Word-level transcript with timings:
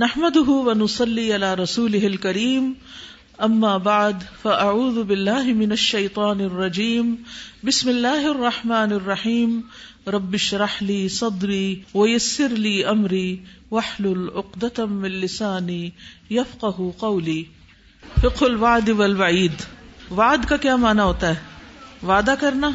نحمده 0.00 0.50
ونصلي 0.50 1.32
على 1.32 1.54
رسوله 1.54 2.08
الكريم. 2.08 2.72
اما 3.42 3.76
بعد 3.78 4.22
فاعوذ 4.42 5.02
بالله 5.02 5.42
من 5.42 5.72
الشيطان 5.72 6.40
الرجيم. 6.40 7.14
بسم 7.64 7.88
الله 7.88 8.26
الرحمن 8.30 8.92
الرحيم. 8.92 9.60
رب 10.06 10.34
اشرح 10.34 10.82
لي 10.82 11.08
صدري 11.08 11.82
ويسر 11.94 12.48
لي 12.48 12.84
امري 12.84 13.36
واحلل 13.70 14.28
عقدة 14.34 14.86
من 14.86 15.10
لساني 15.10 15.90
يفقهوا 16.30 16.92
قولي. 16.98 17.42
فقه 18.20 18.46
الوعد 18.46 18.88
والوعید 18.88 19.52
وعد 20.10 20.38
کا 20.48 20.56
کیا 20.56 20.76
معنی 20.76 21.00
ہوتا 21.00 21.28
ہے؟ 21.28 21.40
وعدہ 22.02 22.34
کرنا 22.40 22.70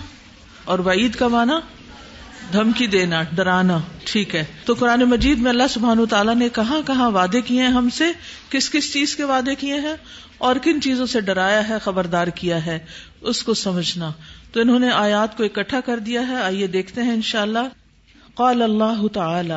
اور 0.65 0.79
وعید 0.79 1.15
کا 1.15 1.27
معنی؟ 1.27 1.82
دھمکی 2.53 2.87
دینا، 2.87 3.23
ڈرانا، 3.35 3.79
ٹھیک 4.03 4.35
ہے۔ 4.35 4.45
تو 4.65 4.73
قرآن 4.73 4.99
مجید 4.99 5.39
میں 5.39 5.49
اللہ 5.49 5.63
سبحان 5.69 6.05
تعالیٰ 6.05 6.35
نے 6.35 6.49
کہاں 6.49 6.87
کہاں 6.87 7.11
وعدے 7.11 7.41
کیے 7.41 7.61
ہیں 7.61 7.69
ہم 7.69 7.89
سے؟ 7.89 8.03
کس 8.49 8.69
کس 8.69 8.93
چیز 8.93 9.15
کے 9.15 9.23
وعدے 9.23 9.55
کیے 9.55 9.73
ہیں؟ 9.73 9.95
اور 10.37 10.55
کن 10.55 10.81
چیزوں 10.81 11.05
سے 11.05 11.21
ڈرایا 11.21 11.69
ہے، 11.69 11.75
خبردار 11.81 12.27
کیا 12.27 12.65
ہے؟ 12.65 12.79
اس 13.21 13.43
کو 13.43 13.53
سمجھنا۔ 13.53 14.11
تو 14.51 14.61
انہوں 14.61 14.79
نے 14.79 14.89
آیات 14.89 15.37
کو 15.37 15.43
اکٹھا 15.43 15.79
کر 15.79 15.99
دیا 15.99 16.27
ہے۔ 16.27 16.35
آئیے 16.35 16.67
دیکھتے 16.67 17.03
ہیں 17.03 17.11
انشاء 17.11 17.41
اللہ 17.41 17.67
قال 18.35 18.61
اللہ 18.61 19.01
تعالی۔ 19.13 19.53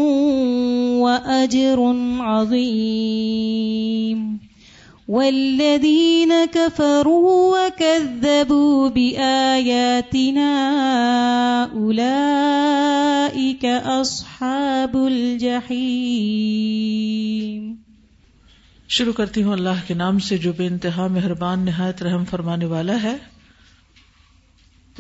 وأجر 1.00 1.80
عظيم. 2.20 4.38
والذين 5.10 6.32
كفروا 6.54 7.58
وكذبوا 7.58 8.90
بآياتنا 8.90 10.68
أولئك 11.74 13.66
أصحاب 14.02 14.98
الجحيم. 14.98 17.76
شروع 18.90 19.14
کرتی 19.14 19.44
ہوں 19.44 19.54
اللہ 19.54 19.88
کے 19.88 19.94
نام 19.94 20.20
سے 20.20 20.38
جو 20.38 20.52
بے 20.58 20.68
انتہا 20.68 21.08
مہربان، 21.08 21.66
نہایت 21.66 22.04
رحم 22.04 22.26
فرمانے 22.26 22.66
والا 22.66 23.04
ہے۔ 23.04 23.37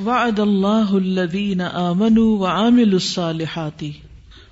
وعد 0.05 0.39
اللہ 0.39 0.91
الذین 0.91 1.61
آمنوا 1.61 2.39
وعاملوا 2.39 2.93
الصالحات۔ 2.93 3.83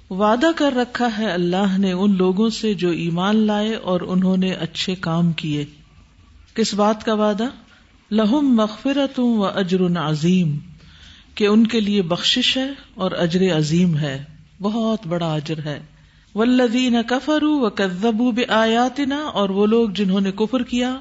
وعدہ 0.09 0.47
کر 0.55 0.73
رکھا 0.75 1.07
ہے 1.17 1.31
اللہ 1.31 1.77
نے 1.77 1.91
ان 1.91 2.17
لوگوں 2.17 2.49
سے 2.49 2.73
جو 2.73 2.89
ایمان 2.89 3.35
لائے 3.35 3.73
اور 3.73 4.01
انہوں 4.01 4.37
نے 4.37 4.51
اچھے 4.51 4.95
کام 4.95 5.31
کیے۔ 5.31 5.65
کس 6.53 6.73
بات 6.73 7.03
کا 7.03 7.13
وعدہ؟ 7.13 7.43
لہم 8.11 8.55
مغفرت 8.55 9.19
و 9.19 9.45
اجر 9.45 9.97
عظیم۔ 9.97 10.57
کہ 11.35 11.47
ان 11.47 11.67
کے 11.67 11.79
لیے 11.79 12.01
بخشش 12.01 12.57
ہے 12.57 12.71
اور 12.93 13.11
اجر 13.11 13.57
عظیم 13.57 13.97
ہے۔ 13.97 14.23
بہت 14.61 15.07
بڑا 15.07 15.33
اجر 15.33 15.59
ہے۔ 15.65 15.79
والذین 16.35 16.95
کفروا 17.07 17.67
وکذبوا 17.67 18.31
بآیاتنا 18.31 19.17
اور 19.17 19.49
وہ 19.49 19.65
لوگ 19.65 19.89
جنہوں 19.89 20.21
نے 20.21 20.31
کفر 20.31 20.63
کیا 20.63 20.99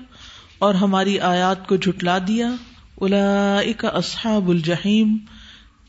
اور 0.59 0.75
ہماری 0.75 1.21
آیات 1.21 1.69
کو 1.69 1.77
جھٹلا 1.77 2.19
دیا۔ 2.29 2.51
اولئک 2.95 3.85
اصحاب 3.85 4.49
الجحیم، 4.49 5.17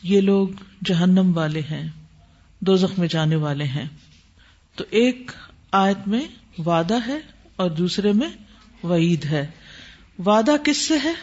یہ 0.03 0.21
لوگ 0.21 0.47
جہنم 0.85 1.31
والے 1.35 1.61
ہیں 1.61 1.89
دو 2.59 2.75
میں 2.97 3.07
جانے 3.07 3.35
والے 3.35 3.63
ہیں۔ 3.63 3.87
تو 4.75 4.83
ایک 4.89 5.31
آیت 5.71 6.07
میں 6.07 6.21
وعدہ 6.65 6.97
ہے 7.07 7.19
اور 7.55 7.69
دوسرے 7.69 8.11
میں 8.11 8.29
وعید 8.85 9.25
ہے۔ 9.25 9.47
وعدہ 10.25 10.51
کس 10.63 10.77
سے 10.77 10.93
ہے؟ 11.03 11.13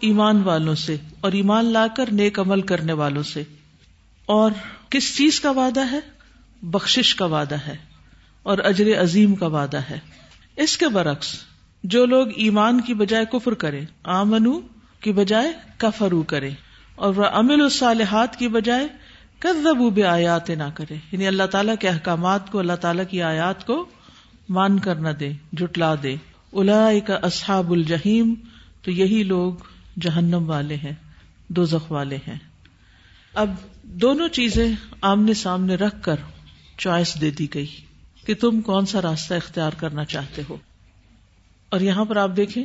ایمان 0.00 0.42
والوں 0.42 0.74
سے، 0.74 0.96
اور 1.20 1.32
ایمان 1.32 1.64
لا 1.64 1.86
کر 1.86 2.12
نیک 2.12 2.40
عمل 2.40 2.60
کرنے 2.60 2.92
والوں 2.92 3.22
سے۔ 3.22 3.42
اور 4.26 4.50
کس 4.90 5.16
چیز 5.16 5.40
کا 5.40 5.50
وعدہ 5.50 5.92
ہے؟ 5.92 6.00
بخشش 6.62 7.14
کا 7.14 7.24
وعدہ 7.24 7.56
ہے، 7.66 7.76
اور 8.42 8.58
اجر 8.58 9.02
عظیم 9.02 9.34
کا 9.34 9.46
وعدہ 9.46 9.80
ہے۔ 9.90 9.98
اس 10.56 10.78
کے 10.78 10.88
برعکس 10.88 11.32
جو 11.84 12.06
لوگ 12.06 12.26
ایمان 12.36 12.80
کی 12.80 12.94
بجائے 12.94 13.24
کفر 13.32 13.54
کرے 13.54 13.80
آمنو 14.04 14.60
کی 15.02 15.12
بجائے 15.12 15.52
کفرو 15.76 16.22
کرے 16.22 16.50
اور 16.94 17.14
وہ 17.14 17.24
امل 17.32 17.60
الصالحات 17.60 18.36
کی 18.36 18.48
بجائے 18.48 18.88
کذبو 19.38 19.90
بے 19.90 20.04
آیات 20.04 20.50
نہ 20.50 20.62
کرے۔ 20.74 20.94
یعنی 21.12 21.26
اللہ 21.26 21.42
تعالیٰ 21.42 21.74
کے 21.80 21.88
احکامات 21.88 22.52
کو، 22.52 22.58
اللہ 22.58 22.72
تعالیٰ 22.72 23.04
کی 23.10 23.22
آیات 23.22 23.66
کو 23.66 23.88
مان 24.48 24.78
کر 24.78 24.94
نہ 24.94 25.08
دے 25.08 25.32
جٹلا 25.52 25.94
دے۔ 26.02 26.16
الا 26.52 26.88
کا 27.06 27.14
اصحاب 27.14 27.72
الجہیم 27.72 28.34
تو 28.82 28.90
یہی 28.90 29.22
لوگ 29.22 29.52
جہنم 30.00 30.50
والے 30.50 30.76
ہیں 30.76 30.92
دو 31.48 31.64
والے 31.90 32.16
ہیں۔ 32.16 32.38
اب 33.34 33.54
دونوں 33.82 34.28
چیزیں 34.28 34.72
آمنے 35.00 35.34
سامنے 35.34 35.74
رکھ 35.74 36.02
کر 36.02 36.16
چوائس 36.78 37.20
دے 37.20 37.30
دی 37.30 37.54
گئی 37.54 37.66
کہ 38.26 38.34
تم 38.34 38.60
کون 38.60 38.86
سا 38.86 39.02
راستہ 39.02 39.34
اختیار 39.34 39.70
کرنا 39.70 40.04
چاہتے 40.04 40.42
ہو۔ 40.48 40.56
اور 41.68 41.80
یہاں 41.80 42.04
پر 42.04 42.16
آپ 42.16 42.30
دیکھیں 42.36 42.64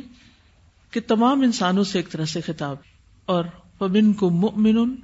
کہ 0.90 1.00
تمام 1.06 1.40
انسانوں 1.40 1.84
سے 1.84 1.98
ایک 1.98 2.10
طرح 2.10 2.24
سے 2.24 2.40
خطاب 2.40 2.76
اور 3.26 3.44
ومن 3.80 4.12
کم 4.12 4.30
مؤمن 4.30 4.94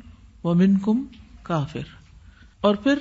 ومن 0.45 0.79
کم 0.79 1.05
کافر۔ 1.43 2.05
اور 2.61 2.75
پھر 2.75 2.99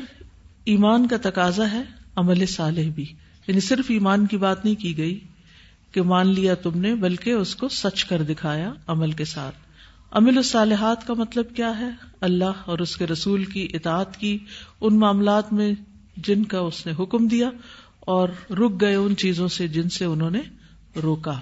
ایمان 0.66 1.07
کا 1.07 1.16
تقاضا 1.21 1.71
ہے 1.71 1.81
عمل 2.16 2.45
صالح 2.45 2.89
بھی۔ 2.95 3.05
یعنی 3.47 3.59
صرف 3.59 3.85
ایمان 3.89 4.27
کی 4.27 4.38
بات 4.38 4.66
نہیں 4.66 4.75
کی 4.75 4.97
گئی 4.97 5.19
کہ 5.91 6.01
مان 6.01 6.27
لیا 6.27 6.55
تم 6.55 6.79
نے، 6.79 6.95
بلکہ 6.95 7.29
اس 7.29 7.55
کو 7.55 7.67
سچ 7.67 8.05
کر 8.05 8.23
دکھایا 8.23 8.73
عمل 8.88 9.11
کے 9.11 9.25
ساتھ۔ 9.25 9.55
عمل 10.11 10.38
الصالحات 10.38 11.07
کا 11.07 11.13
مطلب 11.13 11.55
کیا 11.55 11.79
ہے؟ 11.79 11.89
اللہ 12.21 12.51
اور 12.65 12.79
اس 12.79 12.97
کے 12.97 13.07
رسول 13.07 13.45
کی 13.45 13.67
اطاعت 13.73 14.17
کی، 14.17 14.38
ان 14.81 15.00
معاملات 15.00 15.53
میں 15.53 15.73
جن 16.17 16.44
کا 16.44 16.59
اس 16.59 16.85
نے 16.85 17.03
حکم 17.03 17.27
دیا 17.27 17.50
اور 18.00 18.29
رک 18.50 18.81
گئے 18.81 18.95
ان 18.95 19.15
چیزوں 19.15 19.47
سے 19.47 19.67
جن 19.67 19.89
سے 19.89 20.05
انہوں 20.05 20.31
نے 20.31 20.41
روکا۔ 21.03 21.41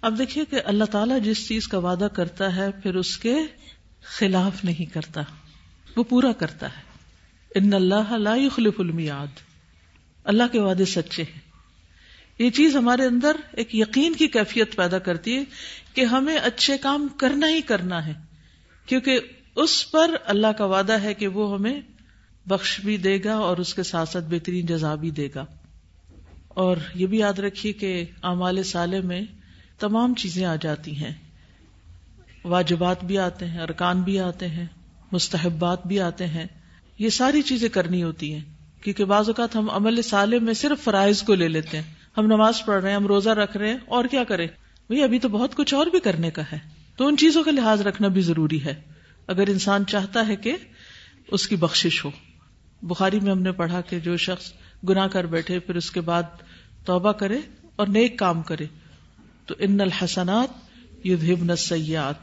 اب 0.00 0.18
دیکھیے 0.18 0.44
کہ 0.44 0.60
اللہ 0.64 0.84
تعالیٰ 0.84 1.20
جس 1.20 1.48
چیز 1.48 1.68
کا 1.68 1.78
وعدہ 1.78 2.08
کرتا 2.12 2.56
ہے، 2.56 2.70
پھر 2.82 2.94
اس 2.94 3.18
کے 3.18 3.34
خلاف 4.02 4.64
نہیں 4.64 4.94
کرتا۔ 4.94 5.20
وہ 5.96 6.04
پورا 6.04 6.32
کرتا 6.32 6.66
ہے۔ 6.66 6.82
ان 7.54 7.72
اللہ 7.72 8.12
لا 8.12 8.34
يخلف 8.34 8.74
المیاد 8.78 9.40
اللہ 10.24 10.42
کے 10.52 10.60
وعدے 10.60 10.84
سچے 10.84 11.22
ہیں۔ 11.22 11.40
یہ 12.38 12.50
چیز 12.50 12.76
ہمارے 12.76 13.04
اندر 13.04 13.36
ایک 13.52 13.74
یقین 13.74 14.14
کی 14.14 14.28
کیفیت 14.28 14.76
پیدا 14.76 14.98
کرتی 14.98 15.36
ہے 15.36 15.44
کہ 15.94 16.04
ہمیں 16.04 16.36
اچھے 16.36 16.78
کام 16.78 17.08
کرنا 17.08 17.48
ہی 17.48 17.60
کرنا 17.60 18.06
ہے۔ 18.06 18.12
کیونکہ 18.86 19.20
اس 19.56 19.90
پر 19.90 20.10
اللہ 20.24 20.46
کا 20.46 20.64
وعدہ 20.64 21.00
ہے 21.02 21.14
کہ 21.14 21.28
وہ 21.28 21.54
ہمیں 21.54 21.80
بخش 22.46 22.80
بھی 22.80 22.96
دے 22.96 23.24
گا 23.24 23.34
اور 23.34 23.56
اس 23.56 23.74
کے 23.74 23.82
ساتھ 23.82 24.08
ساتھ 24.08 24.24
بہترین 24.30 24.66
جزا 24.66 24.94
بھی 24.94 25.10
دے 25.10 25.28
گا۔ 25.34 25.44
اور 26.48 26.76
یہ 26.94 27.06
بھی 27.06 27.18
یاد 27.18 27.38
رکھیے 27.38 27.72
کہ 27.72 28.04
اعمال 28.22 28.62
سالے 28.62 29.00
میں 29.00 29.20
تمام 29.80 30.14
چیزیں 30.14 30.44
آ 30.44 30.56
جاتی 30.56 30.96
ہیں۔ 30.96 31.12
واجبات 32.44 33.04
بھی 33.04 33.18
آتے 33.18 33.46
ہیں، 33.46 33.60
ارکان 33.60 34.02
بھی 34.02 34.20
آتے 34.20 34.48
ہیں، 34.48 34.66
مستحبات 35.12 35.86
بھی 35.86 36.00
آتے 36.00 36.26
ہیں۔ 36.26 36.44
یہ 36.98 37.08
ساری 37.08 37.42
چیزیں 37.42 37.68
کرنی 37.68 38.02
ہوتی 38.02 38.34
ہیں۔ 38.34 38.40
کیونکہ 38.82 39.04
بعض 39.04 39.28
اوقات 39.28 39.56
ہم 39.56 39.70
عمل 39.70 40.02
سالے 40.02 40.38
میں 40.38 40.54
صرف 40.54 40.84
فرائض 40.84 41.22
کو 41.22 41.34
لے 41.34 41.48
لیتے 41.48 41.76
ہیں۔ 41.76 41.94
ہم 42.18 42.26
نماز 42.26 42.64
پڑھ 42.64 42.82
رہے 42.82 42.88
ہیں، 42.88 42.96
ہم 42.96 43.06
روزہ 43.06 43.30
رکھ 43.30 43.56
رہے 43.56 43.68
ہیں، 43.68 43.78
اور 43.86 44.04
کیا 44.04 44.24
کریں؟ 44.24 44.46
بھائی 44.86 45.02
ابھی 45.02 45.18
تو 45.18 45.28
بہت 45.28 45.54
کچھ 45.54 45.74
اور 45.74 45.86
بھی 45.86 46.00
کرنے 46.00 46.30
کا 46.30 46.42
ہے۔ 46.52 46.58
تو 46.96 47.06
ان 47.06 47.16
چیزوں 47.16 47.44
کا 47.44 47.50
لحاظ 47.50 47.80
رکھنا 47.80 48.08
بھی 48.08 48.20
ضروری 48.20 48.64
ہے۔ 48.64 48.74
اگر 49.26 49.48
انسان 49.48 49.86
چاہتا 49.86 50.28
ہے 50.28 50.36
کہ 50.36 50.56
اس 51.28 51.48
کی 51.48 51.56
بخشش 51.56 52.04
ہو۔ 52.04 52.10
بخاری 52.82 53.20
میں 53.20 53.30
ہم 53.30 53.42
نے 53.42 53.52
پڑھا 53.52 53.80
کہ 53.80 53.98
جو 53.98 54.16
شخص 54.16 54.52
گنا 54.88 55.08
کر 55.08 55.26
بیٹھے، 55.26 55.58
پھر 55.58 55.74
اس 55.74 55.90
کے 55.90 56.00
بعد 56.00 56.22
توبہ 56.84 57.12
کرے 57.12 57.38
اور 57.76 57.86
نیک 57.86 58.18
کام 58.18 58.42
کرے۔ 58.42 58.66
تو 59.50 59.56
ان 59.58 59.80
الحسنات 59.80 60.48
یذہبن 61.06 61.50
السیئات۔ 61.50 62.14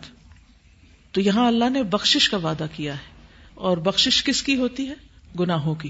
تو 1.11 1.21
یہاں 1.21 1.47
اللہ 1.47 1.69
نے 1.69 1.83
بخشش 1.83 2.29
کا 2.29 2.37
وعدہ 2.37 2.65
کیا 2.75 2.93
ہے۔ 2.93 3.11
اور 3.53 3.77
بخشش 3.77 4.23
کس 4.23 4.43
کی 4.43 4.55
ہوتی 4.55 4.89
ہے؟ 4.89 4.93
گناہوں 5.39 5.75
کی۔ 5.75 5.89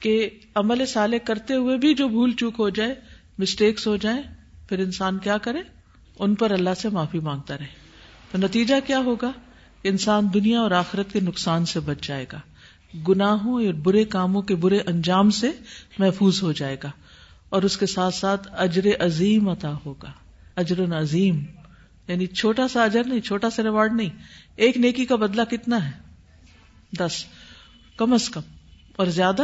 کہ 0.00 0.30
عمل 0.54 0.86
سالے 0.86 1.18
کرتے 1.18 1.54
ہوئے 1.54 1.76
بھی 1.76 1.94
جو 1.94 2.08
بھول 2.08 2.32
چوک 2.32 2.54
ہو 2.58 2.68
جائے 2.68 2.94
مسٹیکس 3.38 3.86
ہو 3.86 3.96
جائیں، 3.96 4.22
پھر 4.68 4.78
انسان 4.78 5.18
کیا 5.18 5.38
کرے؟ 5.38 5.58
ان 6.18 6.34
پر 6.34 6.50
اللہ 6.50 6.74
سے 6.76 6.88
معافی 6.88 7.18
مانگتا 7.18 7.58
رہے۔ 7.58 7.66
تو 8.30 8.38
نتیجہ 8.38 8.74
کیا 8.86 8.98
ہوگا؟ 8.98 9.32
انسان 9.84 10.26
دنیا 10.34 10.60
اور 10.60 10.70
آخرت 10.70 11.12
کے 11.12 11.20
نقصان 11.20 11.66
سے 11.66 11.80
بچ 11.80 12.06
جائے 12.06 12.26
گا۔ 12.32 12.40
گناہوں 13.08 13.62
یا 13.62 13.72
برے 13.82 14.04
کاموں 14.04 14.42
کے 14.42 14.54
برے 14.54 14.78
انجام 14.86 15.30
سے 15.30 15.50
محفوظ 15.98 16.42
ہو 16.42 16.52
جائے 16.52 16.76
گا۔ 16.84 16.90
اور 17.48 17.62
اس 17.62 17.76
کے 17.76 17.86
ساتھ 17.86 18.14
ساتھ 18.14 18.48
اجر 18.52 19.06
عظیم 19.06 19.48
عطا 19.48 19.76
ہوگا۔ 19.86 20.12
اجر 20.56 20.98
عظیم۔ 20.98 21.44
یعنی 22.08 22.26
چھوٹا 22.26 22.68
سا 22.68 22.84
اجر 22.84 23.04
نہیں، 23.04 23.20
چھوٹا 23.20 23.50
سا 23.50 23.62
ریوارڈ 23.62 23.92
نہیں۔ 23.92 24.08
ایک 24.56 24.76
نیکی 24.76 25.04
کا 25.04 25.16
بدلہ 25.16 25.42
کتنا 25.42 25.86
ہے؟ 25.86 25.92
دس۔ 26.98 27.24
کم 27.96 28.12
از 28.12 28.30
کم۔ 28.30 28.40
اور 28.96 29.06
زیادہ؟ 29.06 29.42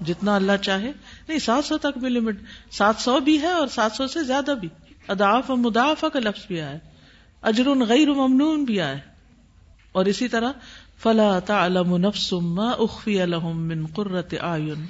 جتنا 0.00 0.36
اللہ 0.36 0.56
چاہے۔ 0.62 0.92
نہیں، 1.28 1.38
سات 1.38 1.64
سو 1.64 1.78
تک 1.78 1.98
بھی 1.98 2.08
لمٹ 2.08 2.36
سات 2.70 2.94
سو 2.98 3.20
بھی 3.20 3.40
ہے 3.40 3.50
اور 3.50 3.66
سات 3.66 3.92
سو 3.92 4.06
سے 4.06 4.24
زیادہ 4.24 4.50
بھی۔ 4.60 4.68
اداف 5.08 5.50
مدافع 5.50 6.08
کا 6.08 6.18
لفظ 6.18 6.46
بھی 6.46 6.60
آئے 6.60 6.78
اجر 7.42 7.68
غیر 7.88 8.10
ممنون 8.10 8.64
بھی 8.64 8.80
آئے 8.80 9.00
اور 9.92 10.04
اسی 10.04 10.28
طرح، 10.28 10.52
فلا 11.02 11.38
تعلم 11.38 11.96
نفس 11.96 12.32
ما 12.32 12.70
اخفی 12.70 13.26
لهم 13.26 13.62
من 13.62 13.86
قرۃ 13.86 14.34
اعین۔ 14.40 14.86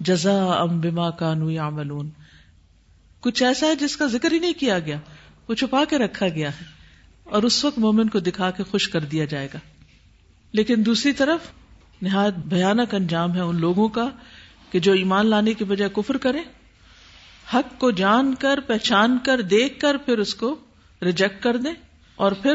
جزاء 0.00 0.64
بما 0.64 1.10
كانوا 1.10 1.52
يعملون۔ 1.52 2.10
کچھ 3.20 3.42
ایسا 3.42 3.66
ہے 3.66 3.76
جس 3.76 3.96
کا 3.96 4.06
ذکر 4.06 4.32
ہی 4.32 4.38
نہیں 4.38 4.52
کیا 4.52 4.78
گیا، 4.78 4.96
وہ 5.48 5.54
چھپا 5.54 5.84
کے 5.84 5.98
رکھا 5.98 6.28
گیا 6.28 6.48
ہے 6.48 6.64
اور 7.24 7.42
اس 7.42 7.64
وقت 7.64 7.78
مومن 7.78 8.08
کو 8.08 8.18
دکھا 8.18 8.50
کے 8.50 8.62
خوش 8.62 8.88
کر 8.88 9.00
دیا 9.00 9.24
جائے 9.24 9.48
گا۔ 9.54 9.58
لیکن 10.52 10.74
دوسری 10.86 11.12
طرف 11.12 11.40
نہایت 12.02 12.34
بھیانک 12.34 12.94
انجام 12.94 13.34
ہے 13.34 13.40
ان 13.40 13.60
لوگوں 13.60 13.88
کا 13.88 14.08
کہ 14.70 14.78
جو 14.78 14.92
ایمان 14.92 15.26
لانے 15.26 15.54
کی 15.54 15.64
بجائے 15.64 15.90
کفر 15.96 16.16
کرے 16.16 16.38
حق 17.54 17.78
کو 17.78 17.90
جان 17.90 18.34
کر، 18.34 18.60
پہچان 18.60 19.18
کر، 19.18 19.40
دیکھ 19.40 19.80
کر 19.80 19.96
پھر 19.96 20.18
اس 20.18 20.34
کو 20.34 20.56
ریجیکٹ 21.02 21.42
کر 21.42 21.56
دیں 21.56 21.72
اور 22.16 22.32
پھر 22.32 22.54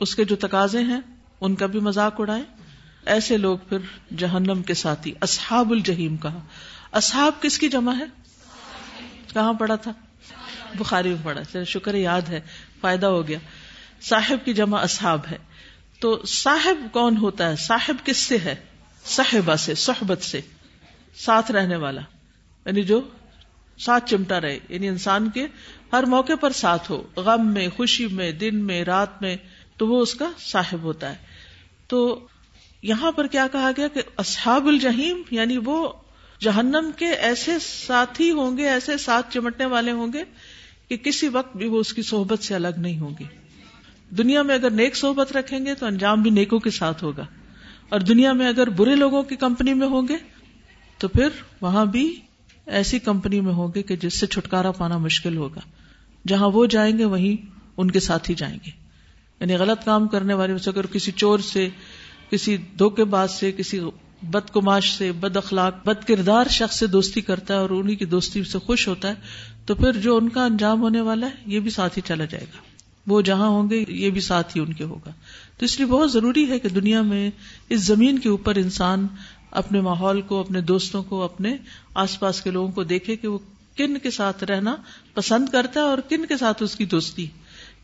اس 0.00 0.14
کے 0.14 0.24
جو 0.24 0.36
تقاضے 0.36 0.82
ہیں، 0.82 1.00
ان 1.40 1.54
کا 1.54 1.66
بھی 1.66 1.80
مذاق 1.80 2.20
اڑائے 2.20 2.42
ایسے 3.06 3.36
لوگ 3.36 3.58
پھر 3.68 3.78
جہنم 4.16 4.62
کے 4.62 4.74
ساتھی، 4.74 5.14
اصحاب 5.20 5.70
الجہیم 5.70 6.16
کہا۔ 6.16 6.40
اصحاب 6.92 7.42
کس 7.42 7.58
کی 7.58 7.68
جمع 7.68 7.94
ہے؟ 7.98 8.23
کہاں 9.34 9.52
پڑا 9.52 9.74
تھا؟ 9.74 9.92
بخاری 10.74 11.08
میں 11.08 11.24
پڑا 11.24 11.44
چلے 11.44 11.64
شکر 11.64 11.94
یاد 11.94 12.20
ہے، 12.20 12.40
فائدہ 12.80 13.06
ہو 13.06 13.28
گیا۔ 13.28 13.38
صاحب 14.02 14.44
کی 14.44 14.54
جمع 14.54 14.78
اصحاب 14.82 15.20
ہے۔ 15.30 15.36
تو 16.00 16.22
صاحب 16.26 16.92
کون 16.92 17.16
ہوتا 17.16 17.50
ہے؟ 17.50 17.56
صاحب 17.56 18.06
کس 18.06 18.16
سے 18.16 18.38
ہے؟ 18.38 18.54
صاحبہ 19.04 19.54
سے، 19.54 19.74
صحبت 19.74 20.22
سے۔ 20.22 20.40
ساتھ 21.16 21.52
رہنے 21.52 21.76
والا۔ 21.76 22.00
یعنی 22.66 22.82
جو 22.82 23.00
ساتھ 23.78 24.10
چمٹا 24.10 24.40
رہے۔ 24.40 24.58
یعنی 24.68 24.88
انسان 24.88 25.30
کے 25.30 25.46
ہر 25.92 26.02
موقع 26.02 26.32
پر 26.40 26.50
ساتھ 26.50 26.90
ہو۔ 26.90 27.02
غم 27.16 27.54
میں، 27.54 27.68
خوشی 27.76 28.06
میں، 28.06 28.32
دن 28.32 28.64
میں، 28.64 28.84
رات 28.84 29.22
میں۔ 29.22 29.36
تو 29.76 29.86
وہ 29.86 30.02
اس 30.02 30.14
کا 30.14 30.32
صاحب 30.38 30.82
ہوتا 30.82 31.10
ہے۔ 31.10 31.16
تو 31.86 32.26
یہاں 32.82 33.12
پر 33.12 33.26
کیا 33.26 33.46
کہا 33.52 33.70
گیا 33.76 33.88
کہ 33.88 34.02
اصحاب 34.16 34.66
الجہیم 34.66 35.22
یعنی 35.30 35.56
وہ 35.64 35.92
جہنم 36.40 36.90
کے 36.96 37.06
ایسے 37.06 37.52
ساتھی 37.86 38.30
ہوں 38.30 38.56
گے، 38.56 38.68
ایسے 38.68 38.96
ساتھ 38.96 39.34
چمٹنے 39.34 39.66
والے 39.66 39.90
ہوں 39.90 40.12
گے 40.12 40.24
کہ 40.88 40.96
کسی 40.96 41.28
وقت 41.28 41.56
بھی 41.56 41.66
وہ 41.66 41.80
اس 41.80 41.92
کی 41.92 42.02
صحبت 42.02 42.44
سے 42.44 42.54
الگ 42.54 42.68
نہیں 42.76 42.98
ہوں 42.98 43.10
گے۔ 43.20 43.24
دنیا 44.10 44.42
میں 44.42 44.54
اگر 44.54 44.70
نیک 44.70 44.96
صحبت 44.96 45.32
رکھیں 45.32 45.66
گے 45.66 45.74
تو 45.74 45.86
انجام 45.86 46.22
بھی 46.22 46.30
نیکوں 46.30 46.58
کے 46.58 46.70
ساتھ 46.70 47.04
ہوگا۔ 47.04 47.26
اور 47.88 48.00
دنیا 48.00 48.32
میں 48.32 48.48
اگر 48.48 48.68
برے 48.68 48.94
لوگوں 48.94 49.22
کی 49.22 49.36
کمپنی 49.36 49.74
میں 49.74 49.86
ہوں 49.86 50.08
گے 50.08 50.16
تو 50.98 51.08
پھر 51.08 51.28
وہاں 51.60 51.86
بھی 51.86 52.20
ایسی 52.66 52.98
کمپنی 52.98 53.40
میں 53.40 53.52
ہوں 53.52 53.68
گے 53.74 53.82
کہ 53.82 53.96
جس 53.96 54.14
سے 54.14 54.26
چھٹکارا 54.26 54.70
پانا 54.70 54.98
مشکل 54.98 55.36
ہوگا۔ 55.36 55.60
جہاں 56.28 56.50
وہ 56.50 56.66
جائیں 56.66 56.98
گے، 56.98 57.04
وہیں 57.04 57.46
ان 57.76 57.90
کے 57.90 58.00
ساتھ 58.00 58.30
ہی 58.30 58.34
جائیں 58.34 58.58
گے۔ 58.66 58.70
یعنی 59.40 59.54
غلط 59.54 59.84
کام 59.84 60.08
کرنے 60.08 60.34
والے 60.34 60.52
اگر 60.66 60.86
کسی 60.86 61.12
چور 61.12 61.38
سے، 61.38 61.68
کسی 62.30 62.56
دھوکے 62.56 63.04
باز 63.04 63.30
سے، 63.30 63.52
کسی 63.52 63.80
بد 64.22 64.50
کماش 64.50 64.98
سے 64.98 65.12
بد 65.12 65.36
اخلاق 65.36 65.86
بد 65.86 66.04
کردار 66.04 66.46
شخص 66.50 66.78
سے 66.78 66.86
دوستی 66.86 67.20
کرتا 67.20 67.54
ہے 67.54 67.58
اور 67.58 67.70
انہیں 67.70 67.96
کی 67.96 68.04
دوستی 68.04 68.44
سے 68.44 68.58
خوش 68.58 68.88
ہوتا 68.88 69.08
ہے، 69.08 69.14
تو 69.66 69.74
پھر 69.74 69.92
جو 69.92 70.16
ان 70.16 70.28
کا 70.28 70.44
انجام 70.44 70.80
ہونے 70.80 71.00
والا 71.00 71.26
ہے، 71.26 71.32
یہ 71.46 71.60
بھی 71.60 71.70
ساتھ 71.70 71.92
ہی 71.96 72.02
چلا 72.04 72.24
جائے 72.24 72.44
گا۔ 72.44 72.58
وہ 73.06 73.20
جہاں 73.20 73.48
ہوں 73.48 73.70
گے، 73.70 73.84
یہ 73.88 74.10
بھی 74.10 74.20
ساتھ 74.20 74.56
ہی 74.56 74.62
ان 74.62 74.72
کے 74.72 74.84
ہوگا۔ 74.84 75.10
تو 75.58 75.64
اس 75.64 75.78
لیے 75.78 75.86
بہت 75.86 76.12
ضروری 76.12 76.50
ہے 76.50 76.58
کہ 76.58 76.68
دنیا 76.68 77.02
میں 77.02 77.30
اس 77.68 77.80
زمین 77.80 78.18
کے 78.18 78.28
اوپر 78.28 78.56
انسان 78.56 79.06
اپنے 79.50 79.80
ماحول 79.80 80.22
کو، 80.22 80.40
اپنے 80.40 80.60
دوستوں 80.60 81.02
کو، 81.02 81.22
اپنے 81.22 81.56
آس 81.94 82.20
پاس 82.20 82.40
کے 82.40 82.50
لوگوں 82.50 82.72
کو 82.72 82.82
دیکھے 82.82 83.16
کہ 83.16 83.28
وہ 83.28 83.38
کن 83.76 83.98
کے 83.98 84.10
ساتھ 84.10 84.44
رہنا 84.44 84.76
پسند 85.14 85.48
کرتا 85.48 85.80
ہے 85.80 85.84
اور 85.84 85.98
کن 86.08 86.26
کے 86.26 86.36
ساتھ 86.36 86.62
اس 86.62 86.76
کی 86.76 86.84
دوستی۔ 86.84 87.26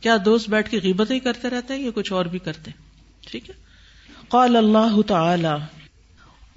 کیا 0.01 0.17
دوست 0.25 0.51
بیٹھ 0.51 0.71
کے 0.71 0.81
غیبتیں 0.83 1.19
کرتے 1.19 1.51
رہتے 1.51 1.75
ہیں 1.75 1.85
یا 1.85 1.91
کچھ 1.95 2.13
اور 2.13 2.25
بھی 2.25 2.39
کرتے 2.39 2.71
ہیں؟ 2.71 2.83
ٹھیک 3.31 3.51
ہے۔ 3.51 3.55
قال 4.29 4.57
اللہ 4.57 5.03
تعالی 5.07 5.80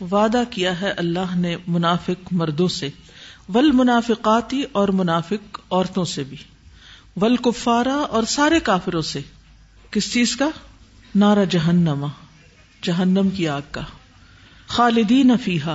وعدہ 0.00 0.42
کیا 0.50 0.80
ہے 0.80 0.90
اللہ 0.90 1.36
نے 1.36 1.56
منافق 1.66 2.32
مردوں 2.32 2.68
سے 2.68 2.88
ول 3.54 3.70
منافقاتی 3.72 4.62
اور 4.72 4.88
منافق 4.88 5.60
عورتوں 5.70 6.04
سے 6.04 6.24
بھی 6.24 6.36
ول 7.16 7.36
کفارا 7.36 7.94
اور 7.94 8.22
سارے 8.22 8.60
کافروں 8.60 9.02
سے۔ 9.02 9.20
کس 9.90 10.12
چیز 10.12 10.36
کا؟ 10.36 10.48
نارا 11.14 11.44
جہنما 11.44 12.06
جہنم 12.82 13.28
کی 13.30 13.48
آگ 13.48 13.60
کا۔ 13.70 13.80
خالدین 14.66 15.32
فیحا 15.44 15.74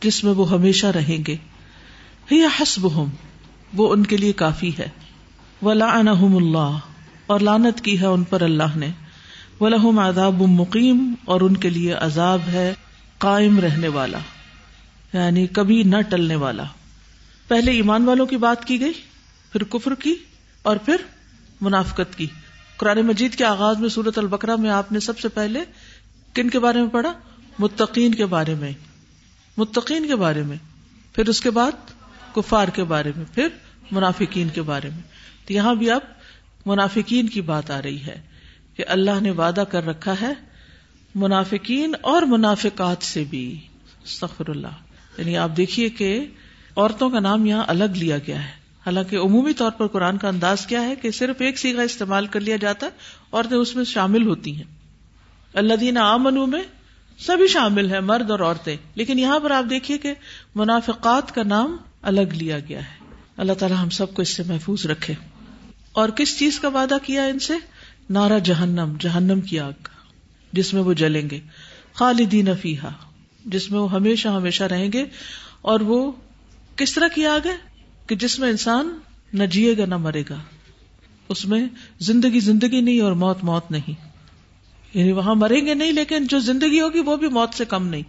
جس 0.00 0.24
میں 0.24 0.32
وہ 0.32 0.50
ہمیشہ 0.50 0.86
رہیں 0.86 1.24
گے۔ 1.26 1.36
حسب 2.60 2.86
وہ 3.74 3.92
ان 3.92 4.06
کے 4.06 4.16
لیے 4.16 4.32
کافی 4.32 4.72
ہے۔ 4.78 4.88
ولعنہم 5.62 6.36
اللہ، 6.36 6.78
اور 7.26 7.40
لانت 7.40 7.80
کی 7.80 8.00
ہے 8.00 8.06
ان 8.06 8.24
پر 8.24 8.40
اللہ 8.40 8.76
نے۔ 8.76 8.88
ولہم 9.60 9.98
عذاب 9.98 10.34
مقیم، 10.34 11.14
اور 11.24 11.40
ان 11.40 11.56
کے 11.56 11.68
لیے 11.70 11.92
عذاب 11.92 12.40
ہے۔ 12.46 12.74
قائم 13.22 13.60
رہنے 13.60 13.88
والا 13.88 14.18
یعنی 15.12 15.46
کبھی 15.46 15.82
نہ 15.82 15.96
ٹلنے 16.00 16.34
والا۔ 16.34 16.64
پہلے 17.48 17.70
ایمان 17.70 18.04
والوں 18.04 18.26
کی 18.26 18.36
بات 18.36 18.64
کی 18.64 18.80
گئی، 18.80 18.92
پھر 19.52 19.64
کفر 19.64 19.94
کی 19.94 20.14
اور 20.62 20.76
پھر 20.76 20.96
منافقت 21.60 22.18
کی۔ 22.18 22.26
قرآن 22.76 22.98
مجید 22.98 23.34
کے 23.34 23.44
آغاز 23.44 23.78
میں 23.78 23.88
سورت 23.88 24.18
البکرا 24.18 24.56
میں 24.56 24.70
آپ 24.70 24.92
نے 24.92 25.00
سب 25.00 25.18
سے 25.18 25.28
پہلے 25.28 25.60
کن 26.34 26.50
کے 26.50 26.58
بارے 26.58 26.80
میں 26.80 26.88
پڑھا؟ 26.88 27.12
متقین 27.58 28.14
کے 28.14 28.26
بارے 28.26 28.54
میں۔ 28.54 28.72
متقین 29.56 30.06
کے 30.06 30.16
بارے 30.16 30.42
میں۔ 30.42 30.56
پھر 31.12 31.28
اس 31.28 31.40
کے 31.40 31.50
بعد 31.50 31.72
کفار 32.34 32.68
کے 32.68 32.84
بارے 32.84 33.12
میں۔ 33.16 33.24
پھر 33.34 33.48
منافقین 33.90 34.48
کے 34.48 34.62
بارے 34.62 34.88
میں۔ 34.88 35.02
تو 35.46 35.52
یہاں 35.52 35.74
بھی 35.74 35.90
اب 35.90 36.00
منافقین 36.66 37.28
کی 37.28 37.40
بات 37.40 37.70
آ 37.70 37.82
رہی 37.82 38.02
ہے 38.02 38.20
کہ 38.76 38.84
اللہ 38.88 39.20
نے 39.20 39.30
وعدہ 39.30 39.64
کر 39.70 39.86
رکھا 39.86 40.14
ہے 40.20 40.51
منافقین 41.14 41.94
اور 42.00 42.22
منافقات 42.22 43.04
سے 43.04 43.24
بھی 43.30 43.60
سفر 44.04 44.48
اللہ۔ 44.48 44.66
یعنی 45.18 45.36
آپ 45.36 45.50
دیکھیے 45.56 45.88
کہ 45.88 46.26
عورتوں 46.76 47.10
کا 47.10 47.20
نام 47.20 47.46
یہاں 47.46 47.64
الگ 47.66 47.84
لیا 47.84 48.18
گیا 48.18 48.42
ہے۔ 48.42 48.50
حالانکہ 48.86 49.16
عمومی 49.16 49.52
طور 49.52 49.70
پر 49.70 49.86
قرآن 49.86 50.18
کا 50.18 50.28
انداز 50.28 50.66
کیا 50.66 50.82
ہے 50.82 50.96
کہ 50.96 51.10
صرف 51.10 51.36
ایک 51.38 51.58
سیگا 51.58 51.82
استعمال 51.82 52.26
کر 52.26 52.40
لیا 52.40 52.56
جاتا 52.56 52.86
ہے، 52.86 52.90
عورتیں 53.32 53.56
اس 53.56 53.76
میں 53.76 53.84
شامل 53.84 54.26
ہوتی 54.26 54.56
ہیں۔ 54.56 54.64
اللہ 55.54 55.74
دین 55.74 55.98
آمنو 55.98 56.46
میں 56.46 56.62
سبھی 57.18 57.46
شامل 57.46 57.92
ہیں، 57.92 58.00
مرد 58.00 58.30
اور 58.30 58.40
عورتیں۔ 58.40 58.76
لیکن 58.94 59.18
یہاں 59.18 59.40
پر 59.40 59.50
آپ 59.50 59.64
دیکھیے 59.70 59.98
کہ 59.98 60.14
منافقات 60.54 61.34
کا 61.34 61.42
نام 61.42 61.76
الگ 62.02 62.34
لیا 62.34 62.58
گیا 62.58 62.78
ہے۔ 62.78 63.04
اللہ 63.36 63.52
تعالیٰ 63.52 63.82
ہم 63.82 63.90
سب 63.90 64.14
کو 64.14 64.22
اس 64.22 64.28
سے 64.28 64.42
محفوظ 64.46 64.86
رکھے۔ 64.86 65.14
اور 65.92 66.08
کس 66.08 66.38
چیز 66.38 66.60
کا 66.60 66.68
وعدہ 66.68 66.96
کیا 67.02 67.24
ان 67.24 67.38
سے؟ 67.38 67.54
نارا 68.10 68.38
جہنم 68.38 68.94
جہنم 69.00 69.40
کی 69.40 69.58
آگ۔ 69.58 69.72
کا 69.82 70.01
جس 70.52 70.74
میں 70.74 70.82
وہ 70.82 70.92
جلیں 70.92 71.30
گے۔ 71.30 71.40
خالدین 71.92 72.48
فیحا 72.60 72.88
جس 73.44 73.70
میں 73.70 73.80
وہ 73.80 73.92
ہمیشہ 73.92 74.28
ہمیشہ 74.28 74.64
رہیں 74.64 74.92
گے۔ 74.92 75.04
اور 75.62 75.80
وہ 75.80 76.12
کس 76.76 76.92
طرح 76.92 77.08
کی 77.14 77.26
آگ 77.26 77.46
ہے؟ 77.46 77.56
کہ 78.06 78.16
جس 78.16 78.38
میں 78.38 78.50
انسان 78.50 78.98
نہ 79.32 79.44
جیے 79.44 79.76
گا، 79.78 79.86
نہ 79.86 79.96
مرے 79.96 80.22
گا۔ 80.30 80.36
اس 81.28 81.46
میں 81.46 81.66
زندگی 81.98 82.40
زندگی 82.40 82.80
نہیں 82.80 83.00
اور 83.00 83.12
موت 83.12 83.38
موت 83.42 83.70
نہیں۔ 83.70 83.92
یعنی 84.94 85.12
وہاں 85.12 85.34
مریں 85.34 85.66
گے 85.66 85.74
نہیں، 85.74 85.92
لیکن 85.92 86.26
جو 86.26 86.38
زندگی 86.38 86.80
ہوگی 86.80 87.00
وہ 87.00 87.16
بھی 87.16 87.28
موت 87.28 87.54
سے 87.54 87.64
کم 87.64 87.88
نہیں۔ 87.88 88.02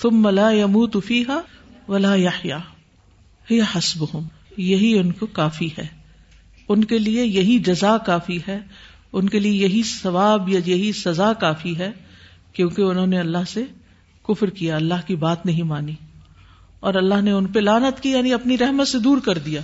تم 0.00 0.22
ملا 0.22 0.50
یمو 0.50 0.86
تفیحا 0.86 1.40
ولا 1.88 2.14
یا 2.14 2.58
حسب 3.50 4.18
یہی 4.56 4.98
ان 4.98 5.12
کو 5.12 5.26
کافی 5.26 5.68
ہے۔ 5.78 5.86
ان 6.68 6.84
کے 6.84 6.98
لیے 6.98 7.24
یہی 7.24 7.58
جزا 7.58 7.98
کافی 7.98 8.38
ہے۔ 8.48 8.58
ان 9.14 9.28
کے 9.28 9.38
لیے 9.38 9.52
یہی 9.52 9.82
ثواب 10.02 10.48
یا 10.48 10.60
یہی 10.66 10.92
سزا 10.92 11.32
کافی 11.32 11.78
ہے 11.78 11.90
کیونکہ 12.52 12.82
انہوں 12.82 13.06
نے 13.06 13.18
اللہ 13.18 13.44
سے 13.48 13.64
کفر 14.28 14.50
کیا، 14.50 14.76
اللہ 14.76 14.94
کی 15.06 15.16
بات 15.16 15.46
نہیں 15.46 15.62
مانی۔ 15.62 15.94
اور 16.80 16.94
اللہ 16.94 17.20
نے 17.20 17.30
ان 17.30 17.46
پہ 17.46 17.58
لانت 17.60 18.02
کی 18.02 18.10
یعنی 18.10 18.32
اپنی 18.32 18.58
رحمت 18.58 18.88
سے 18.88 18.98
دور 18.98 19.18
کر 19.18 19.38
دیا۔ 19.38 19.60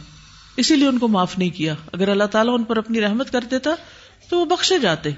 اسی 0.56 0.76
لیے 0.76 0.88
ان 0.88 0.98
کو 0.98 1.08
معاف 1.08 1.38
نہیں 1.38 1.50
کیا۔ 1.50 1.74
اگر 1.92 2.08
اللہ 2.08 2.24
تعالیٰ 2.24 2.54
ان 2.54 2.64
پر 2.64 2.76
اپنی 2.76 3.00
رحمت 3.00 3.30
کر 3.30 3.40
دیتا 3.50 3.70
تو 4.28 4.38
وہ 4.38 4.44
بخشے 4.44 4.78
جاتے۔ 4.78 5.10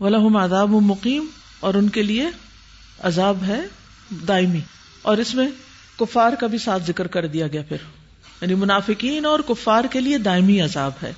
ولہم 0.00 0.36
عذاب 0.36 0.68
مقیم 0.68 1.26
اور 1.60 1.74
ان 1.74 1.88
کے 1.88 2.02
لیے 2.02 2.26
عذاب 3.00 3.36
ہے 3.46 3.60
دائمی۔ 4.28 4.60
اور 5.02 5.16
اس 5.16 5.34
میں 5.34 5.48
کفار 5.98 6.32
کا 6.40 6.46
بھی 6.46 6.58
ساتھ 6.58 6.82
ذکر 6.82 7.06
کر 7.06 7.26
دیا 7.26 7.46
گیا 7.46 7.62
پھر۔ 7.62 7.76
یعنی 8.40 8.54
منافقین 8.54 9.24
اور 9.24 9.40
کفار 9.40 9.84
کے 9.90 10.00
لیے 10.00 10.18
دائمی 10.18 10.60
عذاب 10.60 10.92
ہے۔ 11.02 11.12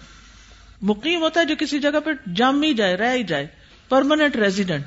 مقیم 0.82 1.20
ہوتا 1.20 1.40
ہے 1.40 1.44
جو 1.44 1.54
کسی 1.58 1.78
جگہ 1.78 2.00
پہ 2.04 2.10
جام 2.34 2.62
ہی 2.62 2.74
جائے، 2.74 2.96
رہ 2.96 3.14
ہی 3.14 3.24
جائے 3.24 3.46
پرماننٹ 3.88 4.36
ریزیڈنٹ 4.36 4.84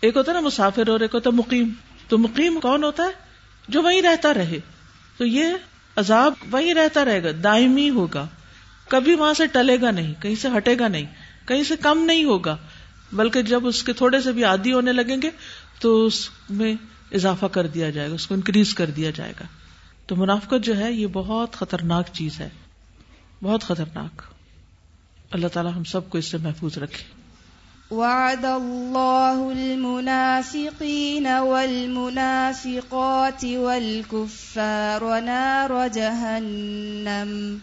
ایک 0.00 0.16
ہوتا 0.16 0.32
ہے 0.32 0.40
نا 0.40 0.46
مسافر 0.46 0.88
اور 0.88 1.00
ایک 1.00 1.14
ہوتا 1.14 1.30
ہے 1.30 1.34
مقیم۔ 1.34 1.68
تو 2.08 2.18
مقیم 2.18 2.58
کون 2.62 2.84
ہوتا 2.84 3.02
ہے؟ 3.02 3.08
جو 3.68 3.82
وہیں 3.82 4.02
رہتا 4.02 4.34
رہے۔ 4.34 4.58
تو 5.18 5.26
یہ 5.26 5.44
عذاب 5.96 6.32
وہیں 6.50 6.74
رہتا 6.74 7.04
رہے 7.04 7.24
گا، 7.24 7.28
دائمی 7.44 7.90
ہوگا۔ 7.90 8.26
کبھی 8.88 9.14
وہاں 9.14 9.34
سے 9.34 9.46
ٹلے 9.46 9.80
گا 9.80 9.90
نہیں، 9.90 10.14
کہیں 10.22 10.34
سے 10.34 10.48
ہٹے 10.56 10.78
گا 10.78 10.88
نہیں، 10.88 11.06
کہیں 11.46 11.62
سے 11.62 11.76
کم 11.76 11.98
نہیں 11.98 12.24
ہوگا۔ 12.24 12.56
بلکہ 13.12 13.42
جب 13.42 13.66
اس 13.66 13.82
کے 13.82 13.92
تھوڑے 13.92 14.20
سے 14.20 14.32
بھی 14.32 14.44
عادی 14.44 14.72
ہونے 14.72 14.92
لگیں 14.92 15.22
گے، 15.22 15.30
تو 15.80 16.06
اس 16.06 16.28
میں 16.50 16.74
اضافہ 17.12 17.46
کر 17.46 17.66
دیا 17.66 17.90
جائے 17.90 18.08
گا، 18.08 18.14
اس 18.14 18.26
کو 18.26 18.34
انکریز 18.34 18.74
کر 18.74 18.86
دیا 18.86 19.10
جائے 19.10 19.32
گا۔ 19.40 19.44
تو 20.06 20.16
منافقت 20.16 20.64
جو 20.64 20.76
ہے، 20.76 20.92
یہ 20.92 21.06
بہت 21.12 21.52
خطرناک 21.52 22.06
چیز 22.12 22.40
ہے۔ 22.40 22.48
بہت 23.42 23.62
خطرناک۔ 23.62 24.35
اللہ 25.30 25.48
تعالیٰ 25.48 25.72
ہم 25.76 25.84
سب 25.84 26.10
کو 26.10 26.18
اس 26.18 26.24
سے 26.24 26.38
محفوظ 26.38 26.78
رکھے۔ 26.78 27.26
وعد 27.90 28.44
الله 28.44 29.56
المنافقين 29.56 31.26
والمنافقات 31.26 33.44
والكفار 33.44 35.20
نار 35.20 35.70
جهنم 35.92 37.56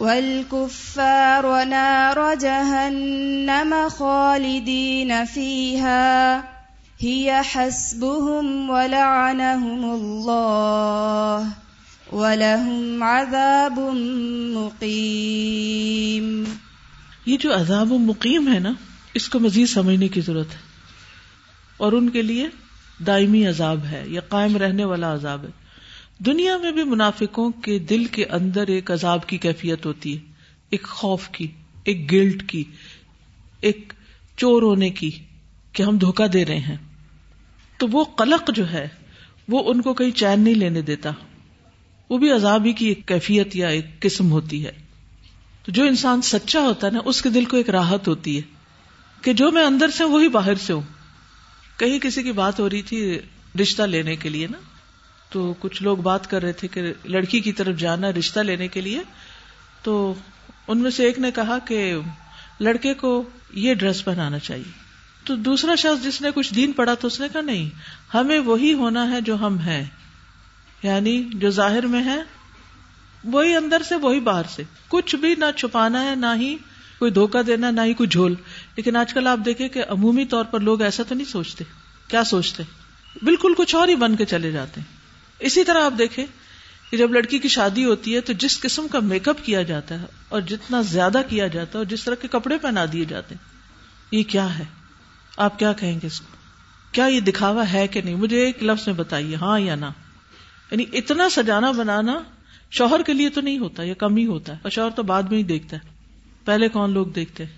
والكفار 0.00 1.64
نار 1.64 2.34
جهنم 2.34 3.74
خالدين 3.90 5.12
فيها 5.34 6.42
هي 7.04 7.42
حسبهم 7.42 8.70
ولعنهم 8.70 9.94
الله 9.94 11.48
ولهم 12.12 13.02
عذاب 13.02 13.78
مقيم 14.56 16.63
یہ 17.26 17.36
جو 17.36 17.54
عذاب 17.54 17.92
و 17.92 17.98
مقیم 17.98 18.52
ہے 18.54 18.58
نا، 18.58 18.72
اس 19.14 19.28
کو 19.28 19.38
مزید 19.38 19.66
سمجھنے 19.66 20.08
کی 20.08 20.20
ضرورت 20.20 20.52
ہے۔ 20.52 20.58
اور 21.76 21.92
ان 21.92 22.10
کے 22.10 22.22
لیے 22.22 22.48
دائمی 23.06 23.46
عذاب 23.46 23.84
ہے، 23.84 24.04
یا 24.06 24.20
قائم 24.20 24.56
رہنے 24.56 24.84
والا 24.84 25.14
عذاب 25.14 25.44
ہے۔ 25.44 25.50
دنیا 26.18 26.58
میں 26.58 26.72
بھی 26.72 26.84
منافقوں 26.84 27.50
کے 27.50 27.78
دل 27.78 28.04
کے 28.04 28.26
اندر 28.26 28.66
ایک 28.66 28.90
عذاب 28.90 29.26
کی 29.26 29.38
کیفیت 29.38 29.86
ہوتی 29.86 30.16
ہے، 30.16 30.32
ایک 30.70 30.82
خوف 30.82 31.28
کی، 31.28 31.46
ایک 31.84 32.12
گلٹ 32.12 32.48
کی، 32.48 32.64
ایک 33.60 33.92
چور 34.36 34.62
ہونے 34.62 34.90
کی 34.90 35.10
کہ 35.72 35.82
ہم 35.82 35.98
دھوکا 35.98 36.24
دے 36.32 36.44
رہے 36.44 36.58
ہیں۔ 36.58 36.76
تو 37.78 37.86
وہ 37.92 38.04
قلق 38.04 38.50
جو 38.54 38.72
ہے، 38.72 38.88
وہ 39.48 39.72
ان 39.72 39.82
کو 39.82 39.94
کہیں 39.94 40.10
چین 40.10 40.40
نہیں 40.40 40.54
لینے 40.54 40.82
دیتا۔ 40.82 41.10
وہ 42.10 42.18
بھی 42.18 42.30
عذاب 42.30 42.64
ہی 42.64 42.72
کی 42.72 42.86
ایک 42.86 43.06
کیفیت 43.06 43.56
یا 43.56 43.68
ایک 43.68 44.00
قسم 44.00 44.30
ہوتی 44.30 44.66
ہے۔ 44.66 44.83
تو 45.64 45.72
جو 45.72 45.84
انسان 45.84 46.22
سچا 46.22 46.60
ہوتا 46.60 46.86
ہے 46.86 46.92
نا، 46.92 46.98
اس 47.04 47.22
کے 47.22 47.28
دل 47.28 47.44
کو 47.44 47.56
ایک 47.56 47.70
راحت 47.70 48.08
ہوتی 48.08 48.36
ہے 48.36 48.42
کہ 49.22 49.32
جو 49.32 49.50
میں 49.50 49.64
اندر 49.64 49.90
سے 49.90 50.04
ہوں، 50.04 50.10
وہی 50.10 50.28
باہر 50.28 50.54
سے 50.54 50.72
ہوں۔ 50.72 50.82
کہیں 51.76 51.98
کسی 51.98 52.22
کی 52.22 52.32
بات 52.32 52.60
ہو 52.60 52.70
رہی 52.70 52.82
تھی 52.82 53.18
رشتہ 53.60 53.82
لینے 53.82 54.16
کے 54.16 54.28
لیے 54.28 54.46
نا، 54.46 54.58
تو 55.30 55.54
کچھ 55.58 55.82
لوگ 55.82 55.96
بات 55.96 56.30
کر 56.30 56.42
رہے 56.42 56.52
تھے 56.52 56.68
کہ 56.68 56.82
لڑکی 57.04 57.40
کی 57.40 57.52
طرف 57.52 57.76
جانا 57.76 58.10
رشتہ 58.10 58.40
لینے 58.40 58.68
کے 58.68 58.80
لیے۔ 58.80 59.00
تو 59.82 60.14
ان 60.68 60.78
میں 60.78 60.90
سے 60.90 61.04
ایک 61.04 61.18
نے 61.18 61.30
کہا 61.30 61.58
کہ 61.58 61.94
لڑکے 62.60 62.94
کو 62.94 63.22
یہ 63.52 63.74
ڈریس 63.74 64.04
پہنانا 64.04 64.38
چاہیے۔ 64.38 64.72
تو 65.24 65.36
دوسرا 65.36 65.74
شخص 65.74 66.04
جس 66.04 66.22
نے 66.22 66.28
کچھ 66.34 66.54
دین 66.54 66.72
پڑا 66.72 66.94
تو 66.94 67.06
اس 67.06 67.20
نے 67.20 67.26
کہا، 67.32 67.40
نہیں، 67.40 67.70
ہمیں 68.16 68.38
وہی 68.38 68.72
ہونا 68.72 69.10
ہے 69.10 69.20
جو 69.20 69.34
ہم 69.34 69.58
ہیں۔ 69.58 69.84
یعنی 70.82 71.24
جو 71.34 71.50
ظاہر 71.50 71.86
میں 71.86 72.04
ہے 72.04 72.22
وہی 73.24 73.56
اندر 73.56 73.82
سے، 73.88 73.94
وہی 73.94 74.20
باہر 74.20 74.42
سے۔ 74.50 74.62
کچھ 74.88 75.16
بھی 75.16 75.34
نہ 75.34 75.44
چھپانا 75.56 76.10
ہے، 76.10 76.14
نہ 76.14 76.26
ہی 76.36 76.56
کوئی 76.98 77.10
دھوکا 77.10 77.40
دینا، 77.46 77.70
نہ 77.70 77.80
ہی 77.84 77.94
کوئی 77.94 78.08
جھول۔ 78.08 78.34
لیکن 78.76 78.96
آج 78.96 79.14
کل 79.14 79.26
آپ 79.26 79.38
دیکھیں 79.44 79.68
کہ 79.68 79.84
عمومی 79.88 80.24
طور 80.24 80.44
پر 80.44 80.60
لوگ 80.60 80.82
ایسا 80.82 81.02
تو 81.08 81.14
نہیں 81.14 81.26
سوچتے۔ 81.26 81.64
کیا 82.08 82.24
سوچتے؟ 82.24 82.62
بالکل 83.22 83.52
کچھ 83.56 83.74
اور 83.74 83.88
ہی 83.88 83.94
بن 83.94 84.16
کے 84.16 84.24
چلے 84.24 84.50
جاتے 84.50 84.80
ہیں۔ 84.80 84.96
اسی 85.38 85.64
طرح 85.64 85.84
آپ 85.84 85.92
دیکھیں 85.98 86.26
کہ 86.90 86.96
جب 86.96 87.12
لڑکی 87.12 87.38
کی 87.38 87.48
شادی 87.48 87.84
ہوتی 87.84 88.14
ہے 88.14 88.20
تو 88.20 88.32
جس 88.32 88.60
قسم 88.60 88.88
کا 88.88 89.00
میک 89.00 89.28
اپ 89.28 89.36
کیا 89.44 89.62
جاتا 89.62 90.00
ہے 90.00 90.06
اور 90.28 90.40
جتنا 90.40 90.82
زیادہ 90.82 91.22
کیا 91.28 91.46
جاتا 91.46 91.70
ہے 91.74 91.78
اور 91.78 91.84
جس 91.84 92.04
طرح 92.04 92.14
کے 92.14 92.28
کپڑے 92.28 92.58
پہنا 92.58 92.84
دیے 92.92 93.04
جاتے 93.04 93.34
ہیں، 93.34 93.48
یہ 94.10 94.22
کیا 94.22 94.58
ہے؟ 94.58 94.64
آپ 95.36 95.58
کیا 95.58 95.72
کہیں 95.72 96.00
گے 96.02 96.06
اس 96.06 96.20
کو؟ 96.20 96.36
کیا 96.92 97.04
یہ 97.04 97.20
دکھاوا 97.20 97.72
ہے 97.72 97.86
کہ 97.86 98.00
نہیں؟ 98.00 98.14
مجھے 98.14 98.44
ایک 98.44 98.62
لفظ 98.62 98.86
میں 98.86 98.94
بتائیے 98.94 99.36
ہاں 99.36 99.60
یا 99.60 99.74
نہ؟ 99.74 99.86
یعنی 100.70 100.84
اتنا 100.92 101.28
سجانا 101.28 101.70
بنانا 101.70 102.22
شوہر 102.70 103.02
کے 103.02 103.12
لیے 103.12 103.28
تو 103.28 103.40
نہیں 103.40 103.58
ہوتا، 103.58 103.82
یہ 103.82 103.94
کم 103.94 104.16
ہی 104.16 104.26
ہوتا 104.26 104.52
ہے۔ 104.52 104.58
اور 104.62 104.70
شوہر 104.70 104.90
تو 104.90 105.02
بعد 105.02 105.22
میں 105.22 105.38
ہی 105.38 105.42
دیکھتا 105.42 105.76
ہے۔ 105.76 105.88
پہلے 106.44 106.68
کون 106.68 106.90
لوگ 106.90 107.06
دیکھتے؟ 107.06 107.44
ہیں 107.44 107.52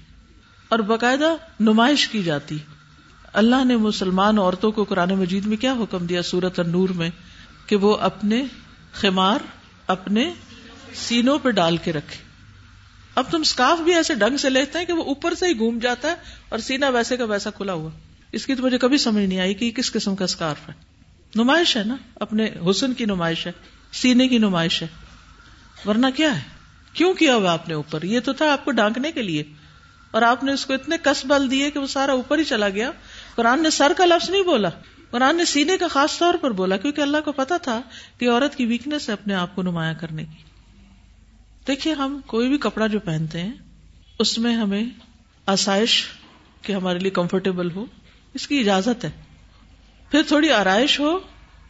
اور 0.68 0.78
باقاعدہ 0.78 1.34
نمائش 1.60 2.08
کی 2.08 2.22
جاتی۔ 2.22 2.58
اللہ 3.32 3.64
نے 3.64 3.76
مسلمان 3.76 4.38
عورتوں 4.38 4.72
کو 4.72 4.84
قرآن 4.84 5.10
مجید 5.10 5.46
میں 5.46 5.56
کیا 5.56 5.72
حکم 5.72 6.06
دیا 6.06 6.22
سورت 6.22 6.60
النور 6.60 6.88
میں؟ 6.88 7.10
کہ 7.66 7.76
وہ 7.76 7.96
اپنے 7.96 8.44
خمار، 8.92 9.38
اپنے 9.86 10.32
سینوں 10.94 11.38
پہ 11.38 11.50
ڈال 11.50 11.76
کے 11.76 11.92
رکھے۔ 11.92 12.16
اب 13.14 13.24
تم 13.30 13.40
اسکارف 13.40 13.80
بھی 13.80 13.94
ایسے 13.94 14.14
ڈنگ 14.14 14.36
سے 14.36 14.50
لیتے 14.50 14.78
ہیں 14.78 14.84
کہ 14.84 14.92
وہ 14.92 15.04
اوپر 15.04 15.34
سے 15.34 15.46
ہی 15.46 15.58
گھوم 15.58 15.78
جاتا 15.78 16.08
ہے 16.08 16.14
اور 16.48 16.58
سینا 16.58 16.88
ویسے 16.88 17.16
کا 17.16 17.24
ویسا 17.24 17.50
کھلا 17.50 17.72
ہوا۔ 17.72 17.90
اس 18.32 18.46
کی 18.46 18.54
تو 18.54 18.62
مجھے 18.62 18.78
کبھی 18.78 18.98
سمجھ 18.98 19.24
نہیں 19.24 19.38
آئی 19.38 19.54
کہ 19.54 19.70
کس 19.70 19.92
قسم 19.92 20.16
کا 20.16 20.24
اسکارف 20.24 20.68
ہے۔ 20.68 20.74
نمائش 21.34 21.76
ہے 21.76 21.84
نا؟ 21.84 21.96
اپنے 22.14 22.50
حسن 22.70 22.94
کی 22.94 23.04
نمائش 23.04 23.46
ہے۔ 23.46 23.52
سینے 23.96 24.28
کی 24.28 24.38
نمائش 24.38 24.82
ہے۔ 24.82 24.86
ورنہ 25.86 26.06
کیا 26.16 26.36
ہے؟ 26.36 26.42
کیوں 26.92 27.14
کیا 27.14 27.34
ہوا 27.36 27.52
آپ 27.52 27.68
نے 27.68 27.74
اوپر؟ 27.74 28.02
یہ 28.02 28.20
تو 28.20 28.32
تھا 28.32 28.52
آپ 28.52 28.64
کو 28.64 28.70
ڈانکنے 28.70 29.12
کے 29.12 29.22
لیے۔ 29.22 29.42
اور 30.10 30.22
آپ 30.22 30.44
نے 30.44 30.52
اس 30.52 30.66
کو 30.66 30.74
اتنے 30.74 30.96
کس 31.02 31.24
بل 31.24 31.50
دیے 31.50 31.70
کہ 31.70 31.78
وہ 31.78 31.86
سارا 31.86 32.12
اوپر 32.12 32.38
ہی 32.38 32.44
چلا 32.44 32.68
گیا۔ 32.68 32.90
قرآن 33.34 33.62
نے 33.62 33.70
سر 33.70 33.92
کا 33.96 34.04
لفظ 34.04 34.30
نہیں 34.30 34.42
بولا۔ 34.42 34.68
قرآن 35.10 35.36
نے 35.36 35.44
سینے 35.44 35.76
کا 35.76 35.88
خاص 35.88 36.18
طور 36.18 36.34
پر 36.34 36.50
بولا، 36.50 36.76
کیونکہ 36.76 37.00
اللہ 37.00 37.16
کو 37.24 37.32
پتا 37.32 37.56
تھا 37.56 37.80
کہ 38.18 38.30
عورت 38.30 38.54
کی 38.54 38.66
ویکنیس 38.66 39.08
ہے 39.08 39.12
اپنے 39.12 39.34
آپ 39.34 39.54
کو 39.54 39.62
نمایاں 39.62 39.94
کرنے 40.00 40.24
کی۔ 40.24 40.42
دیکھیے، 41.66 41.92
ہم 41.92 42.20
کوئی 42.26 42.48
بھی 42.48 42.58
کپڑا 42.58 42.86
جو 42.86 43.00
پہنتے 43.00 43.40
ہیں، 43.40 43.52
اس 44.18 44.38
میں 44.38 44.54
ہمیں 44.54 44.84
آسائش 45.46 46.04
کہ 46.62 46.72
ہمارے 46.72 46.98
لیے 46.98 47.10
کمفرٹیبل 47.10 47.70
ہو، 47.70 47.84
اس 48.34 48.48
کی 48.48 48.60
اجازت 48.60 49.04
ہے۔ 49.04 49.10
پھر 50.10 50.22
تھوڑی 50.28 50.50
آرائش 50.50 51.00
ہو، 51.00 51.18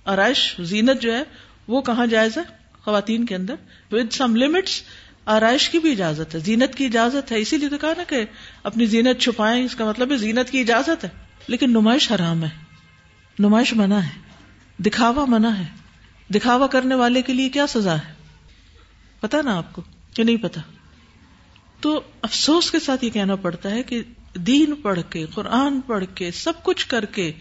آرائش، 0.04 0.54
زینت 0.61 1.02
جو 1.02 1.16
ہے 1.16 1.23
وہ 1.68 1.80
کہاں 1.80 2.06
جائز 2.06 2.38
ہے؟ 2.38 2.42
خواتین 2.85 3.26
کے 3.26 3.35
اندر۔ 3.35 3.54
ود 3.90 4.12
سم 4.12 4.37
لمٹس 4.37 4.82
آرائش 5.25 5.70
کی 5.70 5.78
بھی 5.78 5.92
اجازت 5.92 6.35
ہے، 6.35 6.40
زینت 6.40 6.75
کی 6.75 6.87
اجازت 6.87 7.32
ہے۔ 7.32 7.38
اسی 7.38 7.56
لیے 7.56 7.68
تو 7.68 7.78
کہا 7.78 7.92
نا 7.96 8.02
کہ 8.08 8.25
اپنی 8.62 8.87
زینت 8.87 9.20
چھپائیں، 9.20 9.64
اس 9.64 9.75
کا 9.75 9.85
مطلب 9.85 10.12
ہے 10.12 10.16
زینت 10.16 10.50
کی 10.50 10.61
اجازت 10.61 11.04
ہے۔ 11.04 11.08
لیکن 11.46 11.70
نمائش 11.70 12.12
حرام 12.12 12.44
ہے۔ 12.44 12.49
نمائش 13.38 13.73
منع 13.73 13.96
ہے۔ 13.96 14.20
دکھاوا 14.78 15.25
منع 15.28 15.49
ہے۔ 15.49 15.64
دکھاوا 16.32 16.66
کرنے 16.66 16.94
والے 16.94 17.23
کے 17.23 17.32
لیے 17.32 17.49
کیا 17.49 17.66
سزا 17.66 17.94
ہے؟ 17.94 18.14
پتا 19.20 19.42
نا 19.42 19.56
آپ 19.56 19.73
کو؟ 19.73 19.82
کہ 20.14 20.25
نہیں 20.25 20.37
پتا؟ 20.37 20.61
تو 21.80 22.00
افسوس 22.23 22.70
کے 22.70 22.78
ساتھ 22.78 23.04
یہ 23.04 23.11
کہنا 23.11 23.37
پڑتا 23.37 23.70
ہے 23.70 23.82
کہ 23.82 24.02
دین 24.35 24.75
پڑھ 24.75 25.00
کے، 25.11 25.26
قرآن 25.35 25.80
پڑھ 25.80 26.04
کے، 26.14 26.30
سب 26.30 26.52
کچھ 26.62 26.87
کر 26.87 27.04
کے، 27.04 27.32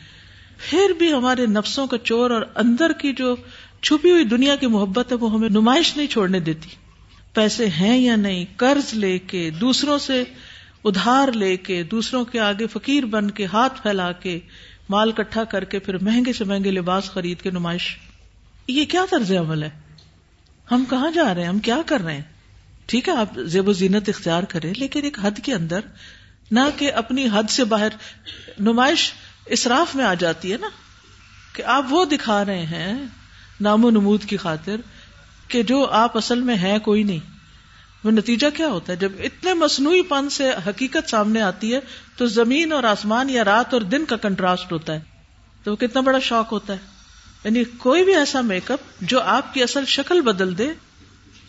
پھر 0.57 0.93
بھی 0.99 1.13
ہمارے 1.13 1.45
نفسوں 1.45 1.87
کا 1.87 1.97
چور 1.97 2.31
اور 2.31 2.41
اندر 2.55 2.93
کی 2.93 3.13
جو 3.13 3.35
چھپی 3.85 4.11
ہوئی 4.11 4.23
دنیا 4.23 4.55
کی 4.55 4.67
محبت 4.67 5.11
ہے، 5.11 5.17
وہ 5.17 5.33
ہمیں 5.33 5.49
نمائش 5.49 5.97
نہیں 5.97 6.07
چھوڑنے 6.07 6.39
دیتی۔ 6.39 6.69
پیسے 7.33 7.69
ہیں 7.69 7.97
یا 7.97 8.15
نہیں، 8.15 8.45
قرض 8.57 8.93
لے 8.93 9.19
کے، 9.19 9.49
دوسروں 9.49 9.97
سے 9.97 10.23
ادھار 10.83 11.31
لے 11.31 11.57
کے، 11.57 11.83
دوسروں 11.83 12.25
کے 12.25 12.39
آگے 12.39 12.67
فقیر 12.67 13.05
بن 13.05 13.31
کے، 13.31 13.45
ہاتھ 13.45 13.81
پھیلا 13.81 14.11
کے، 14.11 14.39
مال 14.89 15.11
کٹھا 15.11 15.43
کر 15.43 15.63
کے، 15.63 15.79
پھر 15.79 15.97
مہنگے 15.97 16.33
سے 16.33 16.43
مہنگے 16.43 16.71
لباس 16.71 17.11
خرید 17.11 17.41
کے 17.41 17.51
نمائش۔ 17.51 17.97
یہ 18.67 18.85
کیا 18.85 19.05
طرز 19.09 19.31
عمل 19.31 19.63
ہے؟ 19.63 19.69
ہم 20.71 20.83
کہاں 20.89 21.11
جا 21.11 21.33
رہے 21.33 21.41
ہیں؟ 21.41 21.49
ہم 21.49 21.59
کیا 21.59 21.77
کر 21.85 22.01
رہے 22.01 22.13
ہیں؟ 22.13 22.21
ٹھیک 22.85 23.09
ہے، 23.09 23.13
آپ 23.13 23.37
زیب 23.37 23.67
و 23.67 23.73
زینت 23.73 24.09
اختیار 24.09 24.43
کریں، 24.43 24.73
لیکن 24.77 25.03
ایک 25.03 25.17
حد 25.21 25.39
کے 25.43 25.53
اندر، 25.53 25.79
نہ 26.51 26.59
کہ 26.77 26.93
اپنی 26.93 27.27
حد 27.33 27.49
سے 27.49 27.63
باہر 27.63 27.89
نمائش 28.59 29.11
اسراف 29.45 29.95
میں 29.95 30.05
آ 30.05 30.13
جاتی 30.13 30.51
ہے 30.51 30.57
نا، 30.57 30.69
کہ 31.53 31.63
آپ 31.63 31.85
وہ 31.89 32.05
دکھا 32.05 32.45
رہے 32.45 32.65
ہیں 32.65 33.05
نام 33.61 33.85
و 33.85 33.89
نمود 33.89 34.25
کی 34.25 34.37
خاطر 34.37 34.75
کہ 35.47 35.63
جو 35.63 35.89
آپ 35.89 36.17
اصل 36.17 36.41
میں 36.41 36.55
ہیں، 36.55 36.79
کوئی 36.79 37.03
نہیں۔ 37.03 37.19
وہ 38.03 38.11
نتیجہ 38.11 38.47
کیا 38.57 38.67
ہوتا 38.67 38.93
ہے؟ 38.93 38.97
جب 38.97 39.11
اتنے 39.19 39.53
مصنوعی 39.53 40.01
پن 40.01 40.29
سے 40.29 40.51
حقیقت 40.67 41.09
سامنے 41.09 41.41
آتی 41.41 41.73
ہے، 41.73 41.79
تو 42.17 42.25
زمین 42.25 42.71
اور 42.71 42.83
آسمان 42.83 43.29
یا 43.29 43.43
رات 43.43 43.73
اور 43.73 43.81
دن 43.81 44.05
کا 44.05 44.15
کنٹراسٹ 44.15 44.71
ہوتا 44.71 44.93
ہے۔ 44.93 44.99
تو 45.63 45.71
وہ 45.71 45.75
کتنا 45.75 46.01
بڑا 46.01 46.19
شوق 46.19 46.51
ہوتا 46.51 46.73
ہے۔ 46.73 46.77
یعنی 47.43 47.63
کوئی 47.63 48.05
بھی 48.05 48.15
ایسا 48.15 48.41
میک 48.41 48.71
اپ 48.71 48.79
جو 49.01 49.21
آپ 49.21 49.53
کی 49.53 49.63
اصل 49.63 49.85
شکل 49.85 50.21
بدل 50.21 50.57
دے، 50.57 50.67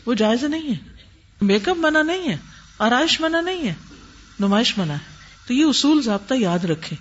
وہ 0.07 0.15
جائز 0.15 0.45
نہیں 0.45 0.69
ہے۔ 0.69 0.97
میک 1.41 1.69
اپ 1.69 1.77
منع 1.77 2.03
نہیں 2.03 2.29
ہے، 2.29 2.37
آرائش 2.79 3.21
منع 3.21 3.41
نہیں 3.41 3.69
ہے، 3.69 3.75
نمائش 4.41 4.79
منع 4.79 4.93
ہے۔ 4.93 5.17
تو 5.47 5.55
یہ 5.55 5.65
اصول 5.65 6.03
ضابطہ 6.03 6.35
یاد 6.35 6.65
رکھے 6.65 6.97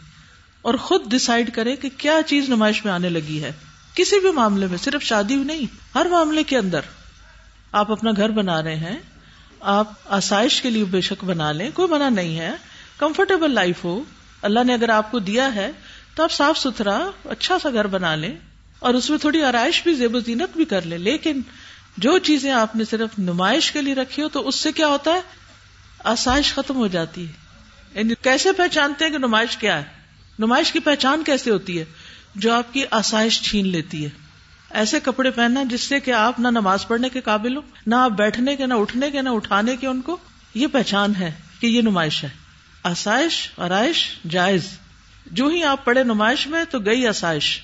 اور 0.62 0.74
خود 0.74 1.12
ڈسائڈ 1.12 1.54
کرے 1.54 1.76
کہ 1.76 1.90
کیا 1.98 2.20
چیز 2.26 2.50
نمائش 2.50 2.86
میں 2.86 2.94
آنے 2.94 3.10
لگی 3.10 3.44
ہے۔ 3.44 3.52
کسی 3.96 4.20
بھی 4.20 4.32
معاملے 4.32 4.68
میں، 4.68 4.78
صرف 4.78 5.04
شادی 5.04 5.36
نہیں، 5.36 5.66
ہر 5.96 6.06
معاملے 6.06 6.44
کے 6.44 6.58
اندر 6.58 6.80
آپ 7.72 7.92
اپنا 7.92 8.12
گھر 8.18 8.30
بنا 8.30 8.64
رہے 8.64 8.76
ہیں، 8.76 8.98
آپ 9.60 9.92
آسائش 10.06 10.62
کے 10.62 10.70
لیے 10.70 10.84
بے 10.84 11.02
شک 11.02 11.24
بنا 11.24 11.52
لیں، 11.52 11.70
کوئی 11.74 11.88
منع 11.88 12.10
نہیں 12.10 12.40
ہے، 12.40 12.52
کمفرٹیبل 12.98 13.52
لائف 13.52 13.84
ہو۔ 13.84 14.04
اللہ 14.42 14.64
نے 14.64 14.74
اگر 14.74 14.90
آپ 14.90 15.12
کو 15.12 15.20
دیا 15.20 15.56
ہے 15.56 15.72
تو 16.16 16.24
آپ 16.24 16.32
صاف 16.32 16.58
ستھرا 16.58 17.10
اچھا 17.26 17.60
سا 17.60 17.70
گھر 17.70 17.88
بنا 17.88 18.16
لیں 18.16 18.36
اور 18.80 18.94
اس 18.94 19.10
میں 19.10 19.18
تھوڑی 19.18 19.44
آرائش 19.44 19.84
بھی، 19.84 19.94
زیب 19.94 20.16
و 20.16 20.20
زینت 20.20 20.58
بھی 20.58 20.66
کر 20.66 20.82
لیں۔ 20.82 20.98
لیکن 20.98 21.42
جو 21.98 22.18
چیزیں 22.18 22.52
آپ 22.52 22.76
نے 22.76 22.86
صرف 22.86 23.10
نمائش 23.18 23.72
کے 23.72 23.82
لیے 23.82 23.96
رکھی 23.96 24.24
ہو 24.24 24.30
تو 24.30 24.48
اس 24.48 24.56
سے 24.56 24.72
کیا 24.72 24.88
ہوتا 24.88 25.14
ہے؟ 25.14 25.22
آسائش 26.04 26.54
ختم 26.54 26.76
ہو 26.76 26.88
جاتی 26.88 27.28
ہے۔ 27.28 27.32
یعنی 27.94 28.14
کیسے 28.22 28.52
پہچانتے 28.52 29.06
ہیں 29.06 29.12
کہ 29.12 29.18
نمائش 29.18 29.58
کیا 29.58 29.78
ہے؟ 29.78 29.84
نمائش 30.40 30.72
کی 30.72 30.80
پہچان 30.80 31.24
کیسے 31.24 31.52
ہوتی 31.52 31.80
ہے؟ 31.80 31.86
جو 32.36 32.54
آپ 32.54 32.74
کی 32.74 32.84
آسائش 32.92 33.42
چھین 33.42 33.68
لیتی 33.68 34.06
ہے۔ 34.06 34.10
ایسے 34.70 35.00
کپڑے 35.00 35.32
پہننا 35.32 35.64
جس 35.64 35.82
سے 35.82 36.00
کہ 36.00 36.12
آپ 36.12 36.40
نہ 36.40 36.48
نماز 36.48 36.88
پڑھنے 36.88 37.10
کے 37.10 37.22
قابل 37.22 37.56
ہو 37.56 37.62
نہ 37.88 37.96
آپ 37.96 38.12
بیٹھنے 38.12 38.56
کے، 38.56 38.66
نہ 38.66 38.74
اٹھنے 38.74 39.12
کے، 39.12 39.22
نہ 39.22 39.30
اٹھانے 39.30 39.78
کے 39.78 39.88
ان 39.88 40.02
کو۔ 40.02 40.18
یہ 40.54 40.68
پہچان 40.68 41.16
ہے 41.16 41.32
کہ 41.60 41.68
یہ 41.68 41.82
نمائش 41.82 42.24
ہے۔ 42.24 42.30
آسائش، 42.84 43.52
آرائش 43.58 44.10
جائز۔ 44.30 44.68
جو 45.26 45.48
ہی 45.48 45.64
آپ 45.64 45.86
پڑھے 45.86 46.04
نمائش 46.04 46.48
میں 46.48 46.64
تو 46.72 46.80
گئی 46.80 47.08
آسائش۔ 47.08 47.62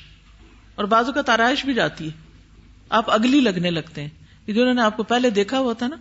اور 0.76 0.86
بازو 0.86 1.12
کا 1.12 1.22
تارائش 1.22 1.66
بھی 1.66 1.74
جاتی 1.74 2.06
ہے۔ 2.06 2.12
آپ 2.90 3.12
اگلی 3.12 3.40
لگنے 3.40 3.70
لگتے 3.70 4.02
ہیں۔ 4.02 4.10
جنہوں 4.48 4.74
نے 4.74 4.82
آپ 4.82 4.98
کو 4.98 5.04
پہلے 5.04 5.30
دیکھا 5.30 5.60
ہوا 5.60 5.74
تھا 5.74 5.88
نا، 5.88 5.96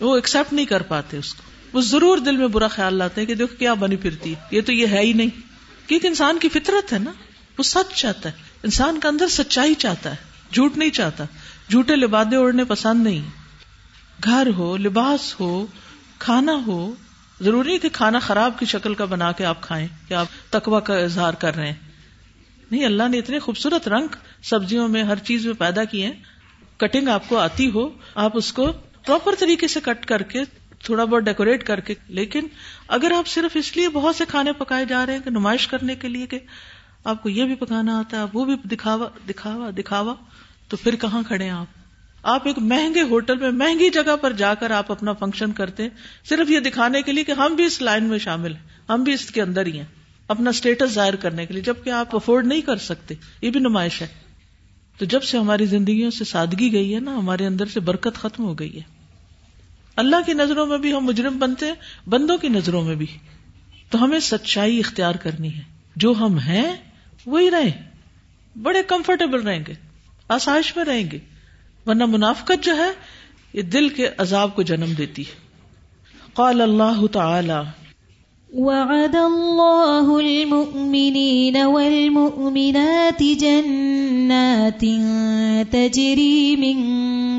وہ 0.00 0.14
ایکسپٹ 0.14 0.52
نہیں 0.52 0.66
کر 0.66 0.82
پاتے 0.82 1.16
اس 1.16 1.34
کو۔ 1.34 1.42
وہ 1.72 1.80
ضرور 1.80 2.18
دل 2.18 2.36
میں 2.36 2.48
برا 2.48 2.68
خیال 2.68 2.94
لاتے 2.94 3.20
ہیں 3.20 3.28
کہ 3.28 3.34
دیکھو 3.34 3.56
کیا 3.56 3.74
بنی 3.74 3.96
پھرتی 3.96 4.34
ہے۔ 4.34 4.40
یہ 4.50 4.60
تو 4.60 4.72
یہ 4.72 4.86
ہے 4.86 5.00
ہی 5.00 5.12
نہیں۔ 5.12 5.40
کیونکہ 5.88 6.06
انسان 6.06 6.38
کی 6.38 6.48
فطرت 6.48 6.92
ہے 6.92 6.98
نا۔ 6.98 7.12
وہ 7.60 7.64
سچ 7.64 7.94
چاہتا 7.94 8.28
ہے۔ 8.28 8.34
انسان 8.62 9.00
کا 9.00 9.08
اندر 9.08 9.28
سچائی 9.28 9.74
چاہتا 9.74 10.10
ہے، 10.10 10.16
جھوٹ 10.52 10.76
نہیں 10.76 10.90
چاہتا۔ 10.90 11.24
جھوٹے 11.70 11.96
لبادے 11.96 12.36
اوڑھنے 12.36 12.64
پسند 12.64 13.02
نہیں۔ 13.02 13.30
گھر 14.24 14.48
ہو، 14.56 14.76
لباس 14.76 15.40
ہو، 15.40 15.66
کھانا 16.18 16.52
ہو، 16.66 16.94
ضروری 17.40 17.72
ہے 17.72 17.78
کہ 17.78 17.88
کھانا 17.92 18.18
خراب 18.18 18.58
کی 18.58 18.66
شکل 18.66 18.94
کا 18.94 19.04
بنا 19.04 19.32
کے 19.32 19.44
آپ 19.44 19.60
کھائیں 19.60 19.88
کہ 20.08 20.14
آپ 20.14 20.26
تکوا 20.50 20.80
کا 20.80 20.98
اظہار 20.98 21.34
کر 21.34 21.56
رہے 21.56 21.66
ہیں۔ 21.66 21.74
نہیں، 22.70 22.84
اللہ 22.84 23.08
نے 23.08 23.18
اتنے 23.18 23.38
خوبصورت 23.38 23.88
رنگ 23.88 24.06
سبزیوں 24.42 24.88
میں 24.88 25.02
ہر 25.02 25.16
چیز 25.16 25.46
میں 25.46 25.54
پیدا 25.54 25.84
کیے 25.84 26.06
ہیں۔ 26.06 26.12
کٹنگ 26.76 27.08
آپ 27.08 27.28
کو 27.28 27.38
آتی 27.38 27.70
ہو، 27.70 27.88
آپ 28.14 28.30
اس 28.34 28.52
کو 28.52 28.72
پراپر 29.06 29.34
طریقے 29.38 29.68
سے 29.68 29.80
کٹ 29.84 30.06
کر 30.06 30.22
کے، 30.22 30.42
تھوڑا 30.82 31.04
بہت 31.04 31.22
ڈیکوریٹ 31.22 31.66
کر 31.66 31.80
کے، 31.80 31.94
لیکن 32.08 32.46
اگر 32.88 33.12
آپ 33.16 33.26
صرف 33.26 33.56
اس 33.56 33.76
لیے 33.76 33.88
بہت 33.88 34.16
سے 34.16 34.24
کھانے 34.28 34.52
پکائے 34.52 34.84
جا 34.84 35.06
رہے 35.06 35.12
ہیں 35.12 35.20
کہ 35.20 35.30
نمائش 35.30 35.68
کرنے 35.68 35.94
کے 35.94 36.08
لیے 36.08 36.26
کہ 36.26 36.38
آپ 37.04 37.22
کو 37.22 37.28
یہ 37.28 37.44
بھی 37.44 37.54
پکانا 37.54 37.98
آتا 37.98 38.16
ہے، 38.16 38.24
وہ 38.32 38.44
بھی 38.44 38.54
دکھاوا 38.54 39.08
دکھاوا 39.28 39.70
دکھاوا، 39.70 40.14
تو 40.68 40.76
پھر 40.76 40.96
کہاں 40.96 41.22
کھڑے 41.26 41.44
ہیں 41.44 41.50
آپ؟ 41.50 41.66
آپ 42.22 42.46
ایک 42.46 42.58
مہنگے 42.58 43.02
ہوٹل 43.02 43.38
میں، 43.38 43.50
مہنگی 43.50 43.90
جگہ 43.90 44.16
پر 44.16 44.32
جا 44.32 44.54
کر 44.54 44.70
آپ 44.70 44.92
اپنا 44.92 45.12
فنکشن 45.12 45.52
کرتے 45.52 45.82
ہیں، 45.82 45.90
صرف 46.28 46.50
یہ 46.50 46.60
دکھانے 46.60 47.02
کے 47.02 47.12
لیے 47.12 47.24
کہ 47.24 47.32
ہم 47.32 47.54
بھی 47.54 47.64
اس 47.64 47.82
لائن 47.82 48.04
میں 48.04 48.18
شامل 48.18 48.54
ہیں، 48.54 48.92
ہم 48.92 49.02
بھی 49.02 49.12
اس 49.12 49.30
کے 49.30 49.42
اندر 49.42 49.66
ہی 49.66 49.78
ہیں، 49.78 49.86
اپنا 50.28 50.50
اسٹیٹس 50.50 50.92
ظاہر 50.92 51.16
کرنے 51.16 51.46
کے 51.46 51.54
لیے، 51.54 51.62
جبکہ 51.62 51.90
آپ 51.90 52.16
افورڈ 52.16 52.46
نہیں 52.46 52.60
کر 52.60 52.76
سکتے، 52.76 53.14
یہ 53.42 53.50
بھی 53.50 53.60
نمائش 53.60 54.02
ہے۔ 54.02 54.06
تو 54.98 55.04
جب 55.04 55.22
سے 55.22 55.38
ہماری 55.38 55.66
زندگیوں 55.66 56.10
سے 56.10 56.24
سادگی 56.24 56.72
گئی 56.72 56.94
ہے 56.94 57.00
نا، 57.00 57.14
ہمارے 57.14 57.46
اندر 57.46 57.66
سے 57.66 57.80
برکت 57.80 58.14
ختم 58.14 58.44
ہو 58.44 58.58
گئی 58.58 58.76
ہے۔ 58.76 58.82
اللہ 59.96 60.16
کی 60.26 60.32
نظروں 60.32 60.66
میں 60.66 60.78
بھی 60.78 60.92
ہم 60.92 61.04
مجرم 61.04 61.38
بنتے 61.38 61.66
ہیں، 61.66 61.74
بندوں 62.06 62.38
کی 62.38 62.48
نظروں 62.48 62.82
میں 62.82 62.94
بھی۔ 62.94 63.06
تو 63.90 64.04
ہمیں 64.04 64.20
سچائی 64.20 64.78
اختیار 64.78 65.14
کرنی 65.14 65.54
ہے۔ 65.54 65.62
جو 65.96 66.12
ہم 66.20 66.38
ہیں 66.38 66.76
وہی 67.26 67.50
رہیں۔ 67.50 67.90
بڑے 68.62 68.82
کمفرٹیبل 68.82 69.42
رہیں 69.42 69.64
گے۔ 69.68 69.74
آسائش 70.28 70.76
میں 70.76 70.84
رہیں 70.84 71.10
گے۔ 71.10 71.18
ورنہ 71.86 72.04
منافقت 72.06 72.64
جو 72.64 72.76
ہے، 72.76 72.90
یہ 73.52 73.62
دل 73.62 73.88
کے 73.88 74.08
عذاب 74.18 74.56
کو 74.56 74.62
جنم 74.62 74.92
دیتی 74.98 75.22
ہے۔ 75.22 75.50
قال 76.34 76.60
اللہ 76.60 77.06
تعالی، 77.06 77.80
وعد 78.52 79.14
الله 79.14 80.18
المؤمنين 80.18 81.56
والمؤمنات 81.56 83.22
جنات 83.38 84.84
تجري 85.70 86.54
من 86.58 86.82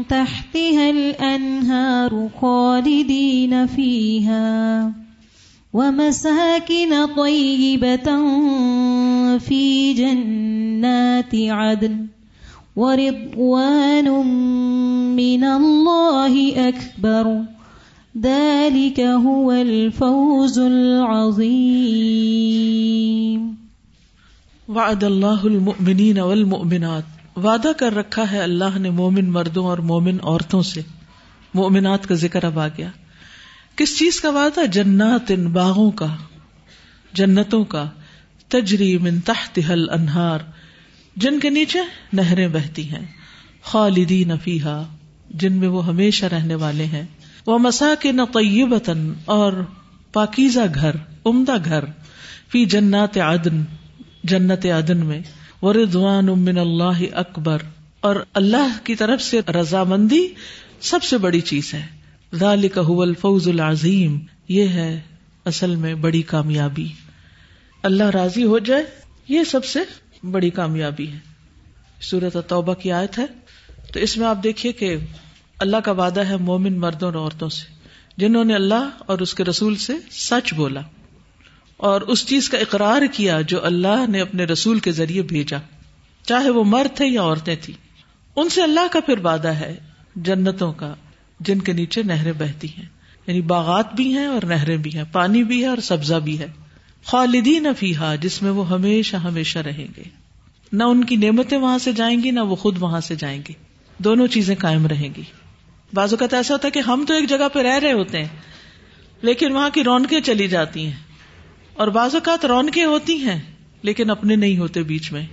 تحتها 0.07 0.89
الأنهار 0.89 2.09
خالدين 2.39 3.53
فيها 3.75 5.00
ومساكن 5.73 6.93
طيبة 7.15 8.11
في 9.45 9.93
جنات 9.93 11.35
عدن 11.51 12.05
ورضوان 12.75 14.07
من 15.15 15.43
الله 15.43 16.55
أكبر. 16.55 17.27
ذلك 18.23 18.99
هو 18.99 19.51
الفوز 19.51 20.57
العظيم. 20.57 23.53
وعد 24.67 25.03
اللہ 25.03 25.25
المؤمنین 25.25 26.19
والمؤمنات. 26.19 27.37
وعدہ 27.37 27.71
کر 27.77 27.95
رکھا 27.95 28.31
ہے 28.31 28.39
اللہ 28.39 28.77
نے 28.77 28.89
مومن 28.89 29.31
مردوں 29.31 29.65
اور 29.65 29.77
مومن 29.77 30.17
عورتوں 30.23 30.61
سے. 30.61 30.81
مومنات 31.53 32.07
کا 32.07 32.15
ذکر 32.15 32.43
اب 32.43 32.59
آ 32.59 32.67
گیا۔ 32.67 32.89
کس 33.81 33.97
چیز 33.99 34.19
کا 34.21 34.29
وعدہ؟ 34.29 34.65
جنات 34.65 35.31
ان 35.31 35.47
باغوں 35.47 35.91
کا، 35.91 36.07
جنتوں 37.13 37.63
کا، 37.63 37.83
تجری 38.47 38.97
من 38.97 39.19
تحت 39.19 39.59
حل 39.69 39.89
انہار 39.89 40.39
جن 41.15 41.39
کے 41.39 41.49
نیچے 41.49 41.79
نہریں 42.13 42.47
بہتی 42.47 42.89
ہیں، 42.89 43.05
خالدین 43.61 44.31
فیہا، 44.43 44.83
جن 45.29 45.53
میں 45.53 45.67
وہ 45.67 45.85
ہمیشہ 45.85 46.25
رہنے 46.25 46.55
والے 46.55 46.85
ہیں۔ 46.85 47.03
وہ 47.45 47.57
مسا 47.57 47.93
کے 47.99 48.11
نقیبتن 48.11 49.13
اور 49.25 49.53
پاکیزہ 50.13 50.65
گھر، 50.75 50.95
عمدہ 51.25 51.55
گھر، 51.65 51.85
فی 52.51 52.65
جنات 52.65 53.17
عدن، 53.17 53.63
جنت 54.23 54.65
عدن 54.65 55.05
میں۔ 55.05 55.21
وردوان 55.61 56.25
من 56.25 56.57
اللہ 56.57 57.01
اکبر، 57.13 57.57
اور 57.99 58.15
اللہ 58.33 58.77
کی 58.83 58.95
طرف 58.95 59.21
سے 59.21 59.39
رضامندی 59.47 60.27
سب 60.81 61.03
سے 61.03 61.17
بڑی 61.17 61.41
چیز 61.41 61.73
ہے۔ 61.73 62.00
ذالک 62.35 62.79
هو 62.89 63.01
الفوز 63.01 63.47
العظیم۔ 63.47 64.19
یہ 64.47 64.67
ہے 64.67 65.01
اصل 65.45 65.75
میں 65.75 65.93
بڑی 65.93 66.21
کامیابی۔ 66.21 66.87
اللہ 67.83 68.03
راضی 68.03 68.43
ہو 68.43 68.59
جائے، 68.59 68.83
یہ 69.27 69.43
سب 69.43 69.65
سے 69.65 69.79
بڑی 70.31 70.49
کامیابی 70.49 71.07
ہے۔ 71.07 71.19
سورت 72.01 72.49
توبہ 72.49 72.73
کی 72.73 72.91
آیت 72.91 73.19
ہے۔ 73.19 73.25
تو 73.93 73.99
اس 73.99 74.17
میں 74.17 74.27
آپ 74.27 74.43
دیکھیے 74.43 74.71
کہ 74.71 74.97
اللہ 75.59 75.77
کا 75.77 75.91
وعدہ 75.91 76.19
ہے 76.19 76.37
مومن 76.37 76.79
مردوں 76.79 77.11
اور 77.11 77.15
عورتوں 77.15 77.49
سے، 77.49 77.73
جنہوں 78.17 78.43
نے 78.43 78.55
اللہ 78.55 78.89
اور 78.99 79.19
اس 79.19 79.33
کے 79.33 79.43
رسول 79.43 79.75
سے 79.75 79.93
سچ 80.11 80.53
بولا۔ 80.53 80.81
اور 81.77 82.01
اس 82.01 82.27
چیز 82.27 82.49
کا 82.49 82.57
اقرار 82.57 83.01
کیا 83.13 83.41
جو 83.41 83.65
اللہ 83.65 84.07
نے 84.07 84.21
اپنے 84.21 84.43
رسول 84.43 84.79
کے 84.79 84.91
ذریعے 84.91 85.21
بھیجا۔ 85.21 85.57
چاہے 86.27 86.49
وہ 86.49 86.63
مرد 86.63 86.97
تھے 86.97 87.05
یا 87.05 87.21
عورتیں 87.21 87.55
تھیں۔ 87.61 87.75
ان 88.35 88.49
سے 88.49 88.63
اللہ 88.63 88.87
کا 88.91 88.99
پھر 88.99 89.17
وعدہ 89.17 89.47
ہے 89.47 89.75
جنتوں 90.15 90.73
کا۔ 90.73 90.95
جن 91.45 91.59
کے 91.59 91.73
نیچے 91.73 92.03
نہریں 92.03 92.33
بہتی 92.37 92.67
ہیں۔ 92.67 92.85
یعنی 93.27 93.41
باغات 93.41 93.93
بھی 93.93 94.17
ہیں 94.17 94.25
اور 94.25 94.41
نہریں 94.45 94.77
بھی 94.77 94.95
ہیں، 94.95 95.03
پانی 95.11 95.43
بھی 95.43 95.61
ہے 95.61 95.67
اور 95.67 95.77
سبزہ 95.77 96.15
بھی 96.15 96.39
ہے۔ 96.39 96.47
خالدین 97.05 97.67
فیحا 97.79 98.15
جس 98.15 98.41
میں 98.41 98.51
وہ 98.51 98.69
ہمیشہ 98.69 99.15
ہمیشہ 99.15 99.59
رہیں 99.59 99.87
گے۔ 99.97 100.03
نہ 100.73 100.83
ان 100.83 101.03
کی 101.03 101.15
نعمتیں 101.15 101.57
وہاں 101.57 101.77
سے 101.77 101.91
جائیں 101.91 102.23
گی، 102.23 102.31
نہ 102.31 102.39
وہ 102.39 102.55
خود 102.55 102.77
وہاں 102.79 103.01
سے 103.01 103.15
جائیں 103.15 103.41
گی 103.49 103.53
دونوں 103.97 104.27
چیزیں 104.27 104.55
قائم 104.59 104.87
رہیں 104.87 105.09
گی۔ 105.17 105.21
بعض 105.93 106.13
اوقات 106.13 106.33
ایسا 106.33 106.53
ہوتا 106.53 106.65
ہے 106.65 106.71
کہ 106.71 106.79
ہم 106.79 107.05
تو 107.07 107.13
ایک 107.13 107.29
جگہ 107.29 107.49
پہ 107.53 107.59
رہ 107.59 107.79
رہے 107.79 107.91
ہوتے 107.91 108.17
ہیں، 108.17 108.27
لیکن 109.21 109.51
وہاں 109.51 109.69
کی 109.69 109.83
رونقیں 109.83 110.21
چلی 110.21 110.47
جاتی 110.47 110.85
ہیں۔ 110.85 110.99
اور 111.73 111.87
بعض 111.87 112.15
اوقات 112.15 112.45
رونقیں 112.45 112.85
ہوتی 112.85 113.15
ہیں، 113.15 113.41
لیکن 113.81 114.09
اپنے 114.09 114.35
نہیں 114.35 114.57
ہوتے 114.57 114.83
بیچ 114.83 115.11
میں۔ 115.11 115.27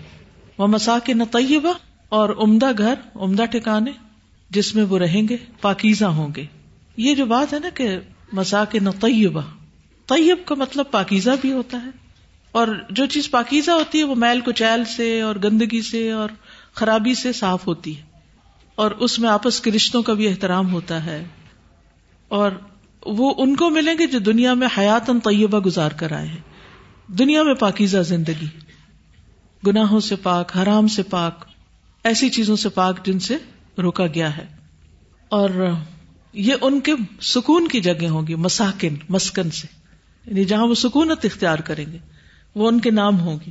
وہ 0.58 0.66
مسا 0.66 0.98
کے 1.04 1.14
نہ 1.14 1.22
طیبہ 1.32 1.72
اور 2.08 2.28
عمدہ 2.38 2.70
گھر، 2.78 2.94
عمدہ 3.14 3.44
ٹھکانے۔ 3.44 3.90
جس 4.50 4.74
میں 4.74 4.84
وہ 4.84 4.98
رہیں 4.98 5.28
گے، 5.28 5.36
پاکیزہ 5.60 6.04
ہوں 6.04 6.28
گے۔ 6.36 6.46
یہ 6.96 7.14
جو 7.14 7.26
بات 7.26 7.52
ہے 7.52 7.58
نا 7.58 7.68
کہ 7.74 7.98
مسا 8.32 8.64
کے 8.64 8.78
نہ 8.78 8.90
طیبہ، 9.00 9.40
طیب 10.06 10.38
کا 10.46 10.54
مطلب 10.54 10.90
پاکیزہ 10.90 11.30
بھی 11.40 11.52
ہوتا 11.52 11.82
ہے۔ 11.84 11.90
اور 12.52 12.68
جو 12.90 13.06
چیز 13.06 13.30
پاکیزہ 13.30 13.70
ہوتی 13.70 13.98
ہے، 13.98 14.04
وہ 14.04 14.14
میل 14.14 14.40
کچیل 14.40 14.84
سے 14.84 15.20
اور 15.20 15.36
گندگی 15.44 15.82
سے 15.82 16.10
اور 16.10 16.28
خرابی 16.74 17.14
سے 17.14 17.32
صاف 17.32 17.66
ہوتی 17.66 17.96
ہے۔ 17.96 18.02
اور 18.74 18.90
اس 18.90 19.18
میں 19.18 19.28
آپس 19.28 19.60
کے 19.60 19.70
رشتوں 19.70 20.02
کا 20.02 20.12
بھی 20.12 20.28
احترام 20.28 20.72
ہوتا 20.72 21.04
ہے۔ 21.04 21.24
اور 22.28 22.50
وہ 23.06 23.34
ان 23.38 23.56
کو 23.56 23.70
ملیں 23.70 23.94
گے 23.98 24.06
جو 24.06 24.18
دنیا 24.18 24.54
میں 24.54 24.68
حیات 24.78 25.06
طیبہ 25.06 25.58
گزار 25.58 25.90
کر 25.90 26.12
آئے 26.12 26.26
ہیں۔ 26.26 26.40
دنیا 27.08 27.42
میں 27.42 27.54
پاکیزہ 27.54 27.98
زندگی۔ 27.98 28.46
گناہوں 29.66 30.00
سے 30.00 30.16
پاک، 30.16 30.56
حرام 30.56 30.88
سے 30.88 31.02
پاک، 31.02 31.44
ایسی 32.04 32.28
چیزوں 32.28 32.56
سے 32.56 32.68
پاک 32.68 33.06
جن 33.06 33.18
سے 33.18 33.36
روکا 33.78 34.06
گیا 34.06 34.36
ہے۔ 34.36 34.46
اور 35.28 35.50
یہ 36.32 36.54
ان 36.60 36.80
کے 36.80 36.92
سکون 37.20 37.68
کی 37.68 37.80
جگہ 37.80 38.08
ہوگی 38.08 38.34
مساکن، 38.34 38.94
مسکن 39.08 39.50
سے۔ 39.50 39.66
یعنی 40.26 40.44
جہاں 40.44 40.66
وہ 40.66 40.74
سکونت 40.74 41.24
اختیار 41.24 41.58
کریں 41.58 41.92
گے، 41.92 41.98
وہ 42.54 42.68
ان 42.68 42.80
کے 42.80 42.90
نام 42.90 43.20
ہوگی 43.20 43.50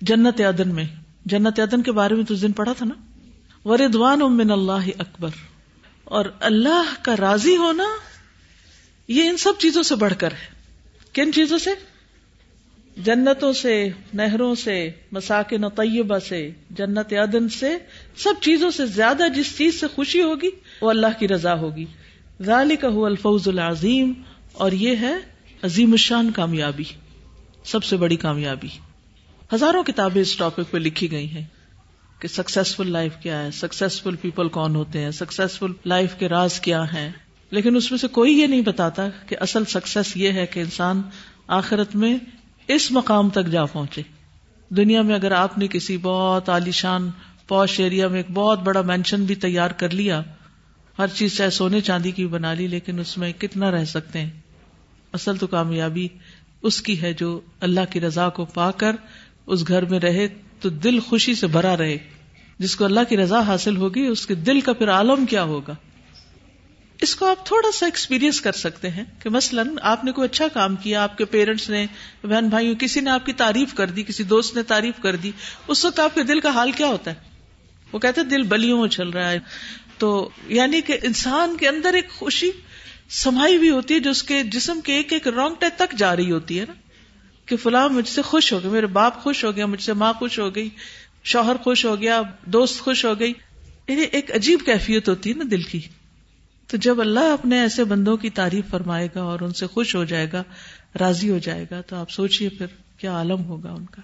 جنت 0.00 0.40
عدن 0.40 0.74
میں۔ 0.74 0.84
جنت 1.24 1.60
عدن 1.60 1.82
کے 1.82 1.92
بارے 1.92 2.14
میں 2.14 2.24
تو 2.24 2.34
دن 2.34 2.52
پڑھا 2.52 2.72
تھا 2.72 2.86
نا۔ 2.86 2.94
وردوان 3.68 4.22
امن 4.22 4.50
اللہ 4.50 4.88
اکبر۔ 4.98 5.28
اور 6.04 6.24
اللہ 6.40 6.94
کا 7.02 7.16
راضی 7.16 7.56
ہونا 7.56 7.84
یہ 9.08 9.22
ان 9.22 9.36
سب 9.36 9.52
چیزوں 9.58 9.82
سے 9.82 9.94
بڑھ 9.94 10.14
کر 10.18 10.32
ہے۔ 10.32 10.58
کن 11.12 11.32
چیزوں 11.32 11.58
سے؟ 11.58 11.70
جنتوں 12.98 13.52
سے، 13.52 13.88
نہروں 14.14 14.54
سے، 14.54 14.90
مساکن 15.12 15.68
طیبہ 15.68 16.18
سے، 16.18 16.50
جنت 16.70 17.12
عدن 17.12 17.48
سے، 17.48 17.78
سب 18.16 18.34
چیزوں 18.40 18.70
سے 18.70 18.86
زیادہ 18.86 19.22
جس 19.36 19.58
چیز 19.58 19.80
سے 19.80 19.86
خوشی 19.94 20.22
ہوگی، 20.22 20.48
وہ 20.80 20.90
اللہ 20.90 21.06
کی 21.18 21.28
رضا 21.28 21.54
ہوگی۔ 21.54 21.84
ذالک 22.42 22.84
هو 22.94 23.04
الفوز 23.04 23.48
العظیم، 23.48 24.12
اور 24.52 24.72
یہ 24.72 24.96
ہے 24.96 25.14
عظیم 25.62 25.90
الشان 25.90 26.30
کامیابی، 26.30 26.84
سب 27.64 27.84
سے 27.84 27.96
بڑی 27.96 28.16
کامیابی۔ 28.16 28.68
ہزاروں 29.54 29.84
کتابیں 29.84 30.22
اس 30.22 30.36
ٹاپک 30.36 30.70
پہ 30.70 30.78
لکھی 30.78 31.10
گئی 31.10 31.28
ہیں 31.28 31.44
کہ 32.18 32.28
سکسیسفل 32.28 32.90
لائف 32.90 33.12
کیا 33.22 33.44
ہے 33.44 33.50
سکسیسفل 33.50 34.16
پیپل 34.16 34.48
کون 34.48 34.76
ہوتے 34.76 34.98
ہیں 34.98 35.10
سکسیسفل 35.10 35.72
لائف 35.84 36.14
کے 36.18 36.28
راز 36.28 36.60
کیا 36.60 36.84
ہیں۔ 36.84 37.12
لیکن 37.50 37.76
اس 37.76 37.90
میں 37.90 37.98
سے 37.98 38.08
کوئی 38.08 38.38
یہ 38.38 38.46
نہیں 38.46 38.60
بتاتا 38.60 39.08
کہ 39.26 39.36
اصل 39.40 39.64
سکسیس 39.64 40.16
یہ 40.16 40.32
ہے 40.32 40.46
کہ 40.46 40.60
انسان 40.60 41.02
آخرت 41.48 41.96
میں 41.96 42.18
اس 42.68 42.90
مقام 42.90 43.30
تک 43.30 43.46
جا 43.46 43.64
پہنچے۔ 43.64 44.02
دنیا 44.68 45.02
میں 45.02 45.14
اگر 45.14 45.32
آپ 45.32 45.58
نے 45.58 45.66
کسی 45.70 45.96
بہت 45.96 46.48
عالیشان 46.48 47.10
پوش 47.48 47.80
ایریا 47.80 48.08
میں 48.08 48.16
ایک 48.16 48.26
بہت 48.32 48.58
بڑا 48.58 48.82
مینشن 48.82 49.24
بھی 49.24 49.34
تیار 49.34 49.70
کر 49.70 49.90
لیا، 49.90 50.22
ہر 50.98 51.06
چیز 51.06 51.36
چاہے 51.36 51.50
سونے 51.50 51.80
چاندی 51.80 52.10
کی 52.10 52.26
بنا 52.26 52.54
لی، 52.54 52.66
لیکن 52.66 52.98
اس 52.98 53.18
میں 53.18 53.32
کتنا 53.32 53.70
رہ 53.70 53.84
سکتے 53.84 54.20
ہیں؟ 54.20 54.30
اصل 55.12 55.36
تو 55.36 55.46
کامیابی 55.46 56.08
اس 56.62 56.82
کی 56.82 57.02
ہے 57.02 57.12
جو 57.12 57.40
اللہ 57.60 57.80
کی 57.90 58.00
رضا 58.00 58.28
کو 58.28 58.44
پا 58.44 58.70
کر 58.70 58.96
اس 59.46 59.68
گھر 59.68 59.84
میں 59.84 60.00
رہے 60.00 60.28
تو 60.60 60.68
دل 60.68 61.00
خوشی 61.00 61.34
سے 61.34 61.46
بھرا 61.46 61.76
رہے۔ 61.76 61.96
جس 62.58 62.76
کو 62.76 62.84
اللہ 62.84 63.00
کی 63.08 63.16
رضا 63.16 63.40
حاصل 63.40 63.76
ہوگی، 63.76 64.06
اس 64.06 64.26
کے 64.26 64.34
دل 64.34 64.60
کا 64.60 64.72
پھر 64.72 64.90
عالم 64.90 65.26
کیا 65.26 65.42
ہوگا؟ 65.42 65.74
اس 67.00 67.16
کو 67.16 67.26
آپ 67.26 67.46
تھوڑا 67.46 67.72
سا 67.72 67.86
ایکسپیرئنس 67.86 68.40
کر 68.40 68.52
سکتے 68.52 68.90
ہیں 68.90 69.04
کہ 69.18 69.30
مثلاً 69.30 69.68
آپ 69.82 70.04
نے 70.04 70.12
کوئی 70.12 70.28
اچھا 70.32 70.48
کام 70.48 70.76
کیا، 70.76 71.02
آپ 71.02 71.18
کے 71.18 71.24
پیرنٹس 71.24 71.70
نے، 71.70 71.86
بہن 72.24 72.48
بھائیوں، 72.48 72.74
کسی 72.74 73.00
نے 73.00 73.10
آپ 73.10 73.26
کی 73.26 73.32
تعریف 73.32 73.74
کر 73.74 73.86
دی، 73.86 74.02
کسی 74.02 74.22
دوست 74.22 74.56
نے 74.56 74.62
تعریف 74.62 74.94
کر 75.02 75.16
دی، 75.16 75.30
اس 75.68 75.84
وقت 75.84 76.00
آپ 76.00 76.14
کے 76.14 76.22
دل 76.22 76.40
کا 76.40 76.50
حال 76.50 76.72
کیا 76.72 76.86
ہوتا 76.86 77.10
ہے؟ 77.10 77.16
وہ 77.92 77.98
کہتے 77.98 78.22
دل 78.22 78.42
بلیوں 78.42 78.80
میں 78.80 78.88
چل 78.88 79.10
رہا 79.10 79.30
ہے۔ 79.30 79.38
تو 79.98 80.28
یعنی 80.46 80.80
کہ 80.80 80.98
انسان 81.02 81.56
کے 81.56 81.68
اندر 81.68 81.94
ایک 81.94 82.10
خوشی 82.10 82.50
سمائی 83.10 83.58
بھی 83.58 83.70
ہوتی 83.70 83.94
ہے، 83.94 84.00
جو 84.00 84.10
اس 84.10 84.22
کے 84.22 84.42
جسم 84.42 84.80
کے 84.80 84.94
ایک 84.94 85.12
ایک 85.12 85.28
رونگٹے 85.28 85.66
تک 85.76 85.94
جا 85.98 86.16
رہی 86.16 86.30
ہوتی 86.30 86.60
ہے 86.60 86.64
نا۔ 86.68 86.74
کہ 87.46 87.56
فلاں 87.56 87.88
مجھ 87.88 88.08
سے 88.08 88.22
خوش 88.22 88.52
ہو 88.52 88.62
گیا 88.62 88.70
میرے 88.70 88.86
باپ 88.86 89.22
خوش 89.22 89.44
ہو 89.44 89.56
گیا 89.56 89.66
مجھ 89.66 89.82
سے 89.82 89.92
ماں 89.92 90.12
خوش 90.12 90.38
ہو 90.38 90.54
گئی، 90.54 90.68
شوہر 91.24 91.56
خوش 91.56 91.84
ہو 91.84 92.00
گیا، 92.00 92.22
دوست 92.44 92.80
خوش 92.80 93.04
ہو 93.04 93.20
گئی۔ 93.20 93.32
یعنی 93.88 94.02
ایک 94.02 94.34
عجیب 94.34 94.60
کیفیت 94.66 95.08
ہوتی 95.08 95.30
ہے 95.30 95.34
نا 95.34 95.44
دل 95.50 95.62
کی۔ 95.62 95.80
تو 96.70 96.76
جب 96.76 97.00
اللہ 97.00 97.20
اپنے 97.20 97.60
ایسے 97.60 97.84
بندوں 97.84 98.16
کی 98.16 98.30
تعریف 98.30 98.70
فرمائے 98.70 99.08
گا 99.14 99.22
اور 99.22 99.40
ان 99.40 99.52
سے 99.52 99.66
خوش 99.66 99.96
ہو 99.96 100.04
جائے 100.04 100.26
گا، 100.32 100.42
راضی 101.00 101.30
ہو 101.30 101.38
جائے 101.38 101.64
گا، 101.70 101.80
تو 101.80 101.96
آپ 101.96 102.10
سوچئے 102.10 102.48
پھر 102.48 102.66
کیا 102.98 103.12
عالم 103.12 103.44
ہوگا 103.44 103.72
ان 103.72 103.86
کا۔ 103.86 104.02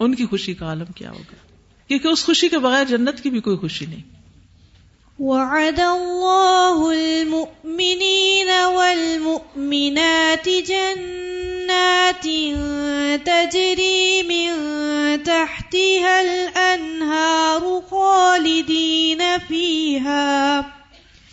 ان 0.00 0.14
کی 0.14 0.26
خوشی 0.26 0.54
کا 0.54 0.66
عالم 0.66 0.92
کیا 0.94 1.10
ہوگا؟ 1.10 1.34
کیونکہ 1.88 2.08
اس 2.08 2.24
خوشی 2.24 2.48
کے 2.48 2.58
بغیر 2.58 2.84
جنت 2.84 3.20
کی 3.22 3.30
بھی 3.30 3.40
کوئی 3.40 3.56
خوشی 3.56 3.86
نہیں۔ 3.86 4.18
وعد 5.18 5.78
الله 5.78 6.88
المؤمنين 6.90 8.48
والمؤمنات 8.74 10.48
جنات 10.66 12.28
تجري 13.24 14.22
من 14.22 14.52
تحتها 15.24 16.20
الأنهار 16.20 17.60
خالدين 17.90 19.22
فيها 19.48 20.60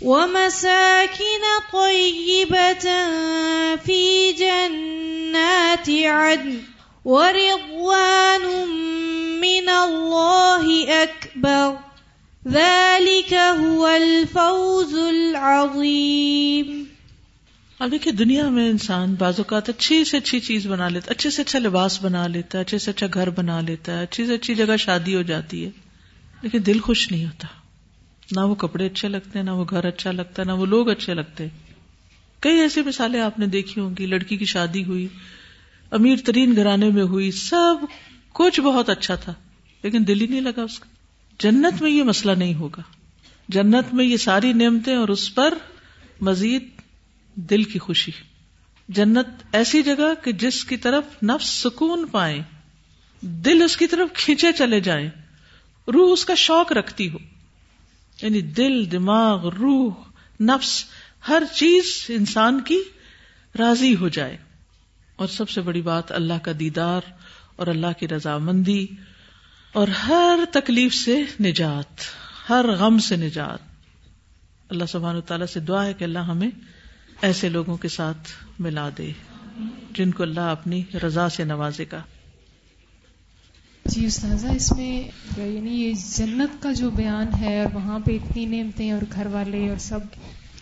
ومساكن 0.05 1.43
طيبة 1.71 2.85
في 3.85 4.33
جنات 4.33 5.89
عدن 5.89 6.57
ورضوان 7.05 8.45
من 9.39 9.69
الله 9.69 10.67
أكبر. 11.03 11.73
اب 17.79 17.91
دیکھیے 17.91 18.13
دنیا 18.13 18.49
میں 18.49 18.69
انسان 18.69 19.15
بعض 19.15 19.33
اوقات 19.37 19.69
اچھی 19.69 20.03
سے 20.03 20.17
اچھی 20.17 20.39
چیز 20.39 20.67
بنا 20.67 20.89
لیتا 20.89 21.11
اچھے 21.11 21.29
سے 21.29 21.41
اچھا 21.41 21.59
لباس 21.59 22.01
بنا 22.01 22.27
لیتا 22.27 22.57
ہے، 22.57 22.63
اچھے 22.63 22.77
سے 22.77 22.91
اچھا 22.91 23.07
گھر 23.13 23.29
بنا 23.29 23.61
لیتا 23.61 23.97
ہے، 23.97 24.03
اچھی 24.03 24.27
سے 24.27 24.33
اچھی 24.33 24.55
جگہ 24.55 24.77
شادی 24.77 25.15
ہو 25.15 25.21
جاتی 25.21 25.65
ہے، 25.65 25.69
لیکن 26.41 26.59
دل 26.65 26.79
خوش 26.79 27.11
نہیں 27.11 27.25
ہوتا۔ 27.25 27.47
نہ 28.31 28.39
وہ 28.39 28.55
کپڑے 28.55 28.85
اچھے 28.85 29.07
لگتے 29.07 29.39
ہیں 29.39 29.45
نہ 29.45 29.51
وہ 29.51 29.65
گھر 29.69 29.85
اچھا 29.85 30.11
لگتا 30.11 30.41
ہے 30.41 30.47
نہ 30.47 30.51
وہ 30.51 30.65
لوگ 30.65 30.89
اچھے 30.89 31.13
لگتے۔ 31.13 31.47
کئی 32.39 32.59
ایسی 32.59 32.81
مثالیں 32.81 33.21
آپ 33.21 33.39
نے 33.39 33.45
دیکھی 33.45 33.81
ہوں 33.81 33.89
گی، 33.99 34.05
لڑکی 34.05 34.38
کی 34.38 34.45
شادی 34.45 34.83
ہوئی، 34.83 35.07
امیر 35.91 36.15
ترین 36.25 36.55
گھرانے 36.55 36.89
میں 36.89 37.03
ہوئی، 37.03 37.31
سب 37.31 37.85
کچھ 38.33 38.61
بہت 38.61 38.89
اچھا 38.89 39.15
تھا، 39.15 39.33
لیکن 39.83 40.03
دل 40.07 40.21
ہی 40.21 40.27
نہیں 40.27 40.41
لگا 40.41 40.61
اس 40.61 40.79
کا۔ 40.79 40.89
جنت 41.39 41.81
میں 41.81 41.91
یہ 41.91 42.03
مسئلہ 42.03 42.31
نہیں 42.31 42.53
ہوگا۔ 42.53 42.81
جنت 43.49 43.93
میں 43.93 44.05
یہ 44.05 44.17
ساری 44.17 44.53
نعمتیں 44.53 44.95
اور 44.95 45.07
اس 45.07 45.35
پر 45.35 45.53
مزید 46.21 46.67
دل 47.35 47.63
کی 47.63 47.79
خوشی۔ 47.79 48.11
جنت 48.89 49.27
ایسی 49.51 49.83
جگہ 49.83 50.13
کہ 50.23 50.31
جس 50.31 50.65
کی 50.65 50.77
طرف 50.77 51.23
نفس 51.23 51.49
سکون 51.49 52.05
پائے 52.11 52.41
دل 53.21 53.61
اس 53.61 53.77
کی 53.77 53.88
طرف 53.88 54.09
کھینچے 54.13 54.51
چلے 54.51 54.79
جائیں، 54.79 55.09
روح 55.88 56.13
اس 56.13 56.25
کا 56.25 56.35
شوق 56.35 56.71
رکھتی 56.71 57.09
ہو۔ 57.09 57.17
یعنی 58.21 58.41
دل، 58.41 58.91
دماغ، 58.91 59.49
روح، 59.49 59.93
نفس، 60.41 60.86
ہر 61.28 61.43
چیز 61.56 62.06
انسان 62.10 62.62
کی 62.62 62.80
راضی 63.60 63.95
ہو 63.95 64.08
جائے۔ 64.08 64.38
اور 65.15 65.28
سب 65.28 65.49
سے 65.49 65.62
بڑی 65.62 65.82
بات 65.82 66.12
اللہ 66.12 66.34
کا 66.43 66.51
دیدار 66.60 67.01
اور 67.56 67.67
اللہ 67.67 67.99
کی 67.99 68.08
رضامندی 68.08 68.88
اور 69.73 69.88
ہر 69.88 70.39
تکلیف 70.51 70.93
سے 70.93 71.23
نجات، 71.39 72.01
ہر 72.49 72.65
غم 72.80 72.99
سے 72.99 73.15
نجات۔ 73.15 73.60
اللہ 74.69 74.86
سبحان 74.86 75.21
تعالیٰ 75.21 75.47
سے 75.47 75.60
دعا 75.60 75.86
ہے 75.86 75.93
کہ 75.93 76.04
اللہ 76.04 76.19
ہمیں 76.19 76.49
ایسے 77.21 77.49
لوگوں 77.49 77.78
کے 77.78 77.88
ساتھ 77.88 78.32
ملا 78.60 78.89
دے 78.97 79.12
جن 79.91 80.12
کو 80.12 80.23
اللہ 80.23 80.39
اپنی 80.39 80.84
رضا 81.08 81.30
سے 81.30 81.43
نوازے 81.43 81.86
گا۔ 81.91 82.01
جی 83.85 84.05
استاذہ، 84.05 84.47
اس 84.47 84.71
میں 84.71 85.03
یعنی 85.37 85.83
یہ 85.83 85.93
جنت 86.15 86.63
کا 86.63 86.71
جو 86.71 86.89
بیان 86.89 87.27
ہے 87.39 87.63
اور 87.63 87.75
وہاں 87.75 87.99
پہ 87.99 88.11
اتنی 88.11 88.45
نعمتیں 88.45 88.91
اور 88.91 89.01
گھر 89.11 89.25
والے 89.25 89.69
اور 89.69 89.77
سب، 89.77 89.99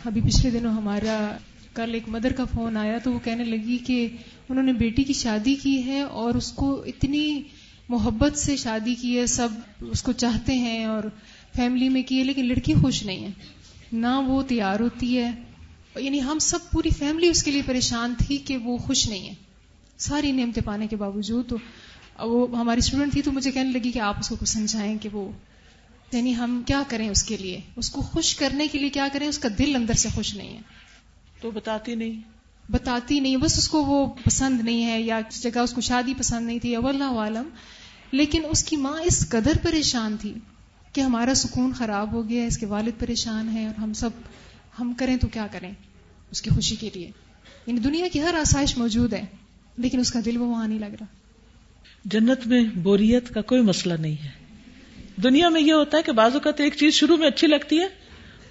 ابھی 0.05 0.21
پچھلے 0.21 0.51
دنوں 0.51 0.73
ہمارا 0.73 1.37
کل 1.73 1.93
ایک 1.93 2.03
مدر 2.07 2.33
کا 2.33 2.43
فون 2.45 2.77
آیا 2.77 2.97
تو 2.97 3.13
وہ 3.13 3.19
کہنے 3.23 3.43
لگی 3.43 3.77
کہ 3.77 4.07
انہوں 4.49 4.63
نے 4.63 4.73
بیٹی 4.73 5.03
کی 5.03 5.13
شادی 5.13 5.55
کی 5.55 5.85
ہے 5.85 6.01
اور 6.01 6.35
اس 6.35 6.51
کو 6.51 6.83
اتنی 6.85 7.41
محبت 7.89 8.37
سے 8.37 8.55
شادی 8.55 8.95
کی 8.95 9.19
ہے، 9.19 9.25
سب 9.25 9.47
اس 9.81 10.03
کو 10.03 10.11
چاہتے 10.11 10.53
ہیں 10.57 10.85
اور 10.85 11.03
فیملی 11.55 11.89
میں 11.89 12.03
کی 12.03 12.19
ہے، 12.19 12.23
لیکن 12.23 12.45
لڑکی 12.45 12.73
خوش 12.73 13.05
نہیں 13.05 13.23
ہے۔ 13.23 13.29
نہ 13.93 14.21
وہ 14.25 14.43
تیار 14.47 14.79
ہوتی 14.79 15.17
ہے۔ 15.17 15.31
یعنی 15.95 16.21
ہم 16.21 16.39
سب 16.39 16.59
پوری 16.71 16.89
فیملی 16.89 17.27
اس 17.27 17.43
کے 17.43 17.51
لیے 17.51 17.61
پریشان 17.65 18.13
تھی 18.17 18.37
کہ 18.37 18.57
وہ 18.57 18.77
خوش 18.77 19.09
نہیں 19.09 19.29
ہے۔ 19.29 19.33
ساری 19.97 20.31
نعمتیں 20.31 20.63
پانے 20.65 20.87
کے 20.87 20.95
باوجود 20.95 21.49
تو 21.49 21.55
وہ 22.19 22.59
ہماری 22.59 22.79
اسٹوڈنٹ 22.79 23.13
تھی 23.13 23.21
تو 23.21 23.31
مجھے 23.31 23.51
کہنے 23.51 23.71
لگی 23.71 23.91
کہ 23.91 23.99
آپ 23.99 24.15
اس 24.19 24.29
کو 24.29 24.35
کچھ 24.35 24.49
سمجھائیں 24.49 24.97
کہ 24.97 25.09
وہ 25.09 25.31
یعنی 26.11 26.35
ہم 26.35 26.63
کیا 26.65 26.83
کریں 26.87 27.09
اس 27.09 27.23
کے 27.23 27.37
لیے؟ 27.37 27.61
اس 27.75 27.89
کو 27.89 28.01
خوش 28.01 28.35
کرنے 28.35 28.67
کے 28.67 28.79
لیے 28.79 28.89
کیا 28.89 29.07
کریں؟ 29.13 29.27
اس 29.27 29.39
کا 29.39 29.49
دل 29.57 29.75
اندر 29.75 29.93
سے 29.93 30.09
خوش 30.15 30.35
نہیں 30.35 30.53
ہے۔ 30.53 30.61
تو 31.41 31.51
بتاتی 31.51 31.95
نہیں۔ 31.95 32.21
بتاتی 32.71 33.19
نہیں 33.19 33.37
بس 33.37 33.57
اس 33.57 33.69
کو 33.69 33.85
وہ 33.85 34.13
پسند 34.25 34.61
نہیں 34.61 34.85
ہے 34.85 35.01
یا 35.01 35.21
جگہ 35.29 35.59
اس 35.59 35.73
کو 35.73 35.81
شادی 35.81 36.13
پسند 36.17 36.47
نہیں 36.47 36.59
تھی 36.59 36.75
اللہ 36.75 37.03
عالم۔ 37.03 37.49
لیکن 38.11 38.41
اس 38.49 38.63
کی 38.63 38.77
ماں 38.77 39.01
اس 39.01 39.29
قدر 39.29 39.57
پریشان 39.63 40.15
تھی 40.21 40.33
کہ 40.93 41.01
ہمارا 41.01 41.33
سکون 41.33 41.71
خراب 41.73 42.11
ہو 42.11 42.29
گیا 42.29 42.45
اس 42.45 42.57
کے 42.57 42.65
والد 42.65 42.99
پریشان 42.99 43.49
ہیں 43.49 43.65
اور 43.65 43.75
ہم 43.75 43.93
سب 43.93 44.09
ہم 44.79 44.93
کریں 44.97 45.17
تو 45.17 45.27
کیا 45.27 45.47
کریں 45.51 45.71
اس 46.31 46.41
کی 46.41 46.49
خوشی 46.49 46.75
کے 46.75 46.89
لیے؟ 46.93 47.11
یعنی 47.67 47.79
دنیا 47.79 48.07
کی 48.13 48.21
ہر 48.21 48.33
آسائش 48.33 48.77
موجود 48.77 49.13
ہے 49.13 49.25
لیکن 49.77 49.99
اس 49.99 50.11
کا 50.11 50.19
دل 50.25 50.37
وہ 50.37 50.45
وہاں 50.45 50.67
نہیں 50.67 50.79
لگ 50.79 50.95
رہا۔ 50.99 51.05
جنت 52.05 52.47
میں 52.47 52.63
بوریت 52.75 53.29
کا 53.33 53.41
کوئی 53.41 53.61
مسئلہ 53.61 53.93
نہیں 53.99 54.23
ہے۔ 54.23 54.29
دنیا 55.23 55.49
میں 55.49 55.61
یہ 55.61 55.73
ہوتا 55.73 55.97
ہے 55.97 56.03
کہ 56.03 56.11
بعض 56.11 56.33
اوقات 56.33 56.61
ایک 56.61 56.73
چیز 56.77 56.93
شروع 56.93 57.17
میں 57.17 57.27
اچھی 57.27 57.47
لگتی 57.47 57.79
ہے 57.79 57.87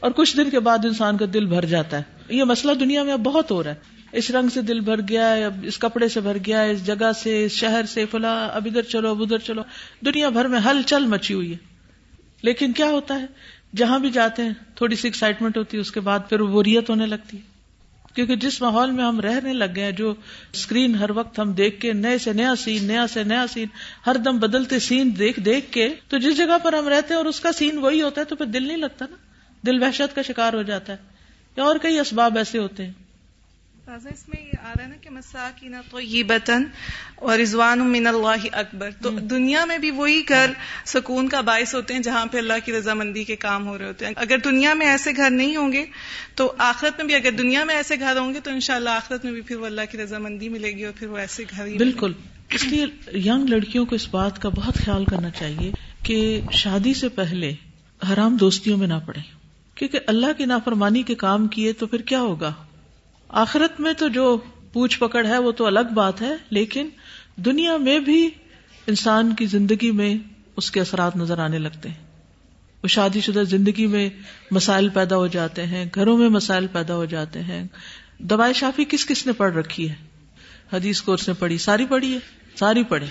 اور 0.00 0.10
کچھ 0.10 0.36
دن 0.36 0.50
کے 0.50 0.60
بعد 0.60 0.84
انسان 0.84 1.16
کا 1.16 1.24
دل 1.34 1.46
بھر 1.46 1.64
جاتا 1.64 1.98
ہے۔ 1.98 2.02
یہ 2.28 2.44
مسئلہ 2.44 2.72
دنیا 2.72 3.02
میں 3.02 3.12
اب 3.12 3.20
بہت 3.20 3.50
ہو 3.50 3.64
رہا 3.64 3.70
ہے۔ 3.70 3.92
اس 4.12 4.30
رنگ 4.30 4.48
سے 4.48 4.62
دل 4.62 4.80
بھر 4.80 5.00
گیا 5.08 5.36
ہے، 5.36 5.44
اب 5.44 5.56
اس 5.62 5.78
کپڑے 5.78 6.08
سے 6.08 6.20
بھر 6.20 6.36
گیا 6.46 6.62
ہے، 6.62 6.70
اس 6.70 6.86
جگہ 6.86 7.12
سے، 7.22 7.44
اس 7.44 7.52
شہر 7.52 7.84
سے، 7.88 8.06
فلاں، 8.06 8.48
اب 8.52 8.66
ادھر 8.70 8.82
چلو، 8.82 9.10
اب 9.10 9.22
ادھر 9.22 9.38
چلو۔ 9.38 9.62
دنیا 10.06 10.28
بھر 10.28 10.44
میں 10.44 10.60
ہل 10.60 10.82
چل 10.86 11.06
مچی 11.06 11.34
ہوئی 11.34 11.52
ہے۔ 11.52 11.56
لیکن 12.42 12.72
کیا 12.72 12.86
ہوتا 12.86 13.20
ہے؟ 13.20 13.26
جہاں 13.76 13.98
بھی 13.98 14.10
جاتے 14.10 14.42
ہیں، 14.42 14.52
تھوڑی 14.74 14.96
سی 14.96 15.08
ایکسائٹمنٹ 15.08 15.56
ہوتی 15.56 15.76
ہے، 15.76 15.80
اس 15.80 15.90
کے 15.90 16.00
بعد 16.00 16.18
پھر 16.28 16.42
بوریت 16.42 16.90
ہونے 16.90 17.06
لگتی 17.06 17.36
ہے۔ 17.36 17.51
کیونکہ 18.14 18.36
جس 18.36 18.60
ماحول 18.62 18.90
میں 18.90 19.04
ہم 19.04 19.20
رہنے 19.20 19.52
لگ 19.52 19.74
گئے 19.76 19.84
ہیں، 19.84 19.92
جو 19.92 20.14
اسکرین 20.52 20.94
ہر 20.94 21.10
وقت 21.10 21.38
ہم 21.38 21.52
دیکھ 21.52 21.80
کے 21.80 21.92
نئے 21.92 22.18
سے 22.18 22.32
نیا 22.32 22.54
سین 22.56 22.84
نیا 22.84 23.06
سے 23.06 23.24
نیا 23.24 23.46
سین 23.46 23.68
ہر 24.06 24.16
دم 24.16 24.38
بدلتے 24.38 24.78
سین 24.78 25.18
دیکھ 25.18 25.40
دیکھ 25.40 25.72
کے، 25.72 25.88
تو 26.08 26.18
جس 26.18 26.36
جگہ 26.36 26.58
پر 26.62 26.72
ہم 26.72 26.88
رہتے 26.88 27.14
ہیں 27.14 27.18
اور 27.18 27.26
اس 27.26 27.40
کا 27.40 27.52
سین 27.52 27.78
وہی 27.78 28.02
ہوتا 28.02 28.20
ہے، 28.20 28.26
تو 28.26 28.36
پھر 28.36 28.46
دل 28.46 28.62
نہیں 28.62 28.76
لگتا 28.76 29.04
نا؟ 29.10 29.16
دل 29.66 29.82
وحشت 29.82 30.14
کا 30.14 30.22
شکار 30.22 30.52
ہو 30.52 30.62
جاتا 30.62 30.92
ہے، 30.92 30.98
یا 31.56 31.64
اور 31.64 31.76
کئی 31.82 31.98
اسباب 31.98 32.38
ایسے 32.38 32.58
ہوتے 32.58 32.84
ہیں۔ 32.84 32.92
تازہ 33.84 34.08
اس 34.08 34.28
میں 34.28 34.44
یہ 34.44 34.58
آ 34.62 34.72
رہا 34.76 34.82
ہے 34.82 34.88
نا 34.88 34.94
کہ 35.00 35.10
مساکین 35.10 35.74
تو 35.90 36.00
یہ 36.00 36.22
بتن 36.22 36.64
اور 37.14 37.38
رضوان 37.38 37.78
من 37.78 38.06
اللہ 38.06 38.46
اکبر۔ 38.52 38.90
تو 39.02 39.10
دنیا 39.10 39.64
میں 39.64 39.78
بھی 39.78 39.90
وہی 39.90 40.22
گھر 40.28 40.50
سکون 40.86 41.28
کا 41.28 41.40
باعث 41.40 41.74
ہوتے 41.74 41.94
ہیں 41.94 42.00
جہاں 42.00 42.26
پہ 42.26 42.38
اللہ 42.38 42.52
کی 42.64 42.72
رضامندی 42.72 43.24
کے 43.24 43.36
کام 43.36 43.66
ہو 43.66 43.78
رہے 43.78 43.86
ہوتے 43.86 44.06
ہیں۔ 44.06 44.12
اگر 44.16 44.38
دنیا 44.38 44.74
میں 44.74 44.86
ایسے 44.86 45.10
گھر 45.16 45.30
نہیں 45.30 45.56
ہوں 45.56 45.72
گے 45.72 45.84
تو 46.34 46.52
آخرت 46.58 46.98
میں 46.98 47.06
بھی 47.06 47.14
اگر 47.14 47.30
دنیا 47.30 47.64
میں 47.64 47.74
ایسے 47.74 47.98
گھر 47.98 48.16
ہوں 48.16 48.34
گے 48.34 48.40
تو 48.40 48.50
انشاءاللہ 48.50 48.88
شاء 48.88 48.96
آخرت 48.96 49.24
میں 49.24 49.32
بھی 49.32 49.40
پھر 49.40 49.56
وہ 49.56 49.66
اللہ 49.66 49.80
کی 49.90 49.98
رضامندی 49.98 50.48
ملے 50.48 50.72
گی 50.72 50.84
اور 50.84 50.92
پھر 50.98 51.06
وہ 51.06 51.18
ایسے 51.18 51.44
گھر 51.50 51.66
ہی 51.66 51.76
بالکل۔ 51.76 52.12
اس 52.50 52.64
لیے 52.64 52.86
ینگ 53.18 53.48
لڑکیوں 53.48 53.86
کو 53.86 53.94
اس 53.94 54.08
بات 54.10 54.42
کا 54.42 54.48
بہت 54.48 54.74
خیال 54.74 55.04
کرنا 55.04 55.30
چاہیے 55.30 55.72
کہ 56.02 56.40
شادی 56.52 56.94
سے 56.94 57.08
پہلے 57.08 57.54
حرام 58.12 58.36
دوستیوں 58.36 58.78
میں 58.78 58.86
نہ 58.86 58.98
پڑے 59.06 59.20
کیونکہ 59.74 59.98
اللہ 60.06 60.26
کی 60.38 60.44
نافرمانی 60.44 61.02
کے 61.02 61.14
کام 61.14 61.48
کیے 61.48 61.72
تو 61.72 61.86
پھر 61.86 61.98
کیا 61.98 62.20
ہوگا؟ 62.20 62.52
آخرت 63.32 63.80
میں 63.80 63.92
تو 63.92 64.08
جو 64.08 64.38
پوچھ 64.72 64.98
پکڑ 64.98 65.26
ہے 65.26 65.38
وہ 65.38 65.52
تو 65.52 65.66
الگ 65.66 65.92
بات 65.94 66.22
ہے، 66.22 66.36
لیکن 66.50 66.88
دنیا 67.36 67.76
میں 67.76 67.98
بھی 67.98 68.30
انسان 68.86 69.34
کی 69.34 69.46
زندگی 69.46 69.90
میں 69.90 70.14
اس 70.56 70.70
کے 70.70 70.80
اثرات 70.80 71.16
نظر 71.16 71.38
آنے 71.38 71.58
لگتے 71.58 71.88
ہیں۔ 71.88 72.06
وہ 72.82 72.88
شادی 72.88 73.20
شدہ 73.20 73.42
زندگی 73.42 73.86
میں 73.86 74.10
مسائل 74.50 74.88
پیدا 74.88 75.16
ہو 75.16 75.26
جاتے 75.26 75.66
ہیں، 75.66 75.84
گھروں 75.94 76.18
میں 76.18 76.28
مسائل 76.28 76.66
پیدا 76.66 76.94
ہو 76.94 77.04
جاتے 77.04 77.42
ہیں۔ 77.42 77.66
دوائی 78.18 78.54
شافی 78.54 78.84
کس 78.84 79.06
کس 79.06 79.26
نے 79.26 79.32
پڑھ 79.32 79.54
رکھی 79.54 79.90
ہے؟ 79.90 79.94
حدیث 80.72 81.00
کورس 81.00 81.28
نے 81.28 81.34
پڑھی، 81.34 81.58
ساری 81.58 81.86
پڑھی 81.86 82.14
ہے، 82.14 82.18
ساری 82.58 82.84
پڑھے 82.84 83.06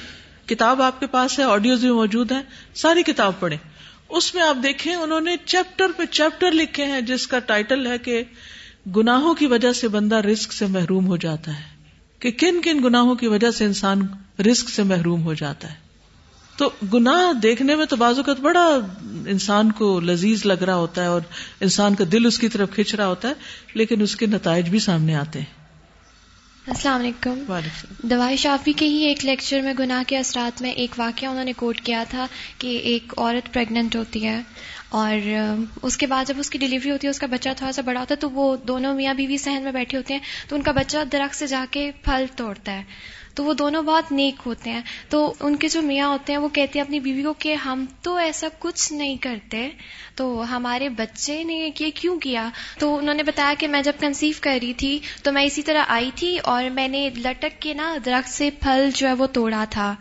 کتاب 0.46 0.82
آپ 0.82 1.00
کے 1.00 1.08
پاس 1.08 1.40
ہے، 1.40 1.44
آڈیوز 1.44 1.82
بھی 1.82 1.92
موجود 1.92 2.32
ہیں، 2.32 2.42
ساری 2.74 3.04
کتاب 3.04 3.40
پڑھے 3.40 3.58
اس 4.10 4.36
میں 4.36 4.44
آپ 4.44 4.58
دیکھیں 4.64 4.96
انہوں 4.96 5.22
نے 5.22 5.36
چیپٹر 5.46 5.86
پہ 5.98 6.06
چیپٹر 6.06 6.52
لکھے 6.52 6.86
ہیں، 6.86 7.02
جس 7.02 7.28
کا 7.28 7.40
ٹائٹل 7.40 7.88
ہے 7.88 7.98
کہ 7.98 8.24
گناہوں 8.96 9.34
کی 9.34 9.46
وجہ 9.46 9.74
سے 9.74 9.88
بندہ 9.88 10.16
رسک 10.16 10.54
سے 10.54 10.66
محروم 10.66 11.08
ہو 11.08 11.18
جاتا 11.18 11.60
ہے 11.60 11.64
کہ 12.20 12.32
کن 12.32 12.62
کن 12.62 12.84
گناہوں 12.84 13.16
کی 13.16 13.28
وجہ 13.28 13.52
سے 13.52 13.66
انسان 13.66 14.02
رسک 14.40 14.70
سے 14.70 14.84
محروم 14.84 15.24
ہو 15.24 15.34
جاتا 15.34 15.70
ہے 15.70 15.76
تو 16.58 16.70
گناہ 16.94 17.34
دیکھنے 17.34 17.76
میں 17.76 17.86
تو 17.86 17.96
بازوقت 17.96 18.40
بڑا 18.42 18.78
انسان 19.28 19.72
کو 19.72 20.00
لذیذ 20.00 20.46
لگ 20.46 20.54
رہا 20.54 20.76
ہوتا 20.76 21.02
ہے 21.02 21.08
اور 21.08 21.22
انسان 21.60 21.96
کا 21.96 22.04
دل 22.12 22.26
اس 22.26 22.40
کی 22.40 22.50
طرف 22.50 22.74
کھینچ 22.74 22.96
رہا 22.96 23.08
ہوتا 23.08 23.28
ہے 23.28 23.34
لیکن 23.74 24.02
اس 24.02 24.16
کے 24.16 24.26
نتائج 24.26 24.70
بھی 24.70 24.80
سامنے 24.80 25.16
آتے 25.16 25.40
ہیں۔ 25.40 25.62
السلام 26.68 27.02
علیکم۔ 27.02 27.60
دوائی 28.04 28.38
شافی 28.38 28.74
کے 28.74 28.88
ہی 28.88 29.04
ایک 29.04 29.26
لیکچر 29.26 29.62
میں 29.62 29.74
گناہ 29.80 30.04
کے 30.08 30.18
اثرات 30.18 30.62
میں 30.62 30.72
ایک 30.72 30.96
واقعہ 30.98 31.28
انہوں 31.28 31.44
نے 31.44 31.54
کوٹ 31.54 31.82
کیا 31.82 32.04
تھا 32.10 32.28
کہ 32.58 32.68
ایک 32.68 33.14
عورت 33.18 33.54
پریگنٹ 33.54 33.96
ہوتی 33.96 34.26
ہے۔ 34.26 34.42
اور 34.92 35.30
اس 35.82 35.98
کے 35.98 36.08
بعد 36.08 36.26
جب 36.26 36.34
اس 36.38 36.50
کی 36.50 36.58
ڈلیوری 36.58 36.92
ہوتی 36.92 37.08
ہے، 37.08 37.10
اس 37.10 37.20
کا 37.20 37.28
بچہ 37.28 37.50
تھوڑا 37.58 37.72
سا 37.72 37.82
بڑا 37.82 38.00
ہوتا 38.00 38.16
ہے، 38.16 38.20
تو 38.20 38.30
وہ 38.30 38.56
دونوں 38.58 38.94
میاں 38.96 39.14
بیوی 39.14 39.38
سہن 39.38 39.64
میں 39.64 39.72
بیٹھے 39.72 39.98
ہوتے 39.98 40.14
ہیں، 40.14 40.22
تو 40.48 40.56
ان 40.56 40.62
کا 40.62 40.72
بچہ 40.72 40.98
درخت 41.12 41.36
سے 41.36 41.48
جا 41.48 41.66
کے 41.72 41.92
پھل 42.04 42.26
توڑتا 42.36 42.72
ہے۔ 42.72 42.84
تو 43.36 43.44
وہ 43.44 43.54
دونوں 43.54 43.84
بہت 43.84 44.12
نیک 44.12 44.42
ہوتے 44.46 44.70
ہیں۔ 44.70 44.82
تو 45.10 45.34
ان 45.40 45.56
کے 45.56 45.68
جو 45.70 45.82
میاں 45.82 46.08
ہوتے 46.08 46.34
ہیں 46.34 46.40
وہ 46.40 46.50
کہتے 46.50 46.80
ہیں 46.80 46.86
اپنی 46.86 47.00
بیوی 47.00 47.24
کو 47.24 47.34
کہ 47.34 47.54
ہم 47.54 47.86
تو 48.02 48.16
ایسا 48.16 48.48
کچھ 48.60 48.94
نہیں 48.94 49.18
کرتے۔ 49.18 49.70
تو 50.16 50.44
ہمارے 50.50 50.90
بچے 50.90 51.44
نے 51.44 51.70
یہ 51.80 51.92
کیوں 51.96 52.20
کیا؟ 52.20 52.50
تو 52.80 52.98
انہوں 52.98 53.14
نے 53.14 53.24
بتایا 53.24 53.54
کہ 53.60 53.68
میں 53.68 53.82
جب 53.82 53.94
کنسیو 54.00 54.34
کر 54.42 54.58
رہی 54.62 54.74
تھی 54.74 55.00
تو 55.24 55.32
میں 55.32 55.44
اسی 55.44 55.62
طرح 55.62 55.84
آئی 55.88 56.12
تھی 56.16 56.38
اور 56.40 56.64
میں 56.64 56.88
نے 56.88 57.10
لٹک 57.18 57.62
کے 57.62 57.74
نا 57.74 57.98
درخت 58.06 58.30
سے 58.30 58.50
پھل 58.60 58.90
جو 58.96 59.08
ہے 59.08 59.14
وہ 59.14 59.28
توڑا 59.28 59.66
تھا۔ 59.70 59.96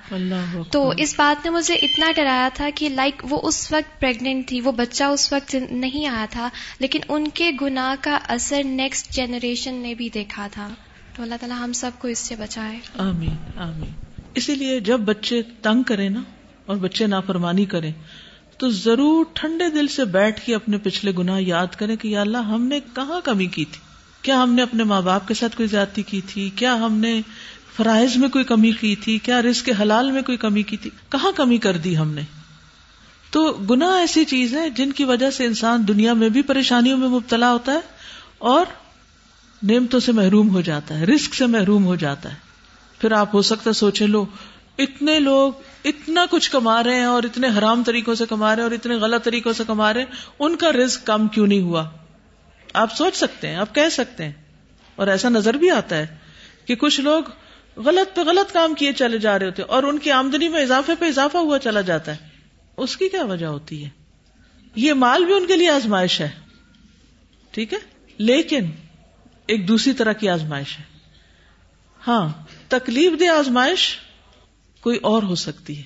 تو 0.70 0.92
اس 0.96 1.14
بات 1.18 1.44
نے 1.44 1.50
مجھے 1.50 1.74
اتنا 1.74 2.12
ڈرایا 2.16 2.48
تھا 2.54 2.68
کہ 2.74 2.88
لائک 2.88 3.22
وہ 3.30 3.40
اس 3.42 3.72
وقت 3.72 4.00
پریگنٹ 4.00 4.48
تھی 4.48 4.60
وہ 4.60 4.72
بچہ 4.72 5.04
اس 5.04 5.32
وقت 5.32 5.56
نہیں 5.70 6.06
آیا 6.06 6.26
تھا 6.30 6.48
لیکن 6.78 7.00
ان 7.08 7.28
کے 7.28 7.50
گناہ 7.60 7.94
کا 8.00 8.18
اثر 8.28 8.64
نیکسٹ 8.64 9.10
جنریشن 9.10 9.74
نے 9.74 9.94
بھی 9.94 10.08
دیکھا 10.14 10.48
تھا۔ 10.52 10.68
تو 11.20 11.24
اللہ 11.24 11.35
تعالیٰ 11.40 11.59
ہم 11.59 11.72
سب 11.72 11.90
کو 11.98 12.09
اس 12.09 12.18
سے 12.18 12.37
بچائے۔ 12.37 12.78
آمین 12.98 13.59
آمین۔ 13.59 13.90
اسی 14.35 14.54
لیے 14.54 14.80
جب 14.80 15.00
بچے 15.00 15.42
تنگ 15.62 15.83
کریں 15.83 16.11
نا 16.11 16.22
اور 16.66 16.76
بچے 16.76 17.06
نافرمانی 17.06 17.64
کریں، 17.64 17.92
تو 18.59 18.70
ضرور 18.70 19.24
ٹھنڈے 19.33 19.70
دل 19.70 19.87
سے 19.87 20.04
بیٹھ 20.04 20.46
کے 20.46 20.54
اپنے 20.54 20.78
پچھلے 20.78 21.12
گناہ 21.18 21.40
یاد 21.40 21.66
کریں 21.66 21.96
کہ 21.96 22.09
یا 22.09 22.20
اللہ 22.20 22.38
ہم 22.38 22.64
نے 22.64 22.80
کہاں 22.94 23.20
کمی 23.24 23.46
کی 23.46 23.64
تھی؟ 23.64 23.80
کیا 24.22 24.42
ہم 24.42 24.54
نے 24.54 24.62
اپنے 24.62 24.85
ماں 24.85 25.02
باپ 25.02 25.28
کے 25.28 25.35
ساتھ 25.35 25.56
کوئی 25.56 25.68
زیادتی 25.68 26.02
کی 26.02 26.20
تھی؟ 26.26 26.50
کیا 26.56 26.74
ہم 26.74 26.98
نے 26.98 27.20
فرائض 27.76 28.16
میں 28.16 28.28
کوئی 28.28 28.44
کمی 28.44 28.72
کی 28.72 28.96
تھی؟ 28.96 29.18
کیا 29.18 29.42
رزق 29.42 29.68
حلال 29.80 30.11
میں 30.11 30.22
کوئی 30.22 30.38
کمی 30.38 30.62
کی 30.62 30.76
تھی؟ 30.76 30.90
کہاں 31.09 31.33
کمی 31.37 31.59
کر 31.59 31.76
دی 31.76 31.98
ہم 31.98 32.11
نے؟ 32.14 32.22
تو 33.30 33.52
گناہ 33.52 33.98
ایسی 33.98 34.24
چیز 34.24 34.54
ہے 34.54 34.70
جن 34.70 34.92
کی 34.92 35.04
وجہ 35.04 35.30
سے 35.30 35.44
انسان 35.44 35.88
دنیا 35.88 36.12
میں 36.12 36.28
بھی 36.28 36.42
پریشانیوں 36.42 36.98
میں 36.98 37.09
مبتلا 37.09 37.52
ہوتا 37.52 37.72
ہے 37.72 37.80
اور 38.38 38.66
نعمتوں 39.62 40.00
سے 40.00 40.12
محروم 40.12 40.50
ہو 40.50 40.60
جاتا 40.60 41.00
ہے 41.00 41.04
رسک 41.04 41.34
سے 41.34 41.46
محروم 41.46 41.84
ہو 41.84 41.96
جاتا 41.96 42.30
ہے۔ 42.30 42.36
پھر 43.00 43.12
آپ 43.12 43.34
ہو 43.34 43.42
سکتا 43.42 43.62
ہے 43.66 43.72
سوچے 43.72 44.06
لو، 44.06 44.26
اتنے 44.78 45.18
لوگ 45.18 45.52
اتنا 45.84 46.26
کچھ 46.30 46.50
کما 46.50 46.84
رہے 46.84 46.94
ہیں 46.94 47.04
اور 47.04 47.22
اتنے 47.22 47.48
حرام 47.58 47.84
طریقوں 47.84 48.14
سے 48.14 48.26
کما 48.26 48.56
رہے 48.56 48.62
ہیں 48.62 48.70
اور 48.70 48.70
اتنے 48.70 48.94
غلط 48.94 49.24
طریقوں 49.24 49.52
سے 49.52 49.64
کما 49.66 49.94
رہے 49.94 50.00
ہیں، 50.00 50.06
ان 50.38 50.56
کا 50.56 50.72
رسک 50.72 51.06
کم 51.06 51.28
کیوں 51.28 51.46
نہیں 51.46 51.60
ہوا؟ 51.60 51.88
آپ 52.74 52.96
سوچ 52.96 53.16
سکتے 53.16 53.48
ہیں، 53.48 53.56
آپ 53.56 53.74
کہہ 53.74 53.88
سکتے 53.90 54.24
ہیں۔ 54.24 54.32
اور 54.96 55.06
ایسا 55.06 55.28
نظر 55.28 55.54
بھی 55.54 55.70
آتا 55.70 55.96
ہے 55.96 56.06
کہ 56.64 56.74
کچھ 56.74 57.00
لوگ 57.00 57.22
غلط 57.76 58.16
پہ 58.16 58.20
غلط 58.20 58.52
کام 58.52 58.74
کیے 58.74 58.92
چلے 58.92 59.18
جا 59.18 59.38
رہے 59.38 59.46
ہوتے 59.46 59.62
اور 59.62 59.82
ان 59.82 59.98
کی 59.98 60.10
آمدنی 60.10 60.48
میں 60.48 60.62
اضافے 60.62 60.92
پہ 60.98 61.04
اضافہ 61.04 61.38
ہوا 61.38 61.58
چلا 61.58 61.80
جاتا 61.80 62.12
ہے۔ 62.12 62.16
اس 62.76 62.96
کی 62.96 63.08
کیا 63.08 63.24
وجہ 63.24 63.46
ہوتی 63.46 63.84
ہے؟ 63.84 63.88
یہ 64.76 64.92
مال 64.92 65.24
بھی 65.24 65.34
ان 65.34 65.46
کے 65.46 65.56
لیے 65.56 65.70
آزمائش 65.70 66.20
ہے۔ 66.20 66.30
ٹھیک 67.50 67.72
ہے؟ 67.72 67.78
لیکن 68.18 68.64
ایک 69.50 69.68
دوسری 69.68 69.92
طرح 69.92 70.12
کی 70.12 70.28
آزمائش 70.28 70.78
ہے۔ 70.78 70.84
ہاں 72.06 72.28
تکلیف 72.68 73.20
دہ 73.20 73.24
آزمائش 73.24 73.96
کوئی 74.80 74.98
اور 74.98 75.22
ہو 75.22 75.34
سکتی 75.34 75.78
ہے۔ 75.78 75.82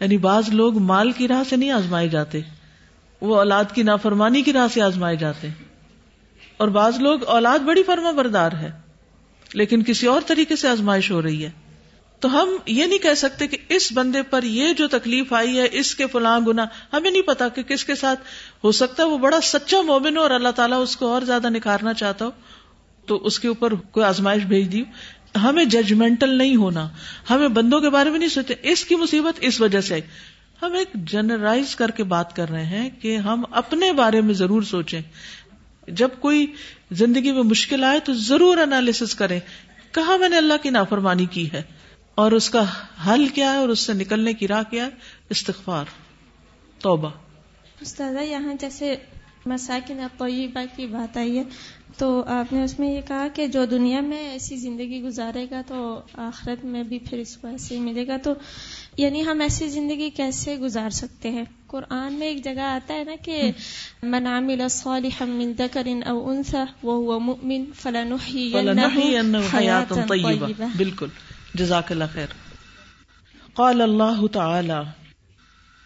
یعنی 0.00 0.18
بعض 0.18 0.48
لوگ 0.48 0.78
مال 0.78 1.12
کی 1.12 1.28
راہ 1.28 1.42
سے 1.48 1.56
نہیں 1.56 1.70
آزمائے 1.70 2.08
جاتے، 2.08 2.40
وہ 3.20 3.36
اولاد 3.36 3.64
کی 3.74 3.82
نافرمانی 3.82 4.42
کی 4.42 4.52
راہ 4.52 4.66
سے 4.74 4.82
آزمائے 4.82 5.16
جاتے۔ 5.16 5.48
اور 6.56 6.68
بعض 6.68 6.98
لوگ 6.98 7.24
اولاد 7.24 7.58
بڑی 7.58 7.82
فرما 7.82 8.10
بردار 8.10 8.52
ہے، 8.52 8.72
لیکن 9.54 9.82
کسی 9.82 10.06
اور 10.06 10.20
طریقے 10.26 10.56
سے 10.56 10.68
آزمائش 10.68 11.10
ہو 11.10 11.22
رہی 11.22 11.44
ہے۔ 11.44 11.50
تو 12.20 12.42
ہم 12.42 12.48
یہ 12.66 12.86
نہیں 12.86 12.98
کہہ 12.98 13.14
سکتے 13.16 13.46
کہ 13.46 13.56
اس 13.68 13.92
بندے 13.92 14.22
پر 14.22 14.42
یہ 14.42 14.72
جو 14.72 14.88
تکلیف 14.88 15.32
آئی 15.32 15.58
ہے، 15.58 15.68
اس 15.72 15.94
کے 15.94 16.06
فلاں 16.06 16.40
گنا 16.40 16.66
ہمیں 16.92 17.10
نہیں 17.10 17.22
پتا 17.22 17.48
کہ 17.48 17.62
کس 17.62 17.84
کے 17.84 17.94
ساتھ 17.94 18.20
ہو 18.64 18.72
سکتا 18.72 19.02
ہے 19.02 19.08
وہ 19.08 19.18
بڑا 19.18 19.40
سچا 19.40 19.80
مومن 19.80 20.16
ہو 20.16 20.22
اور 20.22 20.30
اللہ 20.30 20.48
تعالیٰ 20.48 20.82
اس 20.82 20.96
کو 20.96 21.06
اور 21.06 21.22
زیادہ 21.22 21.50
نکھارنا 21.50 21.94
چاہتا 21.94 22.24
ہو۔ 22.24 22.30
تو 23.06 23.16
اس 23.16 23.40
کے 23.40 23.48
اوپر 23.48 23.74
کوئی 23.74 24.06
آزمائش 24.06 24.42
بھیج 24.42 24.72
دی۔ 24.72 24.82
ہمیں 25.42 25.64
ججمنٹل 25.64 26.38
نہیں 26.38 26.56
ہونا۔ 26.56 26.88
ہمیں 27.30 27.48
بندوں 27.48 27.80
کے 27.80 27.90
بارے 27.90 28.10
میں 28.10 28.18
نہیں 28.18 28.28
سوچتے۔ 28.28 28.54
اس 28.62 28.84
کی 28.84 28.96
مصیبت 28.96 29.38
اس 29.40 29.60
وجہ 29.60 29.80
سے 29.80 29.94
آئی۔ 29.94 30.02
ہم 30.62 30.72
ایک 30.72 30.88
جنرلائز 30.94 31.76
کر 31.76 31.90
کے 31.90 32.04
بات 32.04 32.36
کر 32.36 32.48
رہے 32.48 32.64
ہیں 32.64 32.90
کہ 33.00 33.16
ہم 33.16 33.42
اپنے 33.50 33.92
بارے 33.92 34.20
میں 34.20 34.34
ضرور 34.34 34.62
سوچیں۔ 34.62 35.00
جب 35.88 36.08
کوئی 36.20 36.46
زندگی 36.90 37.32
میں 37.32 37.42
مشکل 37.42 37.84
آئے 37.84 37.98
تو 38.00 38.12
ضرور 38.14 38.58
انالیس 38.58 39.14
کریں۔ 39.14 39.40
کہاں 39.92 40.18
میں 40.18 40.28
نے 40.28 40.36
اللہ 40.36 40.54
کی 40.62 40.70
نافرمانی 40.70 41.26
کی 41.26 41.52
ہے۔ 41.52 41.62
اور 42.14 42.32
اس 42.32 42.50
کا 42.50 42.64
حل 43.06 43.28
کیا 43.28 43.52
ہے 43.52 43.56
اور 43.56 43.68
اس 43.68 43.80
سے 43.80 43.92
نکلنے 43.92 44.32
کی 44.32 44.48
راہ 44.48 44.62
کیا 44.70 44.84
ہے؟ 44.84 44.90
استغفار۔ 45.30 45.84
توبہ۔ 46.78 47.10
استاذہ، 47.80 48.20
یہاں 48.20 48.54
جیسے 48.60 48.96
مساکن 49.46 50.00
طیبہ 50.18 50.60
کی 50.76 50.86
بات 50.86 51.16
آئی 51.16 51.38
ہے۔ 51.38 51.42
تو 51.98 52.24
آپ 52.26 52.52
نے 52.52 52.64
اس 52.64 52.78
میں 52.78 52.94
یہ 52.94 53.00
کہا 53.08 53.28
کہ 53.34 53.46
جو 53.46 53.64
دنیا 53.64 54.00
میں 54.00 54.28
ایسی 54.28 54.56
زندگی 54.56 55.02
گزارے 55.02 55.46
گا 55.50 55.62
تو 55.66 56.00
آخرت 56.14 56.64
میں 56.64 56.82
بھی 56.82 56.98
پھر 56.98 57.18
اس 57.18 57.36
کو 57.36 57.48
ایسے 57.48 57.74
ہی 57.74 57.80
ملے 57.80 58.06
گا۔ 58.06 58.16
تو 58.16 58.34
یعنی 58.96 59.26
ہم 59.26 59.40
ایسی 59.40 59.68
زندگی 59.68 60.10
کیسے 60.10 60.56
گزار 60.56 60.90
سکتے 60.90 61.30
ہیں؟ 61.30 61.44
قرآن 61.66 62.12
میں 62.12 62.26
ایک 62.26 62.44
جگہ 62.44 62.60
آتا 62.60 62.94
ہے 62.94 63.04
نا 63.04 63.12
کہ 63.22 63.50
من 64.02 64.26
عمل 64.26 64.68
صالحا 64.70 65.24
من 65.24 65.52
ذکر 65.58 65.88
او 66.06 66.30
انثى 66.30 66.64
وهو 66.82 67.18
مؤمن 67.18 67.64
فلنحيينه 67.74 69.40
حياه 69.54 70.06
طيبه 70.08 70.66
بالکل۔ 70.76 71.08
جزاک 71.54 71.92
اللہ 71.92 72.04
خیر۔ 72.14 72.26
قال 73.54 73.80
اللہ 73.80 74.26
تعالی 74.32 75.01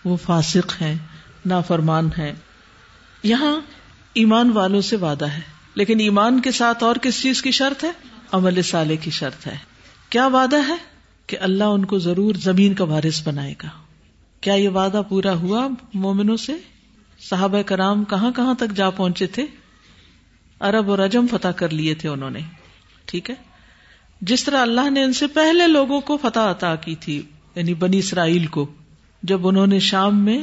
وہ 0.06 0.18
فاسق 0.18 0.82
ہیں، 0.82 0.96
نافرمان 1.46 2.10
ہیں۔ 2.18 2.34
یہاں 3.24 3.62
ایمان 4.14 4.52
والوں 4.52 4.82
سے 4.82 4.96
وعدہ 4.96 5.26
ہے، 5.26 5.40
لیکن 5.76 6.00
ایمان 6.00 6.42
کے 6.42 6.52
ساتھ 6.52 6.84
اور 6.84 6.96
کس 6.96 7.22
چیز 7.22 7.42
کی 7.42 7.52
شرط 7.52 7.84
ہے؟ 7.84 7.92
عمل 8.32 8.62
سالے 8.62 8.98
کی 8.98 9.12
شرط 9.12 9.48
ہے۔ 9.48 9.58
کیا 10.10 10.28
وعدہ 10.28 10.68
ہے؟ 10.68 10.76
کہ 11.28 11.38
اللہ 11.40 11.64
ان 11.64 11.86
کو 11.86 12.00
ضرور 12.00 12.36
زمین 12.36 12.74
کا 12.74 12.84
وارث 12.84 13.28
بنائے 13.28 13.54
گا۔ 13.64 13.68
کیا 14.42 14.54
یہ 14.54 14.70
وعدہ 14.70 15.02
پورا 15.10 15.34
ہوا 15.34 15.68
مومنوں 15.94 16.38
سے؟ 16.38 16.54
صحابہ 17.20 17.62
کرام 17.62 18.04
کہاں 18.04 18.32
کہاں 18.32 18.54
تک 18.54 18.76
جا 18.76 18.90
پہنچے 18.90 19.28
تھے؟ 19.28 19.46
عرب 20.60 20.90
اور 20.90 21.00
رجم 21.00 21.26
فتح 21.32 21.48
کر 21.48 21.70
لیے 21.70 21.94
تھے 21.94 22.10
انہوں 22.10 22.30
نے۔ 22.30 22.40
ٹھیک 23.06 23.30
ہے؟ 23.30 23.36
جس 24.22 24.44
طرح 24.44 24.62
اللہ 24.62 24.90
نے 24.90 25.04
ان 25.04 25.14
سے 25.14 25.28
پہلے 25.28 25.68
لوگوں 25.68 26.02
کو 26.02 26.18
فتح 26.18 26.40
عطا 26.40 26.76
کی 26.76 26.96
تھی 26.96 27.22
یعنی 27.56 27.74
بنی 27.74 27.98
اسرائیل 27.98 28.46
کو، 28.46 28.66
جب 29.24 29.48
انہوں 29.48 29.68
نے 29.68 29.80
شام 29.80 30.26
میں 30.26 30.42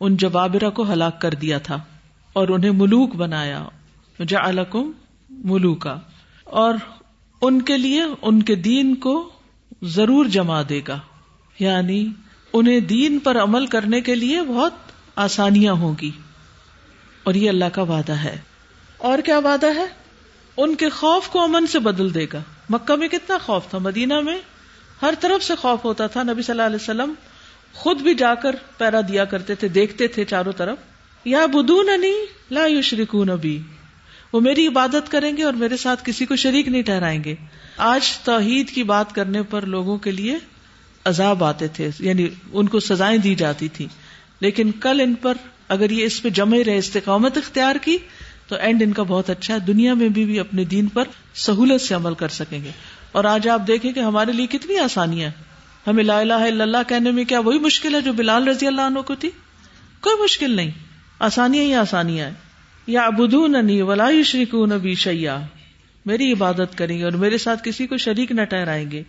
ان 0.00 0.16
جبابرا 0.16 0.70
کو 0.70 0.92
ہلاک 0.92 1.20
کر 1.20 1.34
دیا 1.34 1.58
تھا 1.58 1.80
اور 2.32 2.48
انہیں 2.48 2.70
ملوک 2.70 3.16
بنایا 3.16 3.64
جا 4.28 4.50
ملوکا، 5.30 6.00
اور 6.44 6.74
ان 7.42 7.62
کے 7.62 7.78
لیے 7.78 8.02
ان 8.22 8.42
کے 8.42 8.54
دین 8.54 8.94
کو 8.94 9.30
ضرور 9.82 10.26
جما 10.26 10.62
دے 10.68 10.80
گا۔ 10.88 10.98
یعنی 11.58 12.08
انہیں 12.52 12.80
دین 12.80 13.18
پر 13.18 13.42
عمل 13.42 13.66
کرنے 13.66 14.00
کے 14.00 14.14
لیے 14.14 14.42
بہت 14.42 14.72
آسانیاں 15.16 15.72
ہوں 15.72 15.94
گی۔ 16.02 16.10
اور 17.22 17.34
یہ 17.34 17.48
اللہ 17.48 17.64
کا 17.64 17.82
وعدہ 17.82 18.12
ہے۔ 18.12 18.38
اور 18.98 19.18
کیا 19.18 19.38
وعدہ 19.38 19.74
ہے؟ 19.74 19.86
ان 20.56 20.74
کے 20.74 20.88
خوف 20.88 21.28
کو 21.28 21.42
امن 21.42 21.66
سے 21.66 21.78
بدل 21.78 22.14
دے 22.14 22.26
گا۔ 22.32 22.42
مکہ 22.68 22.96
میں 22.96 23.08
کتنا 23.08 23.38
خوف 23.38 23.68
تھا؟ 23.68 23.78
مدینہ 23.78 24.20
میں 24.20 24.38
ہر 25.02 25.14
طرف 25.20 25.44
سے 25.44 25.54
خوف 25.54 25.84
ہوتا 25.84 26.06
تھا۔ 26.06 26.22
نبی 26.22 26.42
صلی 26.42 26.52
اللہ 26.52 26.62
علیہ 26.62 26.76
وسلم 26.76 27.12
خود 27.72 28.00
بھی 28.00 28.14
جا 28.14 28.34
کر 28.34 28.56
پیرا 28.78 29.00
دیا 29.08 29.24
کرتے 29.24 29.54
تھے 29.54 29.68
دیکھتے 29.68 30.06
تھے 30.08 30.24
چاروں 30.24 30.52
طرف۔ 30.52 30.78
یا 31.24 31.46
بدون 31.46 31.86
لا 32.50 32.66
یشرکون 32.66 33.30
ابھی 33.30 33.62
وہ 34.32 34.40
میری 34.40 34.66
عبادت 34.66 35.10
کریں 35.10 35.36
گے 35.36 35.42
اور 35.42 35.52
میرے 35.52 35.76
ساتھ 35.76 36.04
کسی 36.04 36.26
کو 36.26 36.36
شریک 36.36 36.68
نہیں 36.68 36.82
ٹھہرائیں 36.82 37.24
گے۔ 37.24 37.34
آج 37.76 38.18
توحید 38.18 38.70
کی 38.70 38.82
بات 38.82 39.14
کرنے 39.14 39.42
پر 39.42 39.66
لوگوں 39.66 39.98
کے 39.98 40.10
لیے 40.10 40.38
عذاب 41.04 41.44
آتے 41.44 41.68
تھے 41.68 41.90
یعنی 42.00 42.26
ان 42.52 42.68
کو 42.68 42.80
سزائیں 42.80 43.18
دی 43.18 43.34
جاتی 43.34 43.68
تھی۔ 43.68 43.86
لیکن 44.40 44.70
کل 44.70 45.00
ان 45.00 45.14
پر 45.14 45.34
اگر 45.68 45.90
یہ 45.90 46.04
اس 46.04 46.22
پہ 46.22 46.28
جمے 46.28 46.64
رہے 46.64 46.78
استقامت 46.78 47.36
اختیار 47.36 47.76
کی 47.82 47.98
تو 48.48 48.56
اینڈ 48.56 48.82
ان 48.82 48.92
کا 48.92 49.02
بہت 49.02 49.30
اچھا 49.30 49.54
ہے۔ 49.54 49.58
دنیا 49.58 49.94
میں 49.94 50.08
بھی, 50.08 50.24
بھی 50.24 50.38
اپنے 50.38 50.64
دین 50.64 50.86
پر 50.86 51.04
سہولت 51.34 51.80
سے 51.80 51.94
عمل 51.94 52.14
کر 52.14 52.28
سکیں 52.28 52.64
گے۔ 52.64 52.70
اور 53.12 53.24
آج 53.24 53.48
آپ 53.48 53.60
دیکھیں 53.66 53.92
کہ 53.92 54.00
ہمارے 54.00 54.32
لیے 54.32 54.46
کتنی 54.46 54.78
آسانیاں 54.78 55.30
ہمیں 55.86 56.04
لا 56.04 56.20
الہ 56.20 56.32
الا 56.32 56.64
اللہ 56.64 56.76
کہنے 56.88 57.10
میں 57.10 57.24
کیا 57.24 57.40
وہی 57.40 57.58
مشکل 57.58 57.94
ہے 57.94 58.00
جو 58.00 58.12
بلال 58.12 58.48
رضی 58.48 58.66
اللہ 58.66 58.80
عنہ 58.80 58.98
کو 58.98 59.14
تھی؟ 59.14 59.30
کوئی 60.00 60.22
مشکل 60.22 60.50
نہیں۔ 60.50 60.70
آسانیاں 61.18 61.64
ہی 61.64 61.74
آسانیاں 61.74 62.26
ہیں۔ 62.26 62.34
یا 62.86 63.02
ابدو 63.02 63.46
ننی 63.46 63.82
ولا 63.82 64.08
شریک 64.24 64.54
نبی 64.54 64.94
شیا 64.94 65.40
میری 66.06 66.32
عبادت 66.32 66.78
کریں 66.78 66.98
گے 66.98 67.04
اور 67.04 67.12
میرے 67.12 67.38
ساتھ 67.38 67.60
کسی 67.64 67.86
کو 67.86 67.96
شریک 67.96 68.32
نہ 68.32 68.44
ٹہرائیں 68.44 68.90
گے۔ 68.90 69.02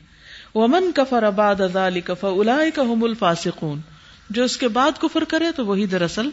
ومن 0.56 0.92
کفر 0.96 1.24
اباد 1.24 1.56
ادال 1.62 2.02
کفا 2.02 2.28
الا 2.28 2.58
کا 2.76 2.82
الفاسقون۔ 3.02 3.80
جو 4.30 4.44
اس 4.44 4.58
کے 4.58 4.68
بعد 4.68 4.92
کفر 5.00 5.24
کرے 5.24 5.46
تو 5.56 5.66
وہی 5.66 5.86
دراصل 5.86 6.30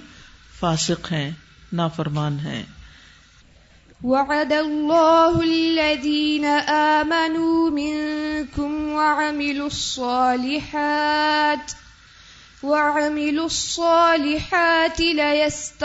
فاسق 0.60 1.12
ہیں، 1.12 1.30
نافرمان 1.72 2.38
ہیں۔ 2.38 2.62
وعد 4.04 4.52
الله 4.52 5.40
الذين 5.40 6.44
آمنوا 6.44 7.70
منكم 7.70 8.92
وعملوا 8.92 9.66
الصالحات 9.66 11.72
وعملوا 12.62 13.46
الصالحات 13.46 15.00
ليستخلفنهم 15.00 15.80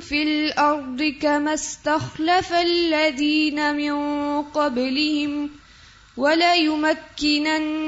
في 0.00 0.22
الأرض 0.22 1.14
كما 1.22 1.54
استخلف 1.54 2.52
الذين 2.52 3.76
من 3.76 3.94
قبلهم 4.42 5.50
وليمكنن 6.16 7.86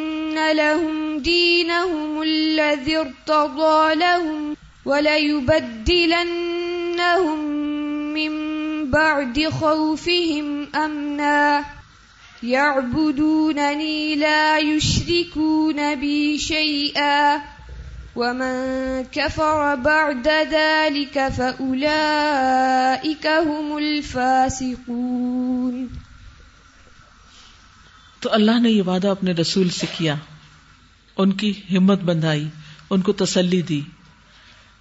لهم 0.53 1.19
دينهم 1.19 2.23
الذي 2.23 2.97
ارتضى 2.97 3.95
لهم 3.95 4.57
وليبدلنهم 4.87 6.59
من 8.14 8.90
بعد 8.90 9.38
خوفهم 9.53 10.64
أمنا 10.75 11.62
يعبدونني 12.43 14.14
لا 14.14 14.59
يشركون 14.59 15.95
بي 16.01 16.39
شيئا 16.39 17.37
ومن 18.16 19.03
كفر 19.11 19.74
بعد 19.74 20.28
ذلك 20.51 21.18
فأولئك 21.37 23.26
هم 23.26 23.76
الفاسقون 23.76 25.87
تو 28.20 28.33
اللہ 28.33 28.61
نے 28.61 28.70
یہ 28.70 28.83
وعدہ 28.83 29.09
اپنے 29.09 29.33
رسول 29.33 29.68
سے 29.68 29.87
کیا۔ 29.99 30.14
ان 31.16 31.33
کی 31.33 31.53
ہمت 31.76 32.01
بندھائی، 32.01 32.49
ان 32.91 33.01
کو 33.01 33.12
تسلی 33.12 33.62
دی 33.62 33.80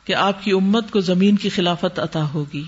کہ 0.06 0.16
آپ 0.16 0.44
کی 0.44 0.52
امت 0.52 0.92
کو 0.92 1.00
زمین 1.00 1.36
کی 1.36 1.50
خلافت 1.50 2.00
عطا 2.00 2.26
ہوگی۔ 2.34 2.64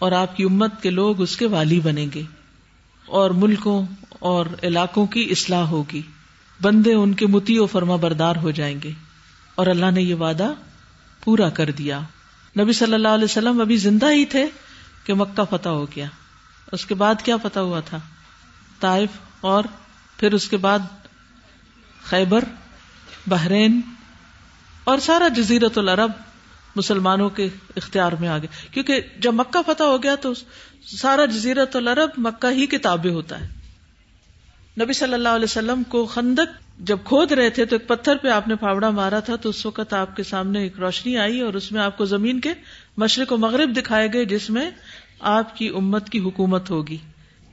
اور 0.00 0.12
آپ 0.12 0.36
کی 0.36 0.44
امت 0.44 0.82
کے 0.82 0.90
لوگ 0.90 1.20
اس 1.20 1.36
کے 1.36 1.46
والی 1.46 1.80
بنیں 1.80 2.06
گے 2.14 2.22
اور 3.06 3.30
ملکوں 3.30 3.86
اور 4.08 4.46
علاقوں 4.62 5.06
کی 5.06 5.28
اصلاح 5.30 5.62
ہوگی۔ 5.62 6.02
بندے 6.62 6.94
ان 6.94 7.14
کے 7.14 7.26
متی 7.26 7.58
و 7.58 7.66
فرما 7.66 7.96
بردار 7.96 8.36
ہو 8.36 8.50
جائیں 8.50 8.80
گے۔ 8.84 8.90
اور 9.54 9.66
اللہ 9.66 9.90
نے 9.90 10.02
یہ 10.02 10.14
وعدہ 10.14 10.52
پورا 11.24 11.48
کر 11.48 11.70
دیا۔ 11.70 12.00
نبی 12.60 12.72
صلی 12.72 12.94
اللہ 12.94 13.08
علیہ 13.08 13.24
وسلم 13.24 13.60
ابھی 13.60 13.76
زندہ 13.76 14.12
ہی 14.12 14.24
تھے 14.24 14.46
کہ 15.04 15.14
مکہ 15.14 15.56
فتح 15.56 15.68
ہو 15.68 15.86
گیا۔ 15.86 16.06
اس 16.72 16.86
کے 16.86 16.94
بعد 16.94 17.14
کیا 17.24 17.36
فتح 17.36 17.60
ہوا 17.60 17.80
تھا؟ 17.80 17.98
طائف 18.80 19.10
اور 19.40 19.64
پھر 20.16 20.32
اس 20.34 20.48
کے 20.48 20.56
بعد 20.56 20.78
خیبر، 22.04 22.44
بحرین 23.26 23.80
اور 24.84 24.98
سارا 24.98 25.28
جزیرت 25.28 25.78
العرب۔ 25.78 26.10
مسلمانوں 26.76 27.30
کے 27.30 27.48
اختیار 27.76 28.12
میں 28.12 28.28
آ 28.28 28.38
گیا 28.38 28.72
کیونکہ 28.72 29.00
جب 29.18 29.34
مکہ 29.34 29.62
فتح 29.66 29.82
ہو 29.82 30.02
گیا 30.02 30.14
تو 30.14 30.32
سارا 30.86 31.24
جزیرت 31.24 31.76
العرب 31.76 32.10
مکہ 32.16 32.52
ہی 32.52 32.66
کتابیں 32.66 33.10
ہوتا 33.10 33.40
ہے۔ 33.40 33.60
نبی 34.80 34.92
صلی 34.92 35.14
اللہ 35.14 35.28
علیہ 35.28 35.44
وسلم 35.44 35.82
کو 35.82 36.06
خندق 36.06 36.80
جب 36.80 36.98
کھود 37.04 37.32
رہے 37.32 37.50
تھے 37.50 37.64
تو 37.64 37.76
ایک 37.76 37.88
پتھر 37.88 38.16
پہ 38.16 38.28
آپ 38.28 38.48
نے 38.48 38.54
پھاوڑا 38.56 38.90
مارا 38.90 39.20
تھا 39.20 39.36
تو 39.36 39.48
اس 39.48 39.66
وقت 39.66 39.92
آپ 39.92 40.16
کے 40.16 40.22
سامنے 40.22 40.62
ایک 40.62 40.80
روشنی 40.80 41.16
آئی 41.18 41.40
اور 41.40 41.54
اس 41.54 41.72
میں 41.72 41.80
آپ 41.80 41.98
کو 41.98 42.04
زمین 42.04 42.40
کے 42.40 42.52
مشرق 42.96 43.32
و 43.32 43.36
مغرب 43.36 43.76
دکھائے 43.76 44.08
گئے 44.12 44.24
جس 44.24 44.50
میں 44.50 44.70
آپ 45.20 45.56
کی 45.56 45.68
امت 45.68 46.10
کی 46.10 46.18
حکومت 46.18 46.70
ہوگی۔ 46.70 46.96